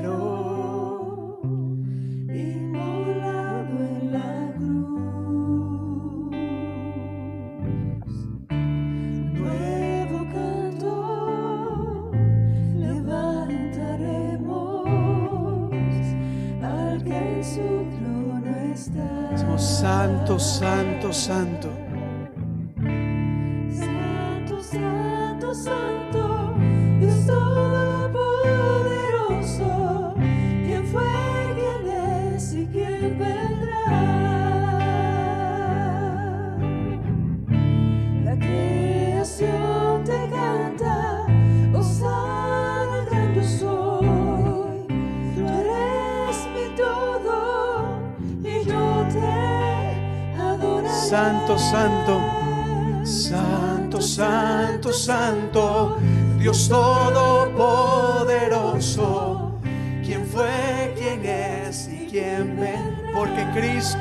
[20.42, 21.14] Santo.
[21.14, 21.81] Santo,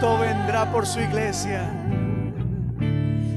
[0.01, 1.71] Vendrá por su iglesia.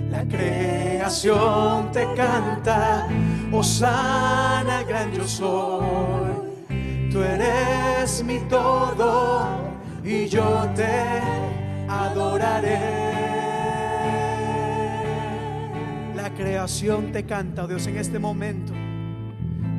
[0.10, 3.06] La creación te canta,
[3.52, 6.32] Osana gran yo soy,
[7.12, 9.58] tú eres mi todo
[10.06, 11.20] y yo te
[11.90, 12.80] adoraré.
[16.16, 18.72] La creación te canta, oh Dios, en este momento.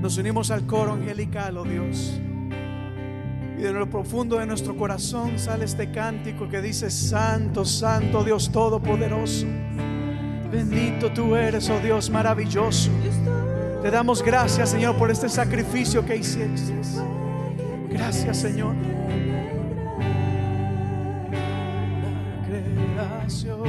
[0.03, 2.21] Nos unimos al coro angelical, oh Dios.
[3.57, 8.51] Y de lo profundo de nuestro corazón sale este cántico que dice, Santo, Santo Dios
[8.51, 9.47] Todopoderoso.
[10.51, 12.91] Bendito tú eres, oh Dios maravilloso.
[13.83, 16.73] Te damos gracias, Señor, por este sacrificio que hiciste.
[17.91, 18.75] Gracias, Señor.
[22.97, 23.64] La creación.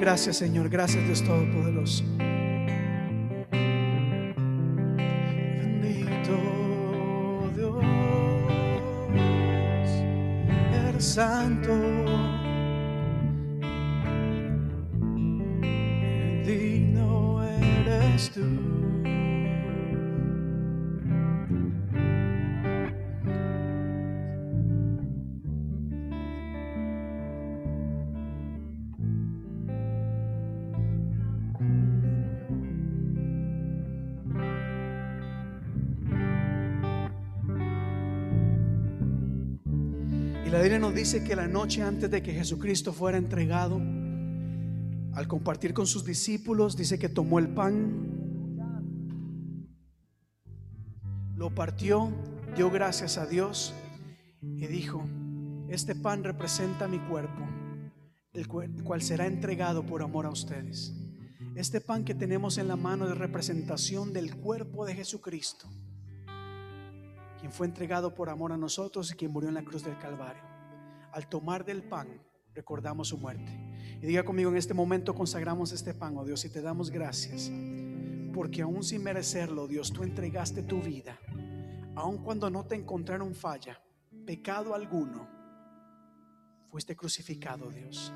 [0.00, 0.70] Gracias, Señor.
[0.70, 2.02] Gracias, Dios Todopoderoso.
[5.58, 6.36] Bendito
[7.54, 7.84] Dios,
[10.88, 11.70] eres santo.
[16.46, 18.79] Digno eres tú.
[40.94, 43.80] Dice que la noche antes de que Jesucristo fuera entregado,
[45.14, 48.06] al compartir con sus discípulos, dice que tomó el pan,
[51.36, 52.12] lo partió,
[52.54, 53.72] dio gracias a Dios
[54.42, 55.02] y dijo,
[55.68, 57.46] este pan representa mi cuerpo,
[58.34, 60.92] el cual será entregado por amor a ustedes.
[61.54, 65.68] Este pan que tenemos en la mano es representación del cuerpo de Jesucristo
[67.40, 70.49] quien fue entregado por amor a nosotros y quien murió en la cruz del Calvario.
[71.12, 72.08] Al tomar del pan,
[72.54, 73.50] recordamos su muerte.
[74.02, 77.50] Y diga conmigo, en este momento consagramos este pan, oh Dios, y te damos gracias.
[78.32, 81.18] Porque aún sin merecerlo, Dios, tú entregaste tu vida.
[81.96, 83.80] Aun cuando no te encontraron falla,
[84.24, 85.28] pecado alguno,
[86.70, 88.12] fuiste crucificado, Dios.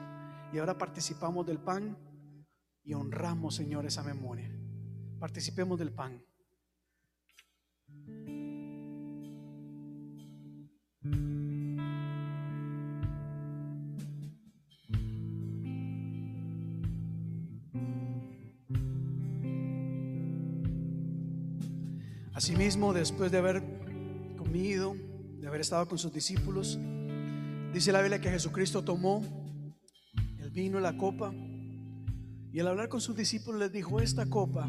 [0.53, 1.99] Y ahora participamos del pan
[2.85, 4.51] y honramos, Señor, esa memoria.
[5.19, 6.25] Participemos del pan.
[22.45, 23.63] Asimismo, después de haber
[24.37, 24.95] comido,
[25.41, 26.79] de haber estado con sus discípulos,
[27.73, 29.23] dice la Biblia que Jesucristo tomó
[30.39, 31.33] el vino la copa
[32.53, 34.69] y al hablar con sus discípulos les dijo, esta copa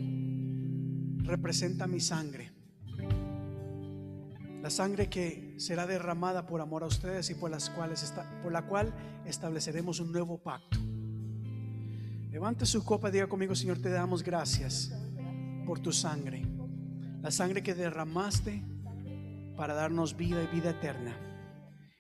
[1.24, 2.54] representa mi sangre,
[4.62, 8.14] la sangre que será derramada por amor a ustedes y por, las cuales
[8.50, 8.94] la cual
[9.26, 10.80] estableceremos un nuevo pacto.
[12.32, 14.94] Levante su copa y diga conmigo, Señor, te damos gracias
[15.66, 16.55] por tu sangre
[17.26, 18.62] la sangre que derramaste
[19.58, 21.18] para darnos vida y vida eterna.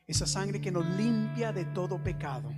[0.06, 2.53] Esa sangre que nos limpia de todo pecado.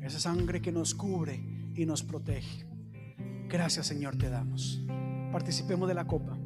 [0.00, 1.38] Esa sangre que nos cubre
[1.74, 2.64] y nos protege.
[3.50, 4.80] Gracias Señor te damos.
[5.30, 6.38] Participemos de la copa.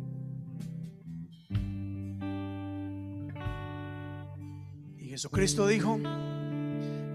[4.99, 6.01] Y Jesucristo dijo,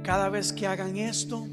[0.06, 1.46] cada vez que hagan esto,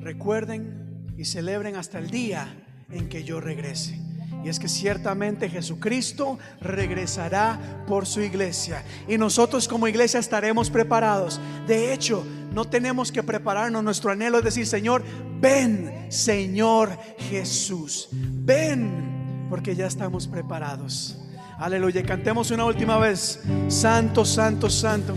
[0.00, 4.03] recuerden y celebren hasta el día en que yo regrese.
[4.44, 8.84] Y es que ciertamente Jesucristo regresará por su iglesia.
[9.08, 11.40] Y nosotros como iglesia estaremos preparados.
[11.66, 12.22] De hecho,
[12.52, 13.82] no tenemos que prepararnos.
[13.82, 15.02] Nuestro anhelo es decir, Señor,
[15.40, 16.90] ven, Señor
[17.30, 18.10] Jesús.
[18.12, 21.16] Ven, porque ya estamos preparados.
[21.58, 22.02] Aleluya.
[22.02, 23.40] Cantemos una última vez.
[23.68, 25.14] Santo, santo, santo.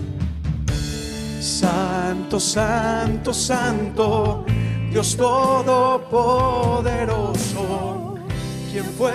[1.41, 4.45] Santo, santo, santo.
[4.89, 8.06] Dios Todopoderoso.
[8.79, 9.11] ¿Quién fue,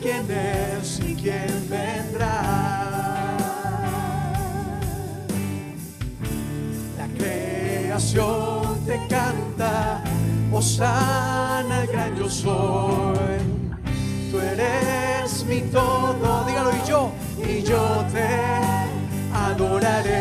[0.00, 3.36] quién es y quién vendrá?
[6.96, 10.04] La creación te canta,
[10.52, 13.40] Osana el gran yo soy.
[14.30, 17.10] Tú eres mi todo, dígalo y yo,
[17.44, 18.28] y yo te
[19.34, 20.20] adoraré.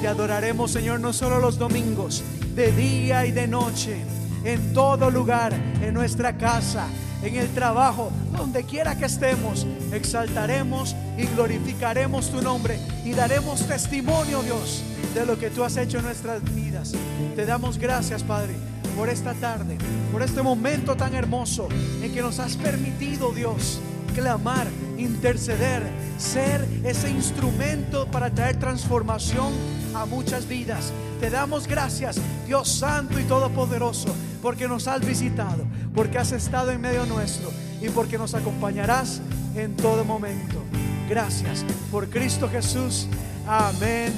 [0.00, 2.22] Te adoraremos, Señor, no solo los domingos,
[2.54, 4.04] de día y de noche
[4.46, 5.52] en todo lugar,
[5.82, 6.86] en nuestra casa,
[7.22, 14.42] en el trabajo, donde quiera que estemos, exaltaremos y glorificaremos tu nombre y daremos testimonio,
[14.44, 16.92] Dios, de lo que tú has hecho en nuestras vidas.
[17.34, 18.54] Te damos gracias, Padre,
[18.96, 19.78] por esta tarde,
[20.12, 21.68] por este momento tan hermoso
[22.00, 23.80] en que nos has permitido, Dios,
[24.14, 24.68] clamar,
[24.98, 25.82] interceder,
[26.18, 29.52] ser ese instrumento para traer transformación
[29.94, 30.92] a muchas vidas.
[31.20, 35.64] Te damos gracias, Dios Santo y Todopoderoso, porque nos has visitado,
[35.94, 37.50] porque has estado en medio nuestro
[37.80, 39.20] y porque nos acompañarás
[39.54, 40.62] en todo momento.
[41.08, 43.08] Gracias por Cristo Jesús.
[43.46, 44.12] Amén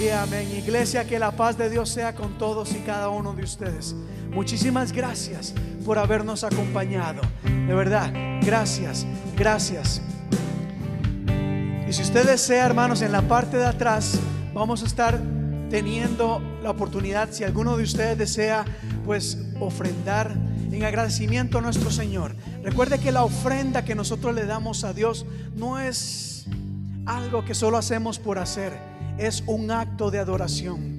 [0.00, 0.48] y amén.
[0.56, 3.94] Iglesia, que la paz de Dios sea con todos y cada uno de ustedes.
[4.30, 5.54] Muchísimas gracias
[5.84, 7.22] por habernos acompañado.
[7.44, 8.12] De verdad,
[8.42, 10.02] gracias, gracias.
[11.88, 14.18] Y si usted desea, hermanos, en la parte de atrás
[14.52, 15.20] vamos a estar
[15.70, 18.64] teniendo la oportunidad, si alguno de ustedes desea,
[19.04, 20.34] pues ofrendar
[20.72, 22.34] en agradecimiento a nuestro Señor.
[22.64, 26.46] Recuerde que la ofrenda que nosotros le damos a Dios no es
[27.06, 28.72] algo que solo hacemos por hacer,
[29.16, 30.96] es un acto de adoración.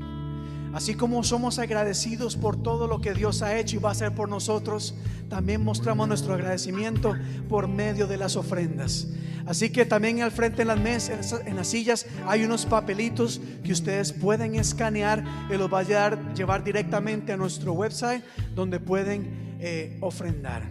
[0.73, 4.13] Así como somos agradecidos por todo lo que Dios ha hecho y va a hacer
[4.15, 4.95] por nosotros,
[5.27, 7.13] también mostramos nuestro agradecimiento
[7.49, 9.07] por medio de las ofrendas.
[9.47, 13.71] Así que también al frente en las mesas, en las sillas, hay unos papelitos que
[13.71, 19.97] ustedes pueden escanear y los va a llevar, directamente a nuestro website donde pueden eh,
[20.01, 20.63] ofrendar.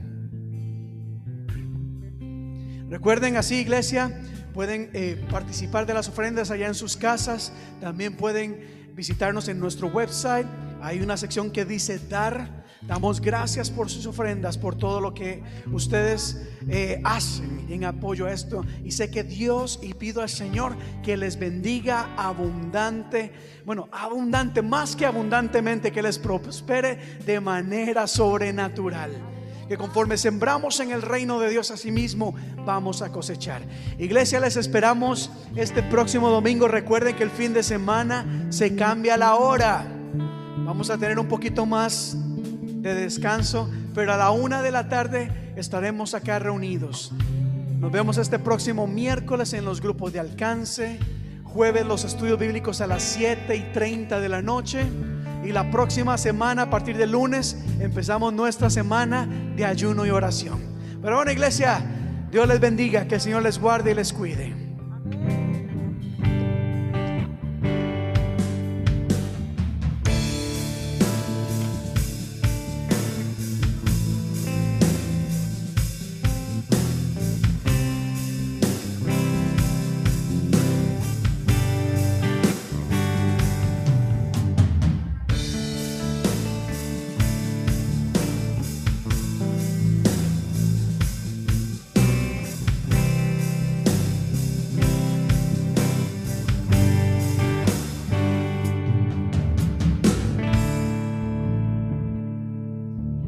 [2.90, 4.20] Recuerden así, iglesia,
[4.53, 7.53] pueden eh, participar de las ofrendas allá en sus casas.
[7.81, 10.47] También pueden visitarnos en nuestro website.
[10.87, 12.65] Hay una sección que dice dar.
[12.81, 15.43] Damos gracias por sus ofrendas, por todo lo que
[15.73, 18.65] ustedes eh, hacen en apoyo a esto.
[18.85, 23.33] Y sé que Dios, y pido al Señor que les bendiga abundante,
[23.65, 29.11] bueno, abundante, más que abundantemente, que les prospere de manera sobrenatural
[29.69, 33.63] que conforme sembramos en el reino de Dios a sí mismo, vamos a cosechar.
[33.99, 36.69] Iglesia, les esperamos este próximo domingo.
[36.69, 39.95] Recuerden que el fin de semana se cambia la hora.
[40.67, 45.53] Vamos a tener un poquito más de descanso, pero a la una de la tarde
[45.55, 47.13] estaremos acá reunidos.
[47.79, 50.99] Nos vemos este próximo miércoles en los grupos de alcance,
[51.45, 54.85] jueves los estudios bíblicos a las 7 y 30 de la noche
[55.45, 60.59] y la próxima semana, a partir del lunes, empezamos nuestra semana de ayuno y oración.
[61.01, 61.81] Pero bueno, iglesia,
[62.33, 64.66] Dios les bendiga, que el Señor les guarde y les cuide.